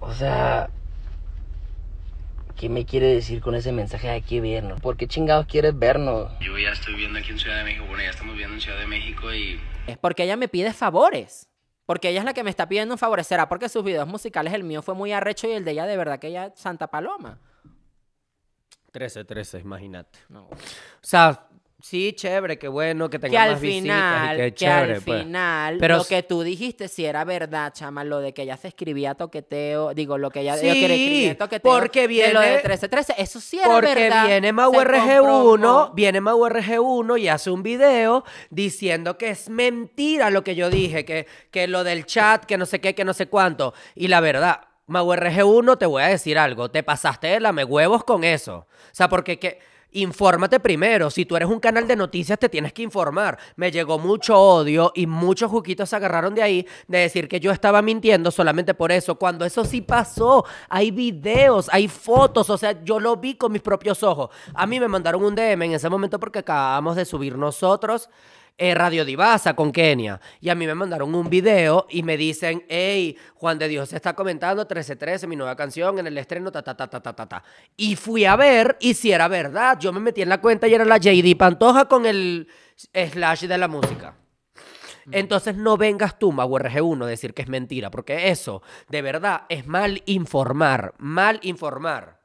O 0.00 0.12
sea, 0.12 0.68
¿qué 2.56 2.68
me 2.68 2.84
quiere 2.84 3.06
decir 3.14 3.40
con 3.40 3.54
ese 3.54 3.72
mensaje 3.72 4.08
de 4.08 4.12
hay 4.14 4.22
que 4.22 4.40
vernos? 4.40 4.80
¿Por 4.80 4.96
qué 4.96 5.06
chingados 5.08 5.46
quieres 5.46 5.78
vernos? 5.78 6.30
Yo 6.40 6.58
ya 6.58 6.70
estoy 6.70 6.94
viviendo 6.94 7.18
aquí 7.18 7.30
en 7.30 7.38
Ciudad 7.38 7.56
de 7.58 7.64
México. 7.64 7.86
Bueno, 7.86 8.02
ya 8.02 8.10
estamos 8.10 8.34
viviendo 8.34 8.56
en 8.56 8.60
Ciudad 8.60 8.78
de 8.78 8.86
México 8.86 9.32
y 9.32 9.58
es 9.86 9.96
porque 9.96 10.24
ella 10.24 10.36
me 10.36 10.48
pide 10.48 10.72
favores. 10.72 11.46
Porque 11.86 12.10
ella 12.10 12.20
es 12.20 12.24
la 12.24 12.34
que 12.34 12.44
me 12.44 12.50
está 12.50 12.68
pidiendo 12.68 12.94
un 12.94 12.98
favor. 12.98 13.24
¿Será 13.24 13.48
porque 13.48 13.68
sus 13.68 13.82
videos 13.82 14.06
musicales, 14.06 14.52
el 14.52 14.62
mío 14.62 14.80
fue 14.82 14.94
muy 14.94 15.12
arrecho 15.12 15.48
y 15.48 15.52
el 15.52 15.64
de 15.64 15.72
ella 15.72 15.86
de 15.86 15.96
verdad 15.96 16.18
que 16.20 16.28
ella 16.28 16.46
es 16.46 16.60
Santa 16.60 16.86
Paloma? 16.88 17.38
13, 18.90 19.24
13, 19.24 19.58
imagínate. 19.60 20.18
No. 20.28 20.44
O 20.46 20.56
sea, 21.00 21.46
sí, 21.82 22.12
chévere, 22.12 22.58
qué 22.58 22.68
bueno 22.68 23.08
que 23.08 23.18
que 23.18 23.26
tenga 23.28 23.42
al 23.44 23.52
más 23.52 23.60
visitas 23.60 23.84
final, 23.86 24.34
y 24.36 24.38
qué 24.38 24.44
que 24.50 24.54
chévere, 24.54 24.94
al 24.96 25.02
pues. 25.02 25.22
final, 25.22 25.76
Pero 25.78 25.96
lo 25.96 26.02
s- 26.02 26.08
que 26.14 26.22
tú 26.22 26.42
dijiste 26.42 26.88
si 26.88 27.06
era 27.06 27.24
verdad, 27.24 27.72
chama, 27.72 28.04
lo 28.04 28.18
de 28.20 28.34
que 28.34 28.42
ella 28.42 28.56
se 28.58 28.68
escribía 28.68 29.14
toqueteo, 29.14 29.94
digo, 29.94 30.18
lo 30.18 30.30
que 30.30 30.40
ella 30.40 30.56
Sí, 30.58 30.66
ella 30.68 30.74
que 30.74 30.80
escribía 30.94 31.38
toqueteo, 31.38 31.72
porque 31.72 32.00
de 32.02 32.06
lo 32.34 32.40
de 32.40 32.46
viene- 32.46 32.54
1313, 32.56 33.14
eso 33.16 33.40
sí 33.40 33.58
era 33.58 33.68
Porque 33.70 33.94
verdad. 33.94 34.26
viene 34.26 34.52
Mau 34.52 34.72
se 34.74 34.78
RG1, 34.84 35.50
comprobó. 35.50 35.92
viene 35.94 36.20
Mau 36.20 36.44
RG1 36.46 37.16
y 37.18 37.28
hace 37.28 37.50
un 37.50 37.62
video 37.62 38.24
diciendo 38.50 39.16
que 39.16 39.30
es 39.30 39.48
mentira 39.48 40.28
lo 40.30 40.44
que 40.44 40.54
yo 40.54 40.68
dije, 40.68 41.04
que, 41.06 41.26
que 41.50 41.66
lo 41.66 41.82
del 41.84 42.04
chat, 42.04 42.44
que 42.44 42.58
no 42.58 42.66
sé 42.66 42.80
qué, 42.80 42.94
que 42.94 43.04
no 43.04 43.14
sé 43.14 43.26
cuánto. 43.28 43.72
Y 43.94 44.08
la 44.08 44.20
verdad, 44.20 44.60
Mau 44.90 45.06
RG1, 45.06 45.78
te 45.78 45.86
voy 45.86 46.02
a 46.02 46.08
decir 46.08 46.36
algo, 46.38 46.70
te 46.70 46.82
pasaste 46.82 47.28
de 47.28 47.40
lame 47.40 47.64
huevos 47.64 48.04
con 48.04 48.24
eso. 48.24 48.66
O 48.66 48.66
sea, 48.92 49.08
porque 49.08 49.38
que... 49.38 49.70
Infórmate 49.92 50.60
primero. 50.60 51.10
Si 51.10 51.24
tú 51.24 51.36
eres 51.36 51.48
un 51.48 51.58
canal 51.58 51.88
de 51.88 51.96
noticias, 51.96 52.38
te 52.38 52.48
tienes 52.48 52.72
que 52.72 52.82
informar. 52.82 53.38
Me 53.56 53.72
llegó 53.72 53.98
mucho 53.98 54.38
odio 54.38 54.92
y 54.94 55.06
muchos 55.08 55.50
juquitos 55.50 55.88
se 55.88 55.96
agarraron 55.96 56.32
de 56.32 56.42
ahí 56.42 56.66
de 56.86 56.98
decir 56.98 57.26
que 57.26 57.40
yo 57.40 57.50
estaba 57.50 57.82
mintiendo 57.82 58.30
solamente 58.30 58.72
por 58.72 58.92
eso. 58.92 59.16
Cuando 59.16 59.44
eso 59.44 59.64
sí 59.64 59.80
pasó, 59.80 60.44
hay 60.68 60.92
videos, 60.92 61.68
hay 61.72 61.88
fotos. 61.88 62.50
O 62.50 62.56
sea, 62.56 62.84
yo 62.84 63.00
lo 63.00 63.16
vi 63.16 63.34
con 63.34 63.50
mis 63.50 63.62
propios 63.62 64.04
ojos. 64.04 64.30
A 64.54 64.64
mí 64.64 64.78
me 64.78 64.86
mandaron 64.86 65.24
un 65.24 65.34
DM 65.34 65.62
en 65.62 65.72
ese 65.72 65.88
momento 65.88 66.20
porque 66.20 66.38
acabamos 66.38 66.94
de 66.94 67.04
subir 67.04 67.36
nosotros 67.36 68.08
eh, 68.58 68.74
Radio 68.74 69.04
Divasa 69.04 69.54
con 69.54 69.72
Kenia. 69.72 70.20
Y 70.40 70.48
a 70.48 70.54
mí 70.54 70.66
me 70.66 70.74
mandaron 70.74 71.14
un 71.14 71.28
video 71.28 71.86
y 71.90 72.02
me 72.02 72.16
dicen, 72.16 72.64
hey, 72.68 73.16
Juan 73.34 73.58
de 73.58 73.68
Dios 73.68 73.92
está 73.92 74.14
comentando 74.14 74.62
1313, 74.62 75.26
mi 75.26 75.36
nueva 75.36 75.56
canción 75.56 75.98
en 75.98 76.06
el 76.06 76.18
estreno, 76.18 76.52
ta, 76.52 76.62
ta, 76.62 76.76
ta, 76.76 76.88
ta, 76.88 77.00
ta, 77.00 77.12
ta, 77.14 77.28
ta. 77.28 77.44
Y 77.76 77.96
fui 77.96 78.24
a 78.24 78.36
ver 78.36 78.76
y 78.80 78.94
si 78.94 79.12
era 79.12 79.28
verdad. 79.28 79.78
Yo 79.78 79.92
me 79.92 80.00
metí 80.00 80.22
en 80.22 80.28
la 80.28 80.40
cuenta 80.40 80.68
y 80.68 80.74
era 80.74 80.84
la 80.84 80.98
JD 80.98 81.36
Pantoja 81.36 81.86
con 81.86 82.06
el 82.06 82.48
slash 82.92 83.46
de 83.46 83.58
la 83.58 83.68
música. 83.68 84.14
Entonces 85.12 85.56
no 85.56 85.76
vengas 85.76 86.18
tú, 86.18 86.32
Mau 86.32 86.50
RG1, 86.50 87.04
a 87.04 87.06
decir 87.06 87.34
que 87.34 87.42
es 87.42 87.48
mentira, 87.48 87.90
porque 87.90 88.30
eso, 88.30 88.62
de 88.88 89.02
verdad, 89.02 89.42
es 89.48 89.66
mal 89.66 90.02
informar, 90.06 90.94
mal 90.98 91.40
informar. 91.42 92.20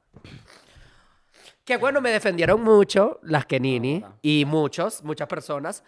Que 1.63 1.77
bueno, 1.77 1.99
me 1.99 2.11
defendieron 2.11 2.61
mucho 2.61 3.19
las 3.23 3.45
Kenini 3.45 4.03
y 4.21 4.45
muchos, 4.45 5.03
muchas 5.03 5.27
personas. 5.27 5.83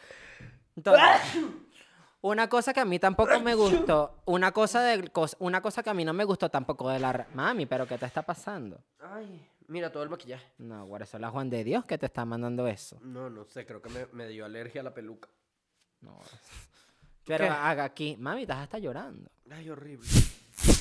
Entonces, 0.78 1.06
una 2.22 2.48
cosa 2.48 2.72
que 2.72 2.80
a 2.80 2.86
mí 2.86 3.00
tampoco 3.00 3.40
me 3.40 3.56
gustó, 3.56 4.22
una 4.26 4.52
cosa 4.52 4.82
de 4.84 5.12
una 5.40 5.62
cosa 5.62 5.82
que 5.84 5.90
a 5.90 5.94
mí 5.94 6.06
no 6.06 6.14
me 6.14 6.24
gustó 6.24 6.50
tampoco 6.50 6.90
de 6.90 7.00
la 7.00 7.28
mami, 7.34 7.66
pero 7.66 7.88
¿qué 7.88 7.98
te 7.98 8.06
está 8.06 8.22
pasando? 8.22 8.80
Ay, 9.00 9.50
mira 9.68 9.92
todo 9.92 10.04
el 10.04 10.10
maquillaje. 10.10 10.46
No, 10.60 10.86
güey, 10.86 11.02
eso 11.02 11.18
es 11.18 11.22
la 11.22 11.32
Juan 11.32 11.50
de 11.50 11.64
Dios 11.64 11.84
que 11.86 11.98
te 11.98 12.06
está 12.06 12.24
mandando 12.26 12.68
eso. 12.68 13.00
No, 13.02 13.30
no 13.30 13.44
sé, 13.46 13.66
creo 13.66 13.82
que 13.82 13.90
me, 13.90 14.06
me 14.14 14.28
dio 14.28 14.46
alergia 14.46 14.82
a 14.82 14.84
la 14.84 14.94
peluca. 14.94 15.30
No, 16.02 16.16
Pero 17.26 17.46
haga 17.46 17.84
aquí, 17.84 18.16
mami, 18.20 18.44
estás 18.44 18.60
hasta 18.60 18.78
llorando. 18.78 19.32
Ay, 19.50 19.70
horrible. 19.70 20.08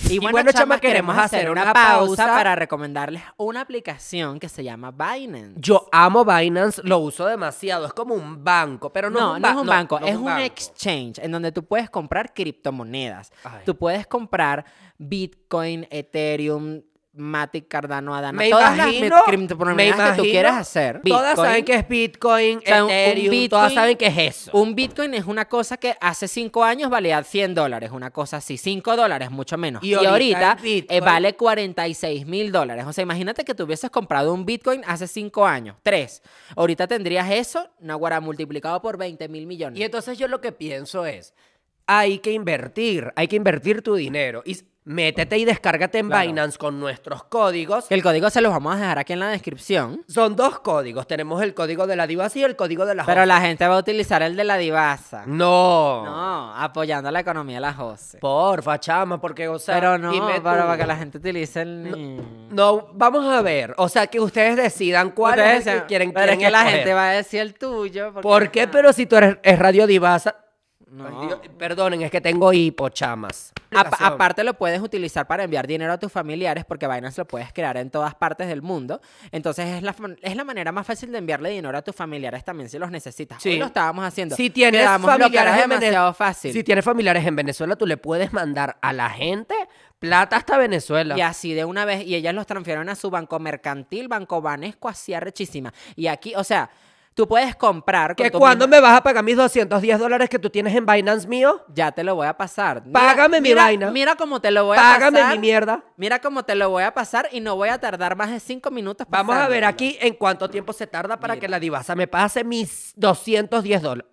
Y 0.09 0.19
bueno, 0.19 0.33
bueno, 0.33 0.53
chama, 0.53 0.79
queremos 0.79 1.17
hacer 1.19 1.51
una 1.51 1.73
pausa 1.73 1.97
pausa. 1.99 2.27
para 2.27 2.55
recomendarles 2.55 3.23
una 3.37 3.61
aplicación 3.61 4.39
que 4.39 4.49
se 4.49 4.63
llama 4.65 4.91
Binance. 4.93 5.55
Yo 5.57 5.89
amo 5.93 6.25
Binance, 6.25 6.81
lo 6.85 6.99
uso 6.99 7.27
demasiado. 7.27 7.87
Es 7.87 7.93
como 7.93 8.15
un 8.15 8.43
banco, 8.45 8.93
pero 8.93 9.11
no, 9.11 9.21
No, 9.21 9.37
es 9.37 9.37
un, 9.37 9.43
no 9.43 9.49
ba- 9.49 9.51
es 9.51 9.57
un 9.61 9.67
banco, 9.67 10.01
no 10.01 10.07
es 10.07 10.17
un 10.17 10.25
banco. 10.27 10.43
exchange 10.43 11.19
en 11.19 11.33
donde 11.33 11.51
tú 11.53 11.65
puedes 11.65 11.91
comprar 11.91 12.33
criptomonedas. 12.35 13.33
Ay. 13.45 13.63
Tú 13.65 13.77
puedes 13.77 14.07
comprar 14.07 14.65
Bitcoin, 14.99 15.87
Ethereum, 15.91 16.83
Matic, 17.17 17.69
Cardano, 17.69 18.15
Adana, 18.15 18.37
Me 18.39 18.51
todas 18.51 18.77
las 18.77 18.87
imagino, 18.89 19.17
mi- 19.17 19.23
criptomonedas 19.33 19.97
me 19.99 20.11
que 20.11 20.17
tú 20.17 20.23
quieras 20.23 20.57
hacer. 20.57 21.01
Todas 21.05 21.31
Bitcoin, 21.33 21.47
saben 21.49 21.65
que 21.65 21.75
es 21.75 21.89
Bitcoin, 21.89 22.59
O 22.59 22.61
sea, 22.61 22.79
Ethereum, 22.85 23.49
todas 23.49 23.71
Bitcoin- 23.73 23.75
saben 23.75 23.97
que 23.97 24.07
es 24.07 24.19
eso. 24.19 24.51
Un 24.57 24.75
Bitcoin 24.75 25.15
es 25.15 25.25
una 25.25 25.47
cosa 25.47 25.77
que 25.77 25.97
hace 26.01 26.29
cinco 26.29 26.63
años 26.65 26.91
valía 26.91 27.23
100 27.23 27.55
dólares, 27.55 27.91
una 27.93 28.11
cosa 28.11 28.37
así, 28.39 28.57
5 28.59 28.97
dólares, 28.97 29.31
mucho 29.31 29.57
menos. 29.59 29.83
Y 29.83 29.91
Y, 29.91 29.95
ahorita 29.95 30.57
Bitcoin- 30.57 30.87
eh, 30.89 31.01
vale 31.01 31.35
46 31.35 32.27
mil 32.27 32.53
dólares. 32.53 32.85
O 32.87 32.93
sea, 32.93 33.03
imagínate 33.03 33.45
que 33.45 33.55
tú 33.55 33.65
hubieses 33.65 33.91
comprado 33.91 34.33
un 34.35 34.45
Bitcoin 34.47 34.83
hace 34.87 35.07
5 35.09 35.47
años, 35.47 35.77
3. 35.83 36.23
Ahorita 36.57 36.87
tendrías 36.87 37.31
eso, 37.31 37.69
Naguará, 37.81 38.21
multiplicado 38.21 38.81
por 38.83 38.97
20 38.97 39.29
mil 39.29 39.47
millones. 39.47 39.79
Y 39.79 39.83
entonces 39.85 40.19
yo 40.19 40.29
lo 40.29 40.41
que 40.41 40.53
pienso 40.53 41.07
es, 41.07 41.35
hay 41.87 42.19
que 42.19 42.33
invertir, 42.33 43.13
hay 43.17 43.29
que 43.29 43.37
invertir 43.37 43.83
tu 43.83 43.95
dinero. 43.95 44.43
Y 44.45 44.57
métete 44.87 45.37
y 45.37 45.45
descárgate 45.45 45.99
en 45.99 46.07
Claro. 46.09 46.27
Binance 46.29 46.57
con 46.57 46.81
nuestros 46.81 47.25
códigos. 47.25 47.87
El 47.91 48.03
código 48.03 48.31
se 48.31 48.41
los 48.41 48.53
vamos 48.53 48.75
a 48.75 48.79
dejar 48.79 48.99
aquí 49.01 49.13
en 49.13 49.21
la 49.21 49.29
descripción. 49.29 50.03
Son 50.09 50.35
dos 50.37 50.61
códigos. 50.61 51.07
Tenemos 51.07 51.43
el 51.43 51.55
código 51.55 51.87
de 51.87 51.97
la 51.97 52.07
divasa 52.07 52.39
y 52.39 52.45
el 52.45 52.55
código 52.57 52.87
de 52.87 52.95
la 52.95 53.05
Pero 53.05 53.21
Jose. 53.23 53.27
la 53.27 53.41
gente 53.41 53.67
va 53.67 53.75
a 53.75 53.79
utilizar 53.79 54.23
el 54.23 54.37
de 54.37 54.45
la 54.45 54.57
divasa. 54.57 55.25
No. 55.27 56.05
No, 56.05 56.55
apoyando 56.57 57.11
la 57.11 57.21
economía 57.21 57.57
de 57.57 57.61
la 57.63 57.75
Jose. 57.75 58.19
Porfa, 58.19 58.79
chama, 58.79 59.21
porque, 59.21 59.49
o 59.49 59.59
sea, 59.59 59.75
Pero 59.75 59.99
no, 59.99 60.13
para, 60.43 60.77
que 60.77 60.87
la 60.87 60.97
gente 60.97 61.19
utilice 61.19 61.63
el... 61.63 62.23
No, 62.51 62.89
vamos 62.95 63.27
a 63.27 63.43
ver. 63.43 63.75
O 63.79 63.89
sea, 63.89 64.07
que 64.07 64.21
ustedes 64.21 64.57
decidan 64.57 65.11
cuál 65.11 65.39
Ustedes 65.41 65.61
es 65.61 65.67
el 65.67 65.81
que 65.81 65.87
quieren, 65.87 66.13
Pero 66.13 66.33
es 66.33 66.39
que 66.39 66.51
la 66.51 66.65
gente 66.65 66.95
va 66.95 67.09
a 67.09 67.13
decir 67.13 67.41
el 67.41 67.55
tuyo. 67.55 68.13
porque- 68.13 68.23
¿Por 68.23 68.51
qué? 68.53 68.69
Pero 68.69 68.93
si 68.93 69.07
tú 69.07 69.17
eres 69.17 69.39
es 69.43 69.59
Radio 69.59 69.87
Divasa. 69.89 70.37
No. 70.89 71.05
Ay, 71.09 71.27
Dios, 71.27 71.41
perdonen, 71.59 72.03
es 72.03 72.13
que 72.13 72.21
tengo 72.21 72.53
hipo, 72.53 72.89
chamas. 72.91 73.53
Apa- 73.73 73.81
Aplicación. 73.81 74.13
aparte 74.13 74.45
lo 74.45 74.55
puedes 74.55 74.81
utilizar 74.81 75.27
para 75.27 75.43
enviar 75.43 75.67
dinero 75.67 75.93
a 75.93 75.99
tus 75.99 76.13
familiares 76.13 76.65
porque 76.65 76.87
Binance 76.87 77.21
lo 77.21 77.27
puedes 77.27 77.53
crear 77.53 77.77
en 77.77 77.91
todas 77.91 78.15
partes 78.15 78.47
del 78.47 78.63
mundo. 78.63 79.01
Entonces 79.33 79.67
es 79.67 79.83
la, 79.83 79.97
es 80.23 80.37
la 80.37 80.45
manera 80.45 80.71
más 80.71 80.87
fácil 80.87 81.11
de 81.11 81.19
enviarle 81.19 81.51
dinero 81.51 81.77
a 81.77 81.83
tus 81.83 81.95
familiares 81.97 82.45
también 82.45 82.71
si 82.71 82.79
los 82.79 82.91
necesitas. 82.93 83.43
Sí. 83.43 83.51
Hoy 83.51 83.59
lo 83.59 83.67
estábamos 83.67 84.05
haciendo. 84.05 84.37
Si 84.37 84.49
tienes 84.49 84.83
Quedamos 84.83 85.11
familiares 85.11 85.55
en 85.55 85.59
Vene- 85.71 85.81
demasiado 85.81 86.15
fácil. 86.15 86.53
Si 86.53 86.63
tienes 86.63 86.85
familiares 86.85 87.27
en 87.27 87.35
Venezuela, 87.35 87.75
tú 87.75 87.85
le 87.85 87.97
puedes 87.97 88.33
mandar 88.33 88.79
a 88.81 88.93
la 88.93 89.11
gente 89.11 89.57
plata 89.99 90.37
hasta 90.37 90.57
Venezuela. 90.57 91.19
Y 91.19 91.21
así 91.21 91.53
de 91.53 91.65
una 91.65 91.85
vez, 91.85 92.07
y 92.07 92.15
ellas 92.15 92.33
los 92.33 92.47
transfieren 92.47 92.89
a 92.89 92.95
su 92.95 93.11
banco 93.11 93.41
mercantil, 93.41 94.07
banco 94.07 94.41
banesco, 94.41 94.89
así 94.89 95.15
arrechísima. 95.15 95.75
Y 95.97 96.07
aquí, 96.07 96.35
o 96.37 96.45
sea, 96.45 96.71
tú 97.17 97.27
puedes 97.27 97.57
comprar. 97.57 98.15
con 98.15 98.23
¿Que 98.25 98.31
tu 98.31 98.39
cuándo 98.39 98.67
misma- 98.69 98.77
me 98.77 98.81
vas 98.83 98.99
a 98.99 99.03
pagar 99.03 99.25
mis 99.25 99.37
210 99.37 99.99
dólares 99.99 100.29
que 100.29 100.39
tú 100.39 100.51
tienes 100.51 100.75
en 100.77 100.85
Binance 100.87 101.27
mío? 101.27 101.65
Ya 101.75 101.91
te 101.91 102.05
lo 102.05 102.15
voy 102.15 102.27
a 102.27 102.37
pasar. 102.37 102.83
Mira- 102.85 102.93
Págame 103.01 103.41
mi 103.41 103.49
mira- 103.49 103.63
vaina. 103.63 103.91
Mira 103.91 104.15
cómo 104.17 104.41
te 104.41 104.51
lo 104.51 104.67
voy 104.67 104.77
a 104.77 104.81
Págame 104.81 105.19
pasar. 105.19 105.35
mi 105.35 105.41
mierda. 105.41 105.83
Mira 105.97 106.21
cómo 106.21 106.45
te 106.45 106.55
lo 106.55 106.71
voy 106.71 106.83
a 106.85 106.93
pasar 106.95 107.29
y 107.33 107.41
no 107.41 107.57
voy 107.57 107.71
a 107.71 107.79
tardar 107.79 108.15
más 108.17 108.31
de 108.31 108.39
cinco 108.39 108.71
minutos. 108.71 109.07
Vamos 109.11 109.35
a 109.35 109.49
ver 109.49 109.63
pasándotelo. 109.63 109.69
aquí 109.69 109.99
en 110.07 110.15
cuánto 110.15 110.49
tiempo 110.51 110.73
se 110.75 110.87
tarda 110.87 111.19
para 111.19 111.39
que 111.39 111.49
la 111.49 111.59
divasa 111.59 111.97
me 111.97 112.07
pase 112.07 112.45
mis 112.45 112.93
210 112.97 113.81
dólares. 113.83 114.13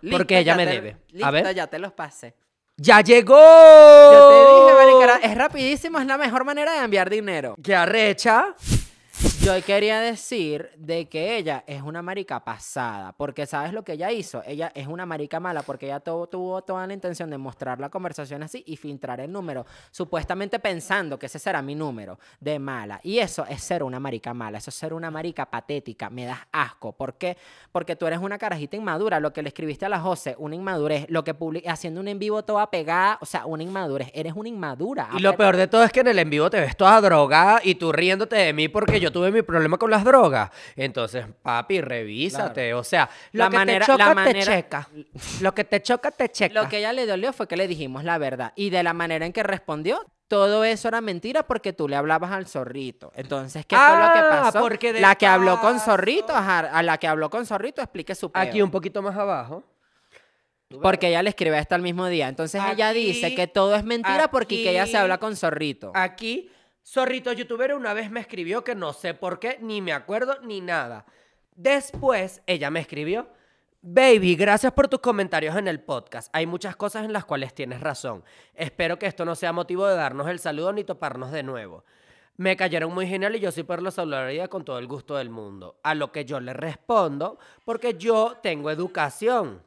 Listo, 0.00 0.16
porque 0.18 0.38
ella 0.38 0.52
ya 0.52 0.56
me 0.56 0.66
te- 0.66 0.72
debe. 0.72 0.90
A 0.92 1.12
Listo, 1.12 1.32
ver. 1.32 1.54
ya 1.54 1.66
te 1.66 1.78
los 1.78 1.92
pasé. 1.92 2.34
¡Ya 2.76 3.02
llegó! 3.02 3.38
Yo 3.38 4.28
te 4.28 4.34
dije, 4.34 4.98
marica, 4.98 5.18
es 5.26 5.34
rapidísimo, 5.36 5.98
es 6.00 6.06
la 6.06 6.18
mejor 6.18 6.44
manera 6.44 6.72
de 6.72 6.78
enviar 6.84 7.08
dinero. 7.08 7.54
¡Qué 7.62 7.76
arrecha! 7.76 8.54
Yo 9.44 9.52
quería 9.62 10.00
decir 10.00 10.70
de 10.78 11.06
que 11.06 11.36
ella 11.36 11.64
es 11.66 11.82
una 11.82 12.00
marica 12.00 12.42
pasada, 12.42 13.12
porque 13.12 13.44
¿sabes 13.44 13.74
lo 13.74 13.84
que 13.84 13.92
ella 13.92 14.10
hizo? 14.10 14.42
Ella 14.46 14.72
es 14.74 14.86
una 14.86 15.04
marica 15.04 15.38
mala 15.38 15.60
porque 15.60 15.84
ella 15.84 16.00
tuvo 16.00 16.62
toda 16.62 16.86
la 16.86 16.94
intención 16.94 17.28
de 17.28 17.36
mostrar 17.36 17.78
la 17.78 17.90
conversación 17.90 18.42
así 18.42 18.64
y 18.66 18.78
filtrar 18.78 19.20
el 19.20 19.30
número, 19.30 19.66
supuestamente 19.90 20.58
pensando 20.60 21.18
que 21.18 21.26
ese 21.26 21.38
será 21.38 21.60
mi 21.60 21.74
número 21.74 22.18
de 22.40 22.58
mala. 22.58 23.00
Y 23.02 23.18
eso 23.18 23.44
es 23.46 23.62
ser 23.62 23.82
una 23.82 24.00
marica 24.00 24.32
mala, 24.32 24.56
eso 24.56 24.70
es 24.70 24.76
ser 24.76 24.94
una 24.94 25.10
marica 25.10 25.44
patética, 25.44 26.08
me 26.08 26.24
das 26.24 26.40
asco. 26.50 26.92
¿Por 26.92 27.18
qué? 27.18 27.36
Porque 27.70 27.96
tú 27.96 28.06
eres 28.06 28.20
una 28.20 28.38
carajita 28.38 28.78
inmadura, 28.78 29.20
lo 29.20 29.34
que 29.34 29.42
le 29.42 29.48
escribiste 29.48 29.84
a 29.84 29.90
la 29.90 30.00
Jose, 30.00 30.36
una 30.38 30.54
inmadurez, 30.54 31.04
lo 31.10 31.22
que 31.22 31.36
publi- 31.38 31.68
haciendo 31.68 32.00
un 32.00 32.08
en 32.08 32.18
vivo 32.18 32.44
toda 32.44 32.70
pegada, 32.70 33.18
o 33.20 33.26
sea, 33.26 33.44
una 33.44 33.62
inmadurez, 33.62 34.10
eres 34.14 34.32
una 34.34 34.48
inmadura. 34.48 35.10
Y 35.14 35.20
lo 35.20 35.36
peor 35.36 35.58
de 35.58 35.66
todo 35.66 35.84
es 35.84 35.92
que 35.92 36.00
en 36.00 36.08
el 36.08 36.18
en 36.18 36.30
vivo 36.30 36.48
te 36.48 36.60
ves 36.60 36.74
toda 36.78 36.98
drogada 37.02 37.60
y 37.62 37.74
tú 37.74 37.92
riéndote 37.92 38.36
de 38.36 38.54
mí 38.54 38.68
porque 38.68 38.98
yo 39.00 39.12
tuve 39.12 39.33
mi 39.34 39.42
problema 39.42 39.76
con 39.76 39.90
las 39.90 40.04
drogas. 40.04 40.50
Entonces, 40.76 41.26
papi, 41.42 41.80
revísate. 41.82 42.72
O 42.74 42.82
sea, 42.84 43.08
lo 43.32 43.44
La 43.44 43.50
que 43.50 43.56
manera- 43.56 43.84
te 43.86 43.92
choca, 43.92 44.04
la 44.04 44.10
te 44.10 44.14
manera- 44.14 44.44
checa. 44.56 44.88
Lo 45.40 45.54
que 45.54 45.64
te 45.64 45.82
choca, 45.82 46.10
te 46.10 46.28
checa. 46.30 46.62
Lo 46.62 46.68
que 46.68 46.78
ella 46.78 46.92
le 46.92 47.04
dolió 47.06 47.32
fue 47.32 47.46
que 47.46 47.56
le 47.56 47.68
dijimos 47.68 48.04
la 48.04 48.16
verdad. 48.18 48.52
Y 48.56 48.70
de 48.70 48.82
la 48.82 48.92
manera 48.94 49.26
en 49.26 49.32
que 49.32 49.42
respondió, 49.42 50.04
todo 50.28 50.64
eso 50.64 50.88
era 50.88 51.00
mentira 51.02 51.42
porque 51.42 51.72
tú 51.74 51.86
le 51.88 51.96
hablabas 51.96 52.32
al 52.32 52.46
zorrito. 52.46 53.12
Entonces, 53.14 53.66
¿qué 53.66 53.76
fue 53.76 53.84
lo 53.84 54.12
que 54.12 54.18
Ah, 54.20 54.40
pasó? 54.44 54.60
porque 54.60 54.92
de 54.94 55.00
la 55.00 55.14
que 55.16 55.26
habló 55.26 55.60
con 55.60 55.78
zorrito, 55.80 56.34
ajá, 56.34 56.60
a 56.60 56.82
la 56.82 56.96
que 56.98 57.06
habló 57.06 57.28
con 57.28 57.44
zorrito, 57.44 57.82
explique 57.82 58.14
su 58.14 58.32
peo. 58.32 58.42
Aquí 58.42 58.62
un 58.62 58.70
poquito 58.70 59.02
más 59.02 59.16
abajo. 59.16 59.62
Porque 60.82 61.08
ella 61.08 61.22
le 61.22 61.28
escribe 61.30 61.56
esto 61.58 61.74
al 61.74 61.82
mismo 61.82 62.06
día. 62.08 62.26
Entonces 62.28 62.60
ella 62.72 62.92
dice 62.92 63.34
que 63.34 63.46
todo 63.46 63.76
es 63.76 63.84
mentira 63.84 64.28
porque 64.28 64.62
que 64.62 64.70
ella 64.70 64.86
se 64.86 64.96
habla 64.96 65.18
con 65.18 65.36
zorrito. 65.36 65.92
Aquí, 65.94 66.50
Zorrito 66.86 67.32
Youtuber 67.32 67.74
una 67.74 67.94
vez 67.94 68.10
me 68.10 68.20
escribió 68.20 68.62
que 68.62 68.74
no 68.74 68.92
sé 68.92 69.14
por 69.14 69.38
qué, 69.38 69.58
ni 69.62 69.80
me 69.80 69.92
acuerdo, 69.92 70.38
ni 70.42 70.60
nada. 70.60 71.06
Después, 71.56 72.42
ella 72.46 72.70
me 72.70 72.80
escribió, 72.80 73.28
Baby, 73.80 74.34
gracias 74.36 74.72
por 74.72 74.88
tus 74.88 75.00
comentarios 75.00 75.56
en 75.56 75.68
el 75.68 75.80
podcast. 75.80 76.28
Hay 76.32 76.46
muchas 76.46 76.76
cosas 76.76 77.04
en 77.04 77.12
las 77.12 77.24
cuales 77.24 77.54
tienes 77.54 77.80
razón. 77.80 78.24
Espero 78.54 78.98
que 78.98 79.06
esto 79.06 79.24
no 79.24 79.34
sea 79.34 79.52
motivo 79.52 79.86
de 79.86 79.96
darnos 79.96 80.28
el 80.28 80.38
saludo 80.38 80.72
ni 80.72 80.84
toparnos 80.84 81.32
de 81.32 81.42
nuevo. 81.42 81.84
Me 82.36 82.56
cayeron 82.56 82.92
muy 82.92 83.06
genial 83.06 83.36
y 83.36 83.40
yo 83.40 83.52
sí 83.52 83.64
lo 83.66 83.90
saludaría 83.90 84.48
con 84.48 84.64
todo 84.64 84.78
el 84.78 84.86
gusto 84.86 85.16
del 85.16 85.30
mundo. 85.30 85.78
A 85.82 85.94
lo 85.94 86.12
que 86.12 86.24
yo 86.24 86.40
le 86.40 86.52
respondo, 86.52 87.38
porque 87.64 87.94
yo 87.94 88.38
tengo 88.42 88.70
educación. 88.70 89.62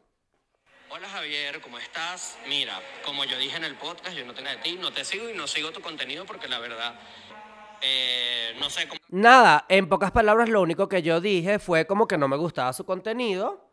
Hola 0.90 1.10
Javier, 1.10 1.60
¿cómo 1.62 1.78
estás? 1.78 2.38
Mira, 2.48 2.80
como 3.06 3.26
yo 3.26 3.38
dije 3.38 3.58
en 3.58 3.66
el 3.66 3.76
podcast, 3.76 4.16
yo 4.16 4.26
no 4.26 4.34
tengo 4.34 4.50
de 4.50 4.58
ti, 4.58 4.78
no 4.80 4.92
te 4.92 5.04
sigo 5.04 5.30
y 5.30 5.34
no 5.34 5.46
sigo 5.48 5.72
tu 5.72 5.82
contenido 5.82 6.26
porque 6.26 6.48
la 6.48 6.60
verdad, 6.60 6.96
eh, 7.82 8.56
no 8.60 8.70
sé 8.70 8.88
cómo... 8.88 9.00
Nada, 9.10 9.66
en 9.68 9.90
pocas 9.90 10.12
palabras 10.12 10.50
lo 10.50 10.62
único 10.62 10.88
que 10.88 11.02
yo 11.02 11.20
dije 11.20 11.60
fue 11.60 11.86
como 11.86 12.08
que 12.08 12.18
no 12.18 12.28
me 12.28 12.38
gustaba 12.38 12.72
su 12.72 12.86
contenido 12.86 13.66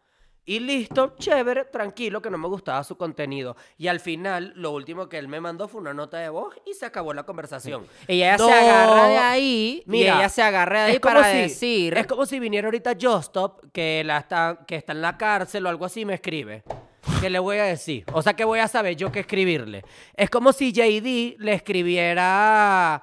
y 0.45 0.59
listo, 0.59 1.15
chévere, 1.19 1.65
tranquilo 1.67 2.21
que 2.21 2.31
no 2.31 2.37
me 2.37 2.49
gustaba 2.49 2.83
su 2.85 2.97
contenido. 2.99 3.57
Y 3.79 3.87
al 3.87 4.01
final 4.01 4.53
lo 4.57 4.73
último 4.73 5.09
que 5.09 5.17
él 5.17 5.29
me 5.29 5.41
mandó 5.41 5.69
fue 5.69 5.81
una 5.81 5.95
nota 5.95 6.19
de 6.19 6.29
voz 6.29 6.55
y 6.67 6.75
se 6.75 6.85
acabó 6.85 7.15
la 7.15 7.23
conversación. 7.23 7.87
Ella 8.09 8.37
No. 8.37 8.47
se 8.49 8.53
agarra 8.53 9.09
de 9.09 9.19
ahí. 9.19 9.83
Mira, 9.87 10.15
y 10.15 10.19
ella 10.19 10.29
se 10.29 10.43
agarra 10.43 10.85
de 10.87 10.93
ahí 10.93 10.99
como 10.99 11.15
para 11.15 11.31
si- 11.33 11.39
decir. 11.39 11.97
Es 11.97 12.07
como 12.09 12.27
si 12.27 12.41
viniera 12.41 12.67
ahorita 12.67 12.95
Justop, 13.01 13.63
que, 13.73 14.03
la 14.05 14.19
está, 14.19 14.65
que 14.67 14.75
está 14.77 14.93
en 14.93 15.01
la 15.01 15.17
cárcel 15.17 15.65
o 15.65 15.69
algo 15.71 15.85
así, 15.87 16.01
y 16.01 16.05
me 16.05 16.15
escribe. 16.15 16.65
¿Qué 17.21 17.31
le 17.31 17.39
voy 17.39 17.59
a 17.59 17.65
decir? 17.65 18.05
O 18.13 18.23
sea, 18.23 18.35
¿qué 18.35 18.45
voy 18.45 18.59
a 18.59 18.69
saber 18.69 18.97
yo 18.97 19.13
qué 19.13 19.21
escribirle? 19.21 19.85
Es 20.17 20.31
como 20.31 20.53
si 20.53 20.73
JD 20.73 21.39
le 21.39 21.55
escribiera 21.55 23.03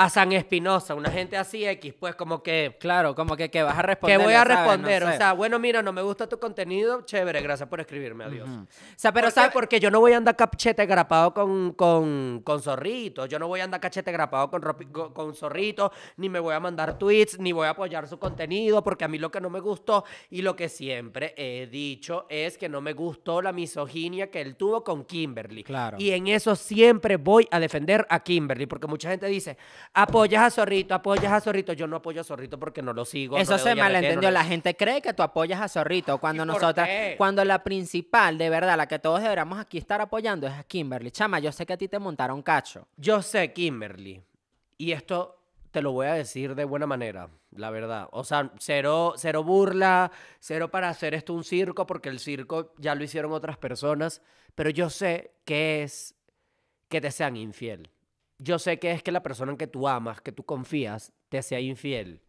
a 0.00 0.08
San 0.08 0.32
Espinosa, 0.32 0.94
una 0.94 1.10
gente 1.10 1.36
así 1.36 1.66
X, 1.66 1.92
pues 1.92 2.14
como 2.14 2.42
que... 2.42 2.74
Claro, 2.80 3.14
como 3.14 3.36
que, 3.36 3.50
que 3.50 3.62
vas 3.62 3.78
a 3.78 3.82
Que 3.82 3.86
responder. 3.88 4.18
voy 4.22 4.32
a 4.32 4.44
responder, 4.44 5.04
o 5.04 5.12
sea, 5.12 5.34
bueno, 5.34 5.58
mira, 5.58 5.82
no 5.82 5.92
me 5.92 6.00
gusta 6.00 6.26
tu 6.26 6.38
contenido, 6.38 7.02
chévere, 7.02 7.42
gracias 7.42 7.68
por 7.68 7.80
escribirme, 7.80 8.24
adiós. 8.24 8.48
O 8.48 8.66
sea, 8.96 9.12
pero 9.12 9.26
¿Por? 9.26 9.32
¿sabes? 9.34 9.50
Porque 9.52 9.78
yo 9.78 9.90
no 9.90 10.00
voy 10.00 10.14
a 10.14 10.16
andar 10.16 10.36
cachete 10.36 10.86
grapado 10.86 11.34
con, 11.34 11.74
con, 11.74 12.40
con 12.42 12.62
zorrito, 12.62 13.26
yo 13.26 13.38
no 13.38 13.46
voy 13.46 13.60
a 13.60 13.64
andar 13.64 13.78
cachete 13.78 14.10
grapado 14.10 14.50
con, 14.50 14.62
con, 14.90 15.12
con 15.12 15.34
zorrito, 15.34 15.92
ni 16.16 16.30
me 16.30 16.38
voy 16.40 16.54
a 16.54 16.60
mandar 16.60 16.96
tweets, 16.96 17.38
ni 17.38 17.52
voy 17.52 17.66
a 17.66 17.70
apoyar 17.70 18.08
su 18.08 18.18
contenido, 18.18 18.82
porque 18.82 19.04
a 19.04 19.08
mí 19.08 19.18
lo 19.18 19.30
que 19.30 19.42
no 19.42 19.50
me 19.50 19.60
gustó 19.60 20.04
y 20.30 20.40
lo 20.40 20.56
que 20.56 20.70
siempre 20.70 21.34
he 21.36 21.66
dicho 21.66 22.24
es 22.30 22.56
que 22.56 22.70
no 22.70 22.80
me 22.80 22.94
gustó 22.94 23.42
la 23.42 23.52
misoginia 23.52 24.30
que 24.30 24.40
él 24.40 24.56
tuvo 24.56 24.82
con 24.82 25.04
Kimberly. 25.04 25.62
Claro. 25.62 25.98
Y 26.00 26.12
en 26.12 26.26
eso 26.28 26.56
siempre 26.56 27.18
voy 27.18 27.46
a 27.50 27.60
defender 27.60 28.06
a 28.08 28.20
Kimberly, 28.20 28.64
porque 28.64 28.86
mucha 28.86 29.10
gente 29.10 29.26
dice, 29.26 29.58
apoyas 29.92 30.42
a 30.42 30.50
Zorrito, 30.50 30.94
apoyas 30.94 31.32
a 31.32 31.40
Zorrito, 31.40 31.72
yo 31.72 31.86
no 31.86 31.96
apoyo 31.96 32.20
a 32.20 32.24
Zorrito 32.24 32.58
porque 32.58 32.80
no 32.82 32.92
lo 32.92 33.04
sigo. 33.04 33.36
Eso 33.38 33.58
se 33.58 33.74
malentendió. 33.74 34.16
no 34.22 34.28
le- 34.28 34.32
La 34.32 34.44
gente 34.44 34.76
cree 34.76 35.02
que 35.02 35.12
tú 35.12 35.22
apoyas 35.22 35.60
a 35.60 35.68
Zorrito 35.68 36.18
cuando 36.18 36.44
¿Y 36.44 36.46
por 36.46 36.54
nosotras, 36.60 36.88
cuando 37.18 37.44
la 37.44 37.62
principal, 37.64 38.38
de 38.38 38.50
verdad, 38.50 38.76
la 38.76 38.86
que 38.86 38.98
todos 38.98 39.20
deberíamos 39.22 39.58
aquí 39.58 39.78
estar 39.78 40.00
apoyando 40.00 40.46
es 40.46 40.52
a 40.54 40.62
Kimberly. 40.64 41.10
Chama, 41.10 41.38
yo 41.40 41.50
sé 41.52 41.66
que 41.66 41.72
a 41.72 41.76
ti 41.76 41.88
te 41.88 41.98
montaron 41.98 42.42
cacho. 42.42 42.86
Yo 42.96 43.20
sé, 43.22 43.52
Kimberly, 43.52 44.22
y 44.78 44.92
esto 44.92 45.36
te 45.72 45.82
lo 45.82 45.92
voy 45.92 46.06
a 46.06 46.14
decir 46.14 46.54
de 46.54 46.64
buena 46.64 46.86
manera, 46.86 47.28
la 47.52 47.70
verdad. 47.70 48.08
O 48.12 48.24
sea, 48.24 48.50
cero, 48.58 49.14
cero 49.16 49.44
burla, 49.44 50.10
cero 50.38 50.70
para 50.70 50.88
hacer 50.88 51.14
esto 51.14 51.32
un 51.34 51.44
circo, 51.44 51.86
porque 51.86 52.08
el 52.08 52.18
circo 52.18 52.72
ya 52.78 52.94
lo 52.94 53.04
hicieron 53.04 53.32
otras 53.32 53.56
personas, 53.56 54.22
pero 54.54 54.70
yo 54.70 54.90
sé 54.90 55.32
que 55.44 55.82
es 55.82 56.14
que 56.88 57.00
te 57.00 57.10
sean 57.12 57.36
infiel. 57.36 57.88
Yo 58.42 58.58
sé 58.58 58.78
que 58.78 58.90
es 58.90 59.02
que 59.02 59.12
la 59.12 59.22
persona 59.22 59.52
en 59.52 59.58
que 59.58 59.66
tú 59.66 59.86
amas, 59.86 60.22
que 60.22 60.32
tú 60.32 60.44
confías, 60.44 61.12
te 61.28 61.42
sea 61.42 61.60
infiel. 61.60 62.22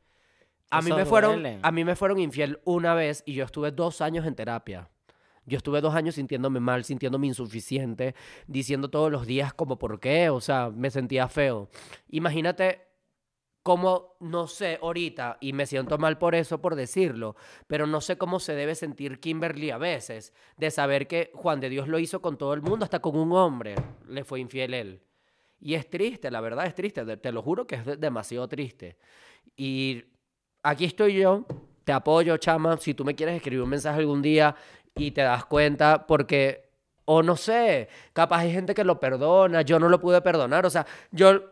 A 0.69 0.81
mí, 0.81 0.91
me 0.91 1.05
fueron, 1.05 1.41
duele. 1.41 1.59
a 1.61 1.71
mí 1.71 1.85
me 1.85 1.95
fueron 1.95 2.19
infiel 2.19 2.59
una 2.65 2.93
vez 2.93 3.23
y 3.25 3.33
yo 3.33 3.45
estuve 3.45 3.71
dos 3.71 4.01
años 4.01 4.25
en 4.25 4.35
terapia. 4.35 4.89
Yo 5.45 5.55
estuve 5.55 5.79
dos 5.79 5.95
años 5.95 6.15
sintiéndome 6.15 6.59
mal, 6.59 6.83
sintiéndome 6.83 7.27
insuficiente, 7.27 8.13
diciendo 8.45 8.89
todos 8.89 9.09
los 9.09 9.25
días 9.25 9.53
como 9.53 9.79
por 9.79 10.01
qué, 10.01 10.29
o 10.29 10.41
sea, 10.41 10.69
me 10.69 10.91
sentía 10.91 11.29
feo. 11.29 11.69
Imagínate 12.09 12.87
cómo, 13.63 14.17
no 14.19 14.47
sé, 14.47 14.79
ahorita, 14.81 15.37
y 15.39 15.53
me 15.53 15.65
siento 15.65 15.97
mal 15.97 16.17
por 16.17 16.35
eso, 16.35 16.61
por 16.61 16.75
decirlo, 16.75 17.37
pero 17.67 17.87
no 17.87 18.01
sé 18.01 18.17
cómo 18.17 18.41
se 18.41 18.53
debe 18.53 18.75
sentir 18.75 19.21
Kimberly 19.21 19.71
a 19.71 19.77
veces, 19.77 20.33
de 20.57 20.71
saber 20.71 21.07
que 21.07 21.31
Juan 21.33 21.61
de 21.61 21.69
Dios 21.69 21.87
lo 21.87 21.99
hizo 21.99 22.21
con 22.21 22.37
todo 22.37 22.53
el 22.53 22.61
mundo, 22.61 22.83
hasta 22.83 22.99
con 22.99 23.17
un 23.17 23.31
hombre 23.31 23.75
le 24.07 24.25
fue 24.25 24.41
infiel 24.41 24.73
él. 24.73 25.01
Y 25.61 25.75
es 25.75 25.89
triste, 25.89 26.31
la 26.31 26.41
verdad 26.41 26.65
es 26.65 26.73
triste, 26.75 27.05
te 27.17 27.31
lo 27.31 27.41
juro 27.43 27.67
que 27.67 27.75
es 27.75 27.85
de- 27.85 27.95
demasiado 27.97 28.47
triste. 28.47 28.97
Y 29.55 30.03
aquí 30.63 30.85
estoy 30.85 31.15
yo, 31.15 31.45
te 31.83 31.91
apoyo, 31.93 32.37
chama, 32.37 32.77
si 32.77 32.93
tú 32.93 33.05
me 33.05 33.15
quieres 33.15 33.35
escribir 33.35 33.61
un 33.61 33.69
mensaje 33.69 33.99
algún 33.99 34.21
día 34.21 34.55
y 34.95 35.11
te 35.11 35.21
das 35.21 35.45
cuenta, 35.45 36.05
porque, 36.07 36.69
o 37.05 37.21
no 37.23 37.35
sé, 37.37 37.89
capaz 38.13 38.39
hay 38.39 38.51
gente 38.51 38.73
que 38.73 38.83
lo 38.83 38.99
perdona, 38.99 39.61
yo 39.61 39.79
no 39.79 39.87
lo 39.87 39.99
pude 40.01 40.21
perdonar, 40.21 40.65
o 40.65 40.69
sea, 40.69 40.85
yo 41.11 41.51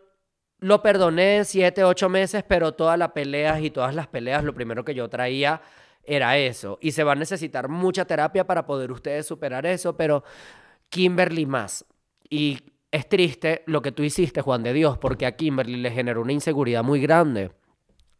lo 0.60 0.82
perdoné 0.82 1.46
siete, 1.46 1.84
ocho 1.84 2.10
meses, 2.10 2.44
pero 2.48 2.74
todas 2.74 2.98
las 2.98 3.12
peleas 3.12 3.62
y 3.62 3.70
todas 3.70 3.96
las 3.96 4.08
peleas, 4.08 4.44
lo 4.44 4.54
primero 4.54 4.84
que 4.84 4.94
yo 4.96 5.08
traía 5.10 5.62
era 6.04 6.38
eso. 6.38 6.80
Y 6.82 6.92
se 6.92 7.04
va 7.04 7.14
a 7.14 7.16
necesitar 7.16 7.70
mucha 7.70 8.06
terapia 8.06 8.46
para 8.46 8.66
poder 8.66 8.92
ustedes 8.92 9.28
superar 9.28 9.66
eso, 9.66 9.96
pero 9.96 10.24
Kimberly 10.90 11.46
más. 11.46 11.86
Y 12.30 12.60
es 12.92 13.08
triste 13.08 13.64
lo 13.66 13.82
que 13.82 13.92
tú 13.92 14.04
hiciste, 14.04 14.42
Juan 14.42 14.64
de 14.64 14.74
Dios, 14.74 14.98
porque 14.98 15.26
a 15.26 15.36
Kimberly 15.36 15.78
le 15.78 15.92
generó 15.92 16.22
una 16.22 16.34
inseguridad 16.34 16.84
muy 16.84 17.02
grande. 17.02 17.52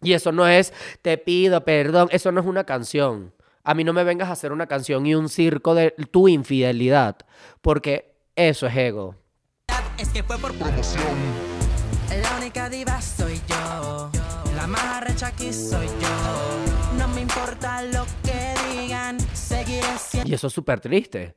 Y 0.02 0.14
eso 0.14 0.32
no 0.32 0.48
es, 0.48 0.74
te 1.02 1.18
pido 1.18 1.64
perdón, 1.66 2.10
eso 2.12 2.32
no 2.32 2.40
es 2.40 2.48
una 2.48 2.64
canción. 2.64 3.34
A 3.64 3.74
mí 3.74 3.84
no 3.84 3.94
me 3.94 4.04
vengas 4.04 4.30
a 4.30 4.34
hacer 4.34 4.52
una 4.52 4.68
canción 4.68 5.06
y 5.06 5.16
un 5.16 5.30
circo 5.30 5.76
de 5.76 5.92
tu 6.12 6.28
infidelidad, 6.28 7.18
porque 7.62 8.16
eso 8.36 8.68
es 8.68 8.76
ego. 8.76 9.16
Es 9.98 10.10
que 10.10 10.24
fue 10.24 10.38
por 10.38 10.54
promoción. 10.54 11.04
La 12.22 12.38
única 12.38 12.70
diva 12.70 13.02
soy 13.02 13.40
yo. 13.48 14.10
La 14.56 14.66
más 14.66 14.84
arrecha 14.84 15.28
aquí 15.28 15.52
soy 15.52 15.88
yo. 15.88 16.98
No 16.98 17.08
me 17.10 17.22
importa 17.22 17.84
lo 17.84 18.06
que 18.24 18.54
digan. 18.72 19.20
Seguiré 19.34 19.98
siendo. 19.98 20.30
Y 20.30 20.34
eso 20.34 20.48
es 20.48 20.54
súper 20.54 20.80
triste. 20.80 21.36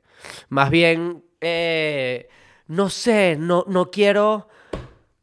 Más 0.49 0.69
bien, 0.69 1.23
eh, 1.41 2.29
no 2.67 2.89
sé, 2.89 3.35
no, 3.37 3.65
no 3.67 3.91
quiero, 3.91 4.47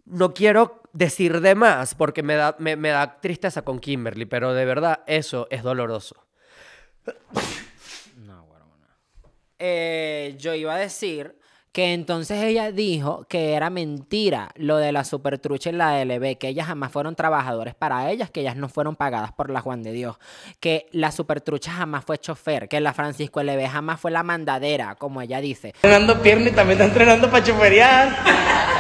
no 0.05 0.35
quiero 0.35 0.83
decir 0.93 1.41
de 1.41 1.55
más 1.55 1.95
porque 1.95 2.23
me 2.23 2.35
da, 2.35 2.57
me, 2.59 2.77
me 2.77 2.91
da 2.91 3.21
tristeza 3.21 3.63
con 3.63 3.79
Kimberly, 3.79 4.27
pero 4.27 4.53
de 4.55 4.65
verdad 4.65 5.03
eso 5.07 5.47
es 5.51 5.63
doloroso. 5.63 6.27
No, 8.17 8.45
bueno. 8.47 8.67
Eh, 9.59 10.37
yo 10.39 10.55
iba 10.55 10.75
a 10.75 10.79
decir 10.79 11.40
que 11.73 11.93
entonces 11.93 12.43
ella 12.43 12.73
dijo 12.73 13.27
que 13.29 13.53
era 13.53 13.71
mentira 13.71 14.51
lo 14.57 14.77
de 14.79 14.91
la 14.91 15.05
supertrucha 15.05 15.71
en 15.71 15.79
la 15.79 16.05
LB, 16.05 16.37
que 16.37 16.49
ellas 16.49 16.67
jamás 16.67 16.91
fueron 16.91 17.15
trabajadores 17.15 17.75
para 17.75 18.11
ellas, 18.11 18.31
que 18.31 18.41
ellas 18.41 18.57
no 18.57 18.69
fueron 18.69 18.97
pagadas 18.97 19.33
por 19.33 19.51
la 19.51 19.61
Juan 19.61 19.83
de 19.83 19.93
Dios, 19.93 20.17
que 20.59 20.89
la 20.91 21.13
supertrucha 21.13 21.73
jamás 21.73 22.05
fue 22.05 22.19
chofer, 22.19 22.69
que 22.69 22.81
la 22.81 22.93
Francisco 22.93 23.43
LB 23.43 23.69
jamás 23.69 24.01
fue 24.01 24.11
la 24.11 24.25
mandadera, 24.25 24.97
como 24.97 25.23
ella 25.23 25.41
dice. 25.41 25.69
Entrenando 25.69 26.21
pierna 26.21 26.49
y 26.49 26.53
también 26.53 26.81
está 26.81 26.87
entrenando 26.87 27.31
para 27.31 27.45
choferear. 27.45 28.17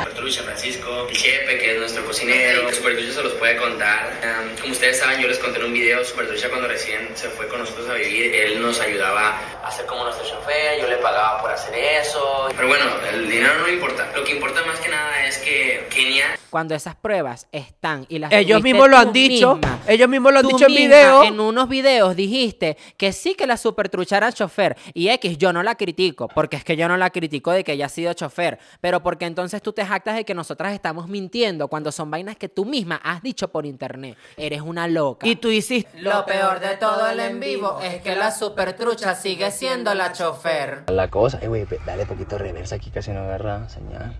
Supertrucha 0.00 0.42
Francisco, 0.42 1.06
el 1.08 1.16
Chepe, 1.16 1.58
que 1.58 1.72
es 1.74 1.78
nuestro 1.78 2.04
cocinero. 2.04 2.72
Supertrucha 2.72 3.12
se 3.12 3.22
los 3.22 3.32
puede 3.34 3.56
contar. 3.56 4.10
Um, 4.22 4.56
como 4.60 4.72
ustedes 4.72 4.98
saben, 4.98 5.20
yo 5.20 5.28
les 5.28 5.38
conté 5.38 5.60
en 5.60 5.66
un 5.66 5.72
video, 5.72 6.04
Supertrucha 6.04 6.48
cuando 6.48 6.66
recién 6.66 7.08
se 7.14 7.28
fue 7.28 7.46
con 7.46 7.60
nosotros 7.60 7.88
a 7.88 7.94
vivir, 7.94 8.34
él 8.34 8.60
nos 8.60 8.80
ayudaba 8.80 9.38
a 9.62 9.68
hacer 9.68 9.86
como 9.86 10.04
nuestro 10.04 10.26
chofer, 10.26 10.80
yo 10.80 10.88
le 10.88 10.96
pagaba 10.96 11.40
por 11.40 11.52
hacer 11.52 11.74
eso. 11.74 12.48
Pero 12.54 12.68
bueno, 12.68 12.79
el 13.12 13.28
dinero 13.30 13.58
no 13.60 13.68
importa. 13.72 14.10
Lo 14.14 14.24
que 14.24 14.32
importa 14.32 14.64
más 14.66 14.78
que 14.80 14.88
nada 14.88 15.26
es 15.26 15.38
que 15.38 15.86
Kenia 15.90 16.38
Cuando 16.50 16.74
esas 16.74 16.94
pruebas 16.96 17.46
están 17.52 18.06
y 18.08 18.18
las 18.18 18.32
Ellos 18.32 18.62
mismos 18.62 18.88
lo 18.88 18.96
han 18.96 19.12
dicho, 19.12 19.54
misma, 19.56 19.78
ellos 19.86 20.08
mismos 20.08 20.32
lo 20.32 20.38
han 20.40 20.46
dicho 20.46 20.66
en 20.66 20.74
video. 20.74 21.24
En 21.24 21.40
unos 21.40 21.68
videos 21.68 22.16
dijiste 22.16 22.76
que 22.96 23.12
sí 23.12 23.34
que 23.34 23.46
la 23.46 23.56
supertrucha 23.56 24.16
era 24.16 24.32
chofer. 24.32 24.76
Y 24.94 25.08
X, 25.08 25.38
yo 25.38 25.52
no 25.52 25.62
la 25.62 25.74
critico, 25.76 26.28
porque 26.28 26.56
es 26.56 26.64
que 26.64 26.76
yo 26.76 26.88
no 26.88 26.96
la 26.96 27.10
critico 27.10 27.50
de 27.52 27.64
que 27.64 27.72
ella 27.72 27.86
ha 27.86 27.88
sido 27.90 28.12
chofer. 28.14 28.58
Pero 28.80 29.02
porque 29.02 29.26
entonces 29.26 29.62
tú 29.62 29.72
te 29.72 29.84
jactas 29.84 30.16
de 30.16 30.24
que 30.24 30.34
nosotras 30.34 30.72
estamos 30.72 31.08
mintiendo 31.08 31.68
cuando 31.68 31.92
son 31.92 32.10
vainas 32.10 32.36
que 32.36 32.48
tú 32.48 32.64
misma 32.64 33.00
has 33.02 33.22
dicho 33.22 33.48
por 33.48 33.66
internet. 33.66 34.16
Eres 34.36 34.60
una 34.60 34.86
loca. 34.88 35.26
Y 35.26 35.36
tú 35.36 35.50
hiciste... 35.50 35.90
lo 36.00 36.24
peor 36.26 36.60
de 36.60 36.76
todo 36.76 37.08
el 37.08 37.20
en 37.20 37.40
vivo 37.40 37.80
es 37.82 38.02
que 38.02 38.14
la 38.16 38.30
supertrucha 38.30 39.14
sigue 39.14 39.50
siendo 39.50 39.94
la 39.94 40.12
chofer. 40.12 40.84
La 40.88 41.08
cosa, 41.08 41.38
eh, 41.42 41.48
güey, 41.48 41.64
pe- 41.66 41.78
dale 41.86 42.06
poquito 42.06 42.38
aquí, 42.72 42.90
casi 42.90 43.10
no 43.12 43.20
agarra 43.20 43.68
señal. 43.68 44.14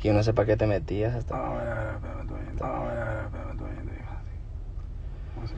Que 0.00 0.08
yo 0.08 0.14
no 0.14 0.22
sé 0.22 0.32
para 0.32 0.46
qué 0.46 0.56
te 0.56 0.66
metías 0.66 1.14
hasta. 1.14 1.36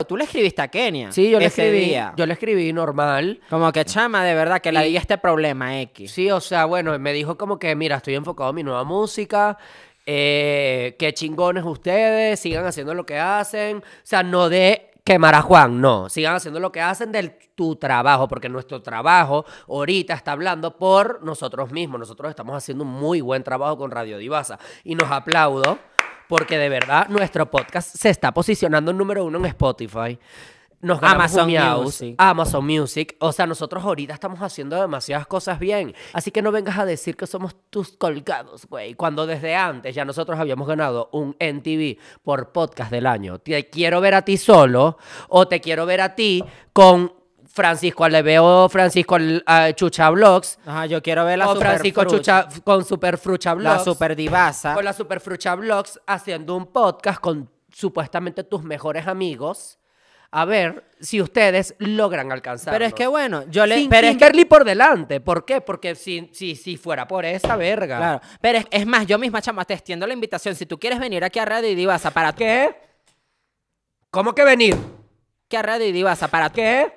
Tú 0.07 0.17
le 0.17 0.23
escribiste 0.23 0.61
a 0.61 0.67
Kenia. 0.67 1.11
Sí, 1.11 1.29
yo 1.29 1.39
le 1.39 1.45
escribí, 1.45 1.85
día. 1.85 2.13
yo 2.17 2.25
le 2.25 2.33
escribí 2.33 2.73
normal. 2.73 3.39
Como 3.49 3.71
que 3.71 3.85
chama, 3.85 4.23
de 4.23 4.33
verdad, 4.33 4.59
que 4.59 4.71
la 4.71 4.83
Y- 4.83 4.89
diga 4.89 4.99
este 5.01 5.17
problema 5.17 5.79
X. 5.81 6.11
Sí, 6.11 6.31
o 6.31 6.39
sea, 6.39 6.65
bueno, 6.65 6.97
me 6.97 7.13
dijo 7.13 7.37
como 7.37 7.59
que, 7.59 7.75
mira, 7.75 7.97
estoy 7.97 8.15
enfocado 8.15 8.49
en 8.49 8.55
mi 8.55 8.63
nueva 8.63 8.83
música, 8.83 9.57
eh, 10.05 10.95
qué 10.97 11.13
chingones 11.13 11.63
ustedes, 11.65 12.39
sigan 12.39 12.65
haciendo 12.65 12.93
lo 12.95 13.05
que 13.05 13.19
hacen, 13.19 13.77
o 13.77 13.81
sea, 14.03 14.23
no 14.23 14.49
de 14.49 14.90
quemar 15.03 15.35
a 15.35 15.41
Juan, 15.41 15.81
no, 15.81 16.09
sigan 16.09 16.35
haciendo 16.35 16.59
lo 16.59 16.71
que 16.71 16.81
hacen 16.81 17.11
de 17.11 17.29
tu 17.55 17.75
trabajo, 17.75 18.27
porque 18.27 18.49
nuestro 18.49 18.81
trabajo 18.81 19.45
ahorita 19.67 20.13
está 20.13 20.33
hablando 20.33 20.77
por 20.77 21.23
nosotros 21.23 21.71
mismos, 21.71 21.99
nosotros 21.99 22.29
estamos 22.29 22.55
haciendo 22.55 22.83
un 22.83 22.91
muy 22.91 23.21
buen 23.21 23.43
trabajo 23.43 23.77
con 23.77 23.91
Radio 23.91 24.17
Divasa. 24.17 24.59
Y 24.83 24.95
nos 24.95 25.11
aplaudo 25.11 25.79
porque 26.27 26.57
de 26.57 26.69
verdad 26.69 27.09
nuestro 27.09 27.49
podcast 27.51 27.93
se 27.93 28.09
está 28.09 28.33
posicionando 28.33 28.93
número 28.93 29.25
uno 29.25 29.37
en 29.39 29.45
Spotify. 29.45 30.17
Nos 30.81 30.99
ganamos 30.99 31.31
Amazon 31.31 31.47
Miaus, 31.47 31.83
Music. 31.83 32.15
Amazon 32.17 32.65
Music. 32.65 33.15
O 33.19 33.31
sea, 33.31 33.45
nosotros 33.45 33.83
ahorita 33.83 34.13
estamos 34.13 34.39
haciendo 34.41 34.79
demasiadas 34.79 35.27
cosas 35.27 35.59
bien. 35.59 35.93
Así 36.13 36.31
que 36.31 36.41
no 36.41 36.51
vengas 36.51 36.77
a 36.77 36.85
decir 36.85 37.15
que 37.15 37.27
somos 37.27 37.55
tus 37.69 37.91
colgados, 37.93 38.65
güey. 38.65 38.95
Cuando 38.95 39.25
desde 39.25 39.55
antes 39.55 39.93
ya 39.93 40.05
nosotros 40.05 40.39
habíamos 40.39 40.67
ganado 40.67 41.09
un 41.11 41.35
NTV 41.39 41.97
por 42.23 42.51
podcast 42.51 42.91
del 42.91 43.05
año. 43.05 43.39
Te 43.39 43.69
quiero 43.69 44.01
ver 44.01 44.15
a 44.15 44.23
ti 44.23 44.37
solo 44.37 44.97
o 45.29 45.47
te 45.47 45.61
quiero 45.61 45.85
ver 45.85 46.01
a 46.01 46.15
ti 46.15 46.43
con 46.73 47.13
Francisco 47.51 48.05
Aleveo, 48.05 48.69
Francisco 48.69 49.17
eh, 49.19 49.73
Chucha 49.75 50.09
Vlogs. 50.09 50.57
Ajá, 50.65 50.85
yo 50.85 51.01
quiero 51.01 51.25
ver 51.25 51.37
la 51.37 51.49
o 51.49 51.55
Francisco. 51.55 52.05
Chucha 52.05 52.47
con 52.63 52.85
Superfrucha 52.85 53.53
Vlogs. 53.53 53.77
La 53.77 53.83
super 53.83 54.15
divasa. 54.15 54.73
Con 54.73 54.85
la 54.85 54.93
Superfrucha 54.93 55.55
Vlogs 55.55 55.99
haciendo 56.07 56.55
un 56.55 56.67
podcast 56.67 57.19
con 57.19 57.49
supuestamente 57.69 58.43
tus 58.43 58.63
mejores 58.63 59.07
amigos. 59.07 59.80
A 60.33 60.45
ver 60.45 60.85
si 61.01 61.21
ustedes 61.21 61.75
logran 61.79 62.31
alcanzar. 62.31 62.73
Pero 62.73 62.85
es 62.85 62.93
que 62.93 63.05
bueno, 63.07 63.43
yo 63.49 63.65
le. 63.65 63.75
Sin 63.75 63.89
pero 63.89 64.07
es 64.07 64.13
que- 64.13 64.17
Kimberly 64.19 64.45
por 64.45 64.63
delante. 64.63 65.19
¿Por 65.19 65.43
qué? 65.45 65.59
Porque 65.59 65.93
si, 65.95 66.29
si, 66.33 66.55
si 66.55 66.77
fuera 66.77 67.05
por 67.07 67.25
esa 67.25 67.55
verga. 67.57 67.97
Claro. 67.97 68.21
Pero 68.39 68.59
es, 68.59 68.67
es 68.71 68.85
más, 68.85 69.05
yo 69.05 69.17
misma, 69.19 69.41
chama, 69.41 69.65
te 69.65 69.73
extiendo 69.73 70.07
la 70.07 70.13
invitación. 70.13 70.55
Si 70.55 70.65
tú 70.65 70.79
quieres 70.79 70.99
venir 70.99 71.23
aquí 71.25 71.37
a 71.39 71.45
Radio 71.45 71.69
y 71.69 71.75
Divasa 71.75 72.11
para 72.11 72.33
¿Qué? 72.33 72.73
¿Cómo 74.09 74.33
que 74.35 74.43
venir? 74.43 74.75
que 75.47 75.57
a 75.57 75.61
Radio 75.61 75.85
y 75.87 75.91
Divasa 75.91 76.29
para 76.29 76.49
¿Qué? 76.49 76.93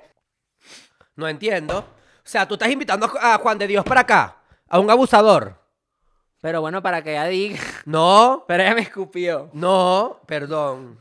No 1.17 1.27
entiendo. 1.27 1.79
O 1.79 1.85
sea, 2.27 2.47
tú 2.47 2.53
estás 2.55 2.69
invitando 2.71 3.11
a 3.21 3.37
Juan 3.37 3.57
de 3.57 3.67
Dios 3.67 3.83
para 3.83 4.01
acá. 4.01 4.37
A 4.69 4.79
un 4.79 4.89
abusador. 4.89 5.61
Pero 6.41 6.61
bueno, 6.61 6.81
para 6.81 7.03
que 7.03 7.11
ella 7.11 7.25
diga. 7.25 7.59
No. 7.85 8.45
Pero 8.47 8.63
ella 8.63 8.75
me 8.75 8.81
escupió. 8.81 9.49
No, 9.53 10.21
perdón. 10.25 10.99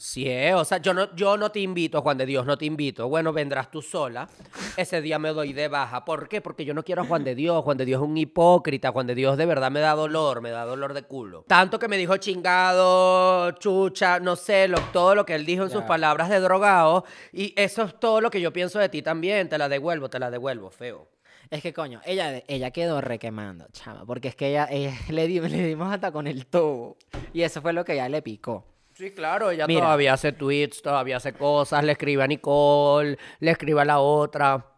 Sí, 0.00 0.28
eh, 0.28 0.54
o 0.54 0.64
sea, 0.64 0.78
yo 0.78 0.94
no, 0.94 1.12
yo 1.16 1.36
no 1.36 1.50
te 1.50 1.58
invito, 1.58 2.00
Juan 2.02 2.16
de 2.18 2.24
Dios, 2.24 2.46
no 2.46 2.56
te 2.56 2.64
invito. 2.66 3.08
Bueno, 3.08 3.32
vendrás 3.32 3.68
tú 3.68 3.82
sola. 3.82 4.28
Ese 4.76 5.02
día 5.02 5.18
me 5.18 5.30
doy 5.30 5.52
de 5.52 5.66
baja. 5.66 6.04
¿Por 6.04 6.28
qué? 6.28 6.40
Porque 6.40 6.64
yo 6.64 6.72
no 6.72 6.84
quiero 6.84 7.02
a 7.02 7.04
Juan 7.04 7.24
de 7.24 7.34
Dios. 7.34 7.64
Juan 7.64 7.76
de 7.76 7.84
Dios 7.84 8.00
es 8.00 8.08
un 8.08 8.16
hipócrita. 8.16 8.92
Juan 8.92 9.08
de 9.08 9.16
Dios 9.16 9.36
de 9.36 9.44
verdad 9.44 9.72
me 9.72 9.80
da 9.80 9.94
dolor, 9.96 10.40
me 10.40 10.50
da 10.50 10.64
dolor 10.64 10.94
de 10.94 11.02
culo. 11.02 11.44
Tanto 11.48 11.80
que 11.80 11.88
me 11.88 11.96
dijo 11.96 12.16
chingado, 12.16 13.50
chucha, 13.58 14.20
no 14.20 14.36
sé, 14.36 14.68
lo- 14.68 14.80
todo 14.92 15.14
lo 15.14 15.26
que 15.26 15.34
él 15.34 15.44
dijo 15.44 15.64
en 15.64 15.70
sus 15.70 15.82
palabras 15.82 16.28
de 16.28 16.38
drogado. 16.40 17.04
Y 17.32 17.52
eso 17.56 17.82
es 17.82 17.98
todo 17.98 18.20
lo 18.20 18.30
que 18.30 18.40
yo 18.40 18.52
pienso 18.52 18.78
de 18.78 18.88
ti 18.88 19.02
también. 19.02 19.48
Te 19.48 19.58
la 19.58 19.68
devuelvo, 19.68 20.08
te 20.08 20.18
la 20.20 20.30
devuelvo, 20.30 20.70
feo. 20.70 21.08
Es 21.50 21.62
que 21.62 21.72
coño, 21.72 22.00
ella, 22.04 22.42
ella 22.46 22.70
quedó 22.70 23.00
requemando, 23.00 23.66
chama, 23.72 24.04
porque 24.04 24.28
es 24.28 24.36
que 24.36 24.50
ella, 24.50 24.68
ella- 24.70 24.94
le, 25.08 25.26
di- 25.26 25.40
le 25.40 25.66
dimos 25.66 25.92
hasta 25.92 26.12
con 26.12 26.26
el 26.26 26.46
tubo. 26.46 26.96
Y 27.32 27.42
eso 27.42 27.60
fue 27.62 27.72
lo 27.72 27.84
que 27.84 27.94
ella 27.94 28.08
le 28.08 28.22
picó. 28.22 28.64
Sí, 28.98 29.12
claro, 29.12 29.52
ella 29.52 29.68
Mira. 29.68 29.82
todavía 29.82 30.12
hace 30.12 30.32
tweets, 30.32 30.82
todavía 30.82 31.18
hace 31.18 31.32
cosas, 31.32 31.84
le 31.84 31.92
escribe 31.92 32.24
a 32.24 32.26
Nicole, 32.26 33.16
le 33.38 33.50
escribe 33.52 33.80
a 33.80 33.84
la 33.84 34.00
otra. 34.00 34.72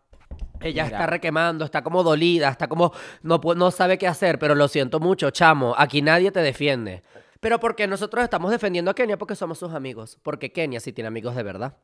Ella 0.60 0.84
Mira. 0.84 0.98
está 0.98 1.06
requemando, 1.06 1.64
está 1.64 1.82
como 1.82 2.02
dolida, 2.02 2.50
está 2.50 2.68
como 2.68 2.92
no, 3.22 3.40
no 3.56 3.70
sabe 3.70 3.96
qué 3.96 4.06
hacer, 4.06 4.38
pero 4.38 4.54
lo 4.54 4.68
siento 4.68 5.00
mucho, 5.00 5.30
chamo, 5.30 5.74
aquí 5.78 6.02
nadie 6.02 6.30
te 6.32 6.40
defiende. 6.40 7.02
Pero 7.40 7.58
porque 7.60 7.86
nosotros 7.86 8.22
estamos 8.22 8.50
defendiendo 8.50 8.90
a 8.90 8.94
Kenia 8.94 9.16
porque 9.16 9.34
somos 9.34 9.58
sus 9.58 9.72
amigos, 9.72 10.18
porque 10.22 10.52
Kenia 10.52 10.80
sí 10.80 10.92
tiene 10.92 11.08
amigos 11.08 11.34
de 11.34 11.42
verdad. 11.42 11.78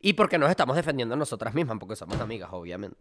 Y 0.00 0.14
porque 0.14 0.36
nos 0.38 0.50
estamos 0.50 0.74
defendiendo 0.76 1.14
a 1.14 1.18
nosotras 1.18 1.54
mismas, 1.54 1.78
porque 1.78 1.94
somos 1.96 2.18
amigas, 2.20 2.48
obviamente. 2.52 2.96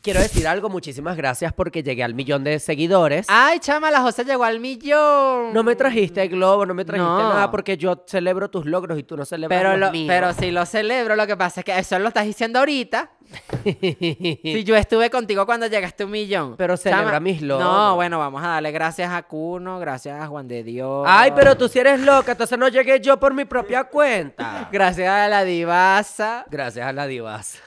Quiero 0.00 0.20
decir 0.20 0.46
algo, 0.46 0.68
muchísimas 0.68 1.16
gracias 1.16 1.52
porque 1.52 1.82
llegué 1.82 2.04
al 2.04 2.14
millón 2.14 2.44
de 2.44 2.60
seguidores. 2.60 3.26
Ay, 3.28 3.58
chama, 3.58 3.90
la 3.90 4.00
José 4.02 4.24
llegó 4.24 4.44
al 4.44 4.60
millón. 4.60 5.52
No 5.52 5.64
me 5.64 5.74
trajiste 5.74 6.28
globo, 6.28 6.64
no 6.64 6.74
me 6.74 6.84
trajiste 6.84 7.08
No. 7.08 7.18
nada 7.30 7.50
porque 7.50 7.76
yo 7.76 8.04
celebro 8.06 8.48
tus 8.48 8.66
logros 8.66 8.96
y 9.00 9.02
tú 9.02 9.16
no 9.16 9.24
celebras 9.24 9.58
Pero, 9.58 9.70
los 9.76 9.80
lo, 9.80 9.90
míos. 9.92 10.06
pero 10.06 10.32
si 10.32 10.52
lo 10.52 10.64
celebro, 10.64 11.16
lo 11.16 11.26
que 11.26 11.36
pasa 11.36 11.60
es 11.62 11.64
que 11.64 11.76
eso 11.76 11.98
lo 11.98 12.06
estás 12.08 12.24
diciendo 12.24 12.60
ahorita. 12.60 13.10
Si 13.64 14.64
yo 14.64 14.76
estuve 14.76 15.10
contigo 15.10 15.44
cuando 15.46 15.66
llegaste 15.66 16.02
a 16.02 16.06
un 16.06 16.12
millón. 16.12 16.56
Pero 16.56 16.76
celebra 16.76 17.20
mis 17.20 17.42
logros. 17.42 17.68
No, 17.68 17.94
bueno, 17.96 18.18
vamos 18.18 18.42
a 18.42 18.48
darle 18.48 18.70
gracias 18.72 19.10
a 19.12 19.22
Cuno, 19.22 19.78
gracias 19.78 20.20
a 20.20 20.26
Juan 20.26 20.48
de 20.48 20.62
Dios. 20.62 21.04
Ay, 21.08 21.32
pero 21.34 21.56
tú 21.56 21.68
si 21.68 21.78
eres 21.78 22.00
loca, 22.00 22.32
entonces 22.32 22.58
no 22.58 22.68
llegué 22.68 23.00
yo 23.00 23.18
por 23.18 23.34
mi 23.34 23.44
propia 23.44 23.84
cuenta. 23.84 24.68
Gracias 24.72 25.08
a 25.08 25.28
la 25.28 25.44
divasa. 25.44 26.44
Gracias 26.50 26.86
a 26.86 26.92
la 26.92 27.06
divas. 27.06 27.60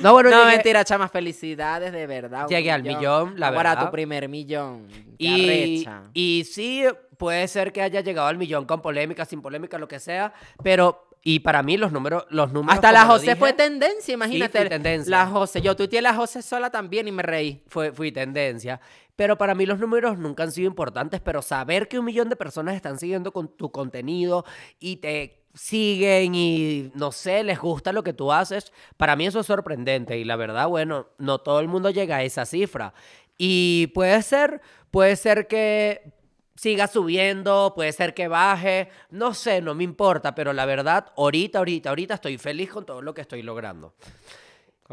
No, 0.00 0.12
bueno, 0.12 0.30
no, 0.30 0.36
llegué- 0.44 0.52
mentira, 0.56 0.84
chamas, 0.84 1.10
felicidades, 1.10 1.92
de 1.92 2.06
verdad. 2.06 2.46
Llegué 2.48 2.70
al 2.70 2.82
millón, 2.82 3.34
la 3.38 3.52
Para 3.52 3.70
verdad. 3.70 3.86
tu 3.86 3.92
primer 3.92 4.28
millón. 4.28 4.86
Y, 5.18 5.86
y 6.14 6.44
sí, 6.44 6.84
puede 7.18 7.46
ser 7.48 7.72
que 7.72 7.82
haya 7.82 8.00
llegado 8.00 8.28
al 8.28 8.38
millón 8.38 8.64
con 8.66 8.80
polémica, 8.80 9.24
sin 9.24 9.42
polémica, 9.42 9.78
lo 9.78 9.88
que 9.88 9.98
sea, 9.98 10.32
pero, 10.62 11.09
y 11.22 11.40
para 11.40 11.62
mí 11.62 11.76
los 11.76 11.92
números, 11.92 12.24
los 12.30 12.52
números 12.52 12.74
Hasta 12.74 12.92
la 12.92 13.04
José 13.04 13.26
dije, 13.26 13.36
fue 13.36 13.52
tendencia, 13.52 14.14
imagínate. 14.14 14.58
fui 14.58 14.68
tendencia. 14.68 15.10
La 15.10 15.26
José, 15.26 15.60
yo 15.60 15.76
tuiteé 15.76 16.00
la 16.00 16.14
José 16.14 16.40
sola 16.40 16.70
también 16.70 17.08
y 17.08 17.12
me 17.12 17.22
reí. 17.22 17.62
fue, 17.66 17.92
fui 17.92 18.10
tendencia. 18.10 18.80
Pero 19.16 19.36
para 19.36 19.54
mí 19.54 19.66
los 19.66 19.78
números 19.78 20.16
nunca 20.16 20.44
han 20.44 20.52
sido 20.52 20.66
importantes, 20.66 21.20
pero 21.20 21.42
saber 21.42 21.88
que 21.88 21.98
un 21.98 22.06
millón 22.06 22.30
de 22.30 22.36
personas 22.36 22.74
están 22.74 22.98
siguiendo 22.98 23.32
con 23.32 23.54
tu 23.54 23.70
contenido 23.70 24.46
y 24.78 24.96
te 24.96 25.44
siguen 25.52 26.34
y 26.34 26.90
no 26.94 27.12
sé, 27.12 27.42
les 27.42 27.58
gusta 27.58 27.92
lo 27.92 28.02
que 28.02 28.14
tú 28.14 28.32
haces, 28.32 28.72
para 28.96 29.16
mí 29.16 29.26
eso 29.26 29.40
es 29.40 29.46
sorprendente 29.46 30.16
y 30.16 30.24
la 30.24 30.36
verdad, 30.36 30.68
bueno, 30.68 31.08
no 31.18 31.38
todo 31.38 31.60
el 31.60 31.68
mundo 31.68 31.90
llega 31.90 32.16
a 32.16 32.22
esa 32.22 32.46
cifra. 32.46 32.94
Y 33.36 33.88
puede 33.88 34.22
ser, 34.22 34.62
puede 34.90 35.16
ser 35.16 35.48
que 35.48 36.12
siga 36.60 36.88
subiendo, 36.88 37.72
puede 37.74 37.90
ser 37.90 38.12
que 38.12 38.28
baje, 38.28 38.90
no 39.08 39.32
sé, 39.32 39.62
no 39.62 39.74
me 39.74 39.82
importa, 39.82 40.34
pero 40.34 40.52
la 40.52 40.66
verdad, 40.66 41.06
ahorita, 41.16 41.58
ahorita, 41.58 41.88
ahorita 41.88 42.14
estoy 42.14 42.36
feliz 42.36 42.70
con 42.70 42.84
todo 42.84 43.00
lo 43.00 43.14
que 43.14 43.22
estoy 43.22 43.42
logrando. 43.42 43.94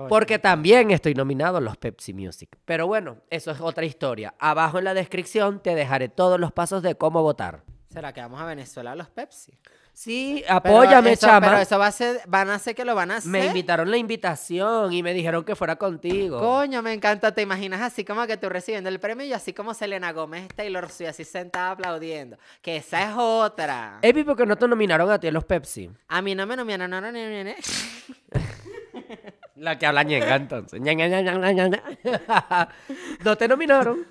Porque 0.07 0.39
también 0.39 0.91
estoy 0.91 1.13
nominado 1.13 1.57
a 1.57 1.61
los 1.61 1.76
Pepsi 1.76 2.13
Music. 2.13 2.57
Pero 2.63 2.88
bueno, 2.88 3.18
eso 3.30 3.51
es 3.51 3.59
otra 3.59 3.84
historia. 3.84 4.34
Abajo 4.39 4.78
en 4.78 4.86
la 4.86 4.93
descripción 4.93 5.59
te 5.59 5.76
dejaré 5.76 6.07
todos 6.07 6.39
los 6.39 6.53
pasos 6.53 6.84
de 6.84 6.95
cómo 6.95 7.22
votar. 7.22 7.63
¿Será 7.89 8.13
que 8.13 8.22
vamos 8.22 8.39
a 8.39 8.45
Venezuela 8.45 8.93
a 8.93 8.95
los 8.95 9.09
Pepsi? 9.09 9.51
Sí, 9.97 10.43
apóyame, 10.47 11.13
eso- 11.13 11.25
chama. 11.25 11.47
Pero 11.47 11.59
eso 11.59 11.79
va 11.79 11.87
a 11.87 11.91
ser, 11.91 12.21
van 12.27 12.51
a 12.51 12.55
hacer 12.55 12.75
que 12.75 12.85
lo 12.85 12.93
van 12.93 13.09
a 13.09 13.17
hacer. 13.17 13.31
Me 13.31 13.47
invitaron 13.47 13.89
la 13.89 13.97
invitación 13.97 14.93
y 14.93 15.01
me 15.01 15.11
dijeron 15.11 15.43
que 15.43 15.55
fuera 15.55 15.75
contigo. 15.75 16.37
Coño, 16.37 16.83
me 16.83 16.93
encanta. 16.93 17.33
¿Te 17.33 17.41
imaginas 17.41 17.81
así 17.81 18.05
como 18.05 18.27
que 18.27 18.37
tú 18.37 18.47
recibiendo 18.47 18.89
el 18.89 18.99
premio 18.99 19.25
y 19.25 19.33
así 19.33 19.53
como 19.53 19.73
Selena 19.73 20.13
Gómez, 20.13 20.49
Taylor 20.55 20.91
Swift, 20.91 21.09
así 21.09 21.23
sentada 21.23 21.71
aplaudiendo? 21.71 22.37
Que 22.61 22.77
esa 22.77 23.09
es 23.09 23.15
otra. 23.17 23.97
Epi, 24.03 24.23
¿por 24.23 24.37
qué 24.37 24.45
no 24.45 24.55
te 24.55 24.67
nominaron 24.67 25.09
a 25.09 25.19
ti 25.19 25.29
en 25.29 25.33
los 25.33 25.45
Pepsi? 25.45 25.89
A 26.09 26.21
mí 26.21 26.35
no 26.35 26.45
me 26.45 26.55
nominaron, 26.55 26.91
no, 26.91 27.01
no, 27.01 27.11
no, 27.11 27.19
no, 27.19 27.43
no. 27.43 27.55
La 29.55 29.79
que 29.79 29.87
habla 29.87 30.03
ñenga, 30.03 30.35
entonces. 30.35 30.79
¿No 33.23 33.35
te 33.35 33.47
nominaron? 33.47 34.05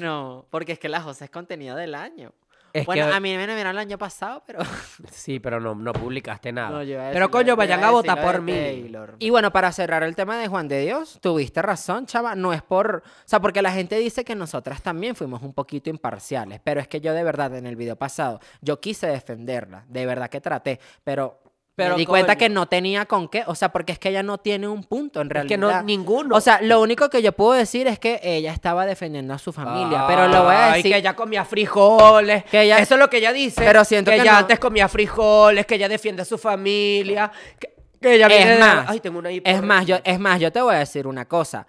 No, 0.00 0.48
porque 0.50 0.72
es 0.72 0.80
que 0.80 0.88
la 0.88 1.00
José 1.00 1.26
es 1.26 1.30
contenido 1.30 1.76
del 1.76 1.94
año. 1.94 2.32
Es 2.74 2.84
bueno, 2.86 3.06
que- 3.06 3.12
a 3.12 3.20
mí 3.20 3.36
me 3.36 3.46
nominaron 3.46 3.76
el 3.76 3.78
año 3.78 3.96
pasado, 3.96 4.42
pero... 4.44 4.58
Sí, 5.10 5.38
pero 5.38 5.60
no, 5.60 5.74
no 5.76 5.92
publicaste 5.92 6.52
nada. 6.52 6.82
No, 6.82 7.10
pero 7.12 7.30
coño, 7.30 7.48
yo 7.48 7.56
vayan 7.56 7.84
a 7.84 7.90
votar 7.90 8.20
por 8.20 8.42
mí. 8.42 8.52
Taylor. 8.52 9.14
Y 9.20 9.30
bueno, 9.30 9.52
para 9.52 9.70
cerrar 9.70 10.02
el 10.02 10.16
tema 10.16 10.36
de 10.38 10.48
Juan 10.48 10.66
de 10.66 10.80
Dios, 10.80 11.18
tuviste 11.22 11.62
razón, 11.62 12.06
chava. 12.06 12.34
No 12.34 12.52
es 12.52 12.62
por. 12.62 12.96
O 13.06 13.22
sea, 13.24 13.40
porque 13.40 13.62
la 13.62 13.70
gente 13.70 13.96
dice 13.96 14.24
que 14.24 14.34
nosotras 14.34 14.82
también 14.82 15.14
fuimos 15.14 15.40
un 15.42 15.54
poquito 15.54 15.88
imparciales. 15.88 16.60
Pero 16.64 16.80
es 16.80 16.88
que 16.88 17.00
yo 17.00 17.14
de 17.14 17.22
verdad, 17.22 17.54
en 17.54 17.66
el 17.66 17.76
video 17.76 17.94
pasado, 17.96 18.40
yo 18.60 18.80
quise 18.80 19.06
defenderla. 19.06 19.84
De 19.88 20.04
verdad 20.04 20.28
que 20.28 20.40
traté. 20.40 20.80
Pero. 21.04 21.40
Pero, 21.76 21.94
me 21.94 21.98
di 21.98 22.06
cuenta 22.06 22.34
coño. 22.34 22.38
que 22.38 22.48
no 22.50 22.66
tenía 22.66 23.04
con 23.06 23.26
qué, 23.28 23.42
o 23.48 23.54
sea, 23.56 23.70
porque 23.72 23.92
es 23.92 23.98
que 23.98 24.10
ella 24.10 24.22
no 24.22 24.38
tiene 24.38 24.68
un 24.68 24.84
punto 24.84 25.20
en 25.20 25.26
Es 25.26 25.32
realidad. 25.32 25.48
que 25.48 25.58
no, 25.58 25.82
ninguno. 25.82 26.36
O 26.36 26.40
sea, 26.40 26.60
lo 26.62 26.80
único 26.80 27.10
que 27.10 27.20
yo 27.20 27.32
puedo 27.32 27.52
decir 27.52 27.88
es 27.88 27.98
que 27.98 28.20
ella 28.22 28.52
estaba 28.52 28.86
defendiendo 28.86 29.34
a 29.34 29.38
su 29.38 29.52
familia, 29.52 30.04
pero 30.06 30.28
lo 30.28 30.44
voy 30.44 30.54
a 30.54 30.66
Ay, 30.72 30.76
decir. 30.78 30.92
que 30.92 30.98
ella 30.98 31.16
comía 31.16 31.44
frijoles. 31.44 32.44
Que 32.44 32.62
ella- 32.62 32.78
Eso 32.78 32.94
es 32.94 33.00
lo 33.00 33.10
que 33.10 33.16
ella 33.16 33.32
dice. 33.32 33.60
Pero 33.64 33.84
siento 33.84 34.12
que 34.12 34.18
ella 34.18 34.32
no. 34.32 34.38
antes 34.38 34.58
comía 34.60 34.86
frijoles, 34.88 35.66
que 35.66 35.74
ella 35.74 35.88
defiende 35.88 36.22
a 36.22 36.24
su 36.24 36.38
familia. 36.38 37.32
Que, 37.58 37.74
que 38.00 38.14
ella 38.14 38.28
viene 38.28 38.42
Es 38.52 38.58
de- 38.58 38.64
más, 38.64 38.86
Ay, 38.90 39.00
tengo 39.00 39.18
una 39.18 39.30
es 39.30 39.62
más, 39.62 39.84
yo, 39.86 39.96
es 40.04 40.20
más, 40.20 40.38
yo 40.38 40.52
te 40.52 40.60
voy 40.60 40.76
a 40.76 40.78
decir 40.78 41.06
una 41.08 41.24
cosa. 41.24 41.66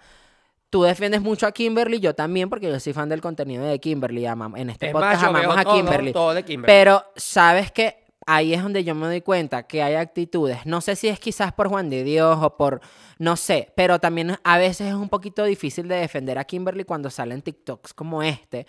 Tú 0.70 0.82
defiendes 0.84 1.20
mucho 1.20 1.46
a 1.48 1.52
Kimberly, 1.52 1.98
yo 1.98 2.14
también, 2.14 2.48
porque 2.48 2.68
yo 2.68 2.78
soy 2.78 2.92
fan 2.92 3.08
del 3.08 3.20
contenido 3.20 3.64
de 3.64 3.80
Kimberly. 3.80 4.22
amam- 4.24 4.56
en 4.56 4.70
este 4.70 4.86
Es 4.86 4.92
podcast 4.92 5.24
amamos 5.24 5.56
a 5.56 5.64
Kimberly. 5.64 6.12
todo 6.12 6.32
de 6.34 6.44
Kimberly. 6.44 6.66
Pero, 6.72 7.04
¿sabes 7.16 7.72
qué? 7.72 8.05
Ahí 8.28 8.54
es 8.54 8.60
donde 8.60 8.82
yo 8.82 8.96
me 8.96 9.06
doy 9.06 9.20
cuenta 9.20 9.62
que 9.68 9.84
hay 9.84 9.94
actitudes. 9.94 10.66
No 10.66 10.80
sé 10.80 10.96
si 10.96 11.06
es 11.06 11.20
quizás 11.20 11.52
por 11.52 11.68
Juan 11.68 11.88
de 11.88 12.02
Dios 12.02 12.36
o 12.42 12.56
por. 12.56 12.80
No 13.20 13.36
sé. 13.36 13.72
Pero 13.76 14.00
también 14.00 14.36
a 14.42 14.58
veces 14.58 14.88
es 14.88 14.94
un 14.94 15.08
poquito 15.08 15.44
difícil 15.44 15.86
de 15.86 15.94
defender 15.94 16.36
a 16.36 16.42
Kimberly 16.42 16.82
cuando 16.82 17.08
salen 17.08 17.40
TikToks 17.40 17.94
como 17.94 18.24
este. 18.24 18.66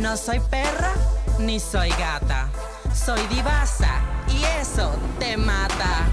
No 0.00 0.16
soy 0.16 0.38
perra 0.48 0.92
ni 1.40 1.58
soy 1.58 1.88
gata. 1.90 2.48
Soy 2.94 3.20
divasa 3.26 4.00
y 4.28 4.44
eso 4.60 4.92
te 5.18 5.36
mata. 5.36 6.06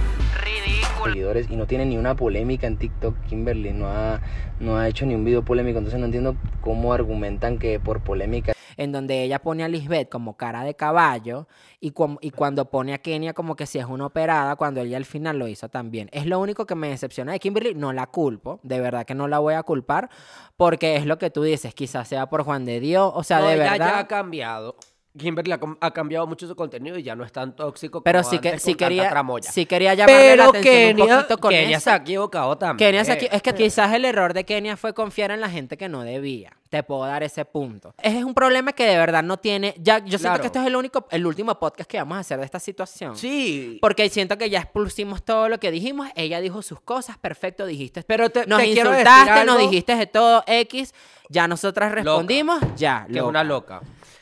Ridículo. 0.43 1.13
seguidores 1.13 1.51
y 1.51 1.57
no 1.57 1.67
tiene 1.67 1.85
ni 1.85 1.97
una 1.97 2.15
polémica 2.15 2.65
en 2.65 2.77
TikTok. 2.77 3.15
Kimberly 3.27 3.73
no 3.73 3.91
ha, 3.91 4.21
no 4.59 4.79
ha 4.79 4.87
hecho 4.87 5.05
ni 5.05 5.13
un 5.13 5.23
video 5.23 5.45
polémico, 5.45 5.77
entonces 5.77 5.99
no 5.99 6.07
entiendo 6.07 6.35
cómo 6.61 6.93
argumentan 6.93 7.59
que 7.59 7.79
por 7.79 8.01
polémica 8.01 8.53
en 8.77 8.91
donde 8.91 9.23
ella 9.23 9.39
pone 9.41 9.63
a 9.63 9.67
Lisbeth 9.67 10.09
como 10.09 10.37
cara 10.37 10.63
de 10.63 10.73
caballo 10.75 11.47
y, 11.79 11.91
cuam- 11.91 12.17
y 12.21 12.31
cuando 12.31 12.65
pone 12.69 12.93
a 12.93 12.97
Kenia 12.99 13.33
como 13.33 13.55
que 13.55 13.65
si 13.65 13.79
es 13.79 13.85
una 13.85 14.05
operada, 14.05 14.55
cuando 14.55 14.81
ella 14.81 14.97
al 14.97 15.05
final 15.05 15.39
lo 15.39 15.47
hizo 15.47 15.69
también. 15.69 16.09
Es 16.11 16.25
lo 16.25 16.39
único 16.39 16.65
que 16.65 16.75
me 16.75 16.89
decepciona 16.89 17.31
de 17.31 17.39
Kimberly, 17.39 17.73
no 17.75 17.93
la 17.93 18.07
culpo, 18.07 18.59
de 18.63 18.79
verdad 18.79 19.05
que 19.05 19.15
no 19.15 19.27
la 19.27 19.39
voy 19.39 19.53
a 19.55 19.63
culpar, 19.63 20.09
porque 20.57 20.95
es 20.95 21.05
lo 21.05 21.17
que 21.17 21.29
tú 21.29 21.43
dices, 21.43 21.73
quizás 21.73 22.07
sea 22.07 22.27
por 22.29 22.43
Juan 22.43 22.65
de 22.65 22.79
Dios, 22.79 23.11
o 23.15 23.23
sea, 23.23 23.39
No, 23.39 23.47
de 23.47 23.55
ella 23.55 23.71
verdad. 23.71 23.77
ya 23.93 23.99
ha 23.99 24.07
cambiado. 24.07 24.75
Kimberly 25.17 25.51
ha, 25.51 25.59
ha 25.81 25.91
cambiado 25.91 26.25
mucho 26.25 26.47
su 26.47 26.55
contenido 26.55 26.97
y 26.97 27.03
ya 27.03 27.15
no 27.15 27.25
es 27.25 27.31
tan 27.33 27.53
tóxico 27.55 28.01
pero 28.01 28.19
como 28.21 28.31
sí 28.31 28.39
que 28.39 28.47
antes 28.49 28.63
sí 28.63 28.71
con 28.71 28.77
tanta 28.79 28.89
quería, 28.89 29.09
tramoya. 29.09 29.51
sí 29.51 29.65
quería 29.65 29.93
llamarle 29.93 30.15
la 30.15 30.31
Pero 30.31 30.49
atención 30.49 30.75
un 30.75 30.95
Kenia, 30.97 31.15
poquito 31.17 31.37
con 31.37 31.49
Kenia 31.51 31.77
eso. 31.77 31.83
se 31.83 31.89
ha 31.91 31.95
equivocado 31.97 32.57
también. 32.57 32.87
Kenia 32.89 33.03
se 33.03 33.29
es 33.35 33.41
que 33.41 33.53
quizás 33.53 33.93
el 33.93 34.05
error 34.05 34.33
de 34.33 34.45
Kenia 34.45 34.77
fue 34.77 34.93
confiar 34.93 35.31
en 35.31 35.41
la 35.41 35.49
gente 35.49 35.75
que 35.77 35.89
no 35.89 36.03
debía. 36.03 36.53
Te 36.69 36.83
puedo 36.83 37.01
dar 37.05 37.21
ese 37.23 37.43
punto. 37.43 37.93
Es 38.01 38.23
un 38.23 38.33
problema 38.33 38.71
que 38.71 38.85
de 38.85 38.95
verdad 38.95 39.21
no 39.23 39.35
tiene. 39.35 39.75
Ya, 39.77 39.97
yo 39.99 40.17
siento 40.17 40.21
Claro. 40.29 40.41
que 40.41 40.47
este 40.47 40.59
es 40.59 40.65
el 40.67 40.75
único, 40.77 41.05
el 41.11 41.25
último 41.25 41.59
podcast 41.59 41.89
que 41.89 41.97
vamos 41.97 42.15
a 42.15 42.19
hacer 42.21 42.39
de 42.39 42.45
esta 42.45 42.59
situación. 42.61 43.17
Sí. 43.17 43.77
Porque 43.81 44.07
siento 44.09 44.37
que 44.37 44.49
ya 44.49 44.59
expulsimos 44.61 45.21
todo 45.25 45.49
lo 45.49 45.59
que 45.59 45.69
dijimos. 45.71 46.07
Ella 46.15 46.39
dijo 46.39 46.61
sus 46.61 46.79
cosas, 46.79 47.17
perfecto, 47.17 47.65
dijiste. 47.65 48.03
Pero 48.03 48.29
te- 48.29 48.45
nos 48.47 48.59
te 48.59 48.71
quiero 48.71 48.91
decir 48.91 49.05
insultaste, 49.05 49.45
nos 49.45 49.57
dijiste 49.59 49.95
de 49.97 50.07
todo 50.07 50.43
X. 50.47 50.93
Ya 51.27 51.47
nosotras 51.49 51.91
respondimos, 51.91 52.59
ya. 52.77 53.03
que 53.05 53.11
es 53.11 53.17
loca. 53.17 53.27
una 53.29 53.43
loca. 53.43 53.81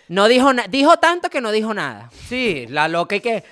No 0.10 0.28
dijo 0.28 0.51
nada. 0.53 0.68
Dijo 0.68 0.97
tanto 0.97 1.30
que 1.30 1.39
no 1.41 1.51
dijo 1.51 1.74
nada. 1.74 2.10
Sí, 2.28 2.66
la 2.68 2.88
loca 2.88 3.16
y 3.16 3.22
que 3.22 3.43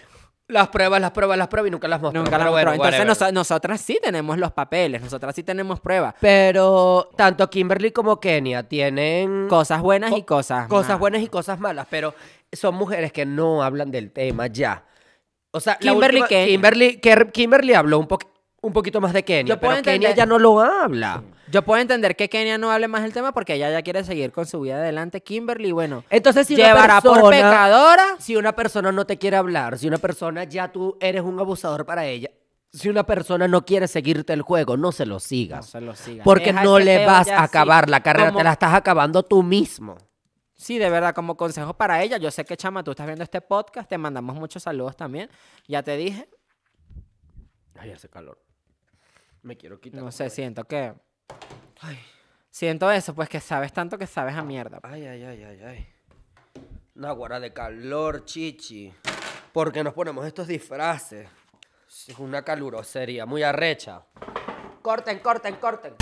las 0.49 0.69
pruebas, 0.69 0.99
las 1.01 1.11
pruebas, 1.11 1.37
las 1.37 1.47
pruebas 1.49 1.67
y 1.67 1.71
nunca 1.71 1.87
las 1.87 2.01
mostró. 2.01 2.21
Nunca 2.21 2.37
la 2.37 2.45
pero 2.45 2.51
mostró. 2.53 2.77
bueno, 2.77 2.97
Entonces 2.97 3.33
nosotras 3.33 3.81
sí 3.81 3.99
tenemos 4.01 4.37
los 4.37 4.51
papeles, 4.53 5.01
nosotras 5.01 5.35
sí 5.35 5.43
tenemos 5.43 5.79
pruebas. 5.79 6.15
Pero 6.21 7.09
tanto 7.15 7.49
Kimberly 7.49 7.91
como 7.91 8.19
Kenia 8.19 8.63
tienen 8.63 9.47
Cosas 9.49 9.81
buenas 9.81 10.11
y 10.11 10.21
co- 10.21 10.37
cosas 10.37 10.67
cosas 10.67 10.87
malas. 10.89 10.99
buenas 10.99 11.21
y 11.21 11.27
cosas 11.27 11.59
malas, 11.59 11.87
pero 11.89 12.13
son 12.51 12.75
mujeres 12.75 13.11
que 13.11 13.25
no 13.25 13.61
hablan 13.63 13.91
del 13.91 14.11
tema 14.11 14.47
ya. 14.47 14.83
O 15.51 15.59
sea, 15.59 15.73
la 15.81 15.91
Kimberly 15.91 16.21
última- 16.21 16.27
Kenia. 16.27 17.31
Kimberly, 17.31 17.73
habló 17.73 17.99
un, 17.99 18.07
po- 18.07 18.19
un 18.61 18.73
poquito 18.73 19.01
más 19.01 19.13
de 19.13 19.23
Kenia, 19.23 19.59
pero 19.59 19.73
Kenia 19.81 20.09
entender- 20.09 20.15
ya 20.15 20.25
no 20.25 20.39
lo 20.39 20.59
habla. 20.61 21.23
Yo 21.51 21.61
puedo 21.63 21.81
entender 21.81 22.15
que 22.15 22.29
Kenia 22.29 22.57
no 22.57 22.71
hable 22.71 22.87
más 22.87 23.03
del 23.03 23.13
tema 23.13 23.31
porque 23.33 23.53
ella 23.53 23.71
ya 23.71 23.81
quiere 23.81 24.03
seguir 24.03 24.31
con 24.31 24.45
su 24.45 24.59
vida 24.61 24.75
adelante. 24.75 25.21
Kimberly, 25.23 25.71
bueno, 25.71 26.03
Entonces, 26.09 26.47
si 26.47 26.55
una 26.55 26.65
llevará 26.67 27.01
por 27.01 27.13
persona- 27.13 27.29
pecadora. 27.37 28.05
Si 28.19 28.35
una 28.35 28.53
persona 28.53 28.91
no 28.91 29.05
te 29.05 29.17
quiere 29.17 29.37
hablar, 29.37 29.77
si 29.77 29.87
una 29.87 29.97
persona 29.97 30.43
ya 30.43 30.71
tú 30.71 30.97
eres 30.99 31.21
un 31.21 31.39
abusador 31.39 31.85
para 31.85 32.05
ella, 32.05 32.29
Si 32.69 32.89
una 32.89 33.05
persona 33.05 33.47
no 33.47 33.65
quiere 33.65 33.87
seguirte 33.87 34.33
el 34.33 34.41
juego, 34.41 34.75
no 34.75 34.91
se 34.91 35.05
lo 35.05 35.15
No 35.15 35.19
sigas. 35.21 35.67
se 35.69 35.79
lo 35.79 35.95
sigas. 35.95 36.25
porque 36.25 36.47
Deja 36.51 36.63
no 36.65 36.79
le 36.79 37.05
vas 37.05 37.29
a 37.29 37.41
acabar 37.43 37.89
la 37.89 38.03
carrera, 38.03 38.27
Como- 38.27 38.39
te 38.39 38.43
la 38.43 38.51
estás 38.51 38.73
acabando 38.73 39.23
tú 39.23 39.41
mismo. 39.41 39.97
Sí, 40.53 40.77
de 40.77 40.89
verdad, 40.89 41.15
como 41.15 41.37
consejo 41.37 41.75
para 41.75 42.03
ella, 42.03 42.17
yo 42.17 42.29
sé 42.29 42.43
que 42.43 42.57
chama, 42.57 42.83
tú 42.83 42.91
estás 42.91 43.05
viendo 43.07 43.23
este 43.23 43.39
podcast, 43.39 43.87
te 43.89 43.97
mandamos 43.97 44.35
muchos 44.35 44.63
saludos 44.63 44.97
también. 44.97 45.29
Ya 45.67 45.81
te 45.81 45.95
dije, 45.95 46.27
Ay, 47.79 47.91
hace 47.91 48.09
calor. 48.09 48.37
Me 49.43 49.55
quiero 49.55 49.79
quitar. 49.79 50.01
no 50.03 50.11
sé, 50.11 50.29
siento 50.29 50.65
que... 50.65 50.93
Siento 52.57 52.91
eso, 52.91 53.13
pues 53.13 53.29
que 53.29 53.39
sabes 53.39 53.71
tanto 53.71 53.99
que 53.99 54.07
sabes 54.07 54.35
a 54.35 54.41
mierda. 54.41 54.79
Ay, 54.81 55.05
ay, 55.05 55.23
ay, 55.23 55.43
ay, 55.43 55.61
ay. 55.63 55.87
Una 56.95 57.11
guara 57.11 57.39
de 57.39 57.53
calor, 57.53 58.25
chichi. 58.25 58.91
¿Por 59.53 59.71
qué 59.71 59.83
nos 59.83 59.93
ponemos 59.93 60.25
estos 60.25 60.47
disfraces? 60.47 61.29
Es 62.07 62.17
una 62.17 62.41
calurosería 62.41 63.27
muy 63.27 63.43
arrecha. 63.43 64.01
Corten, 64.81 65.19
corten, 65.19 65.57
corten. 65.57 65.93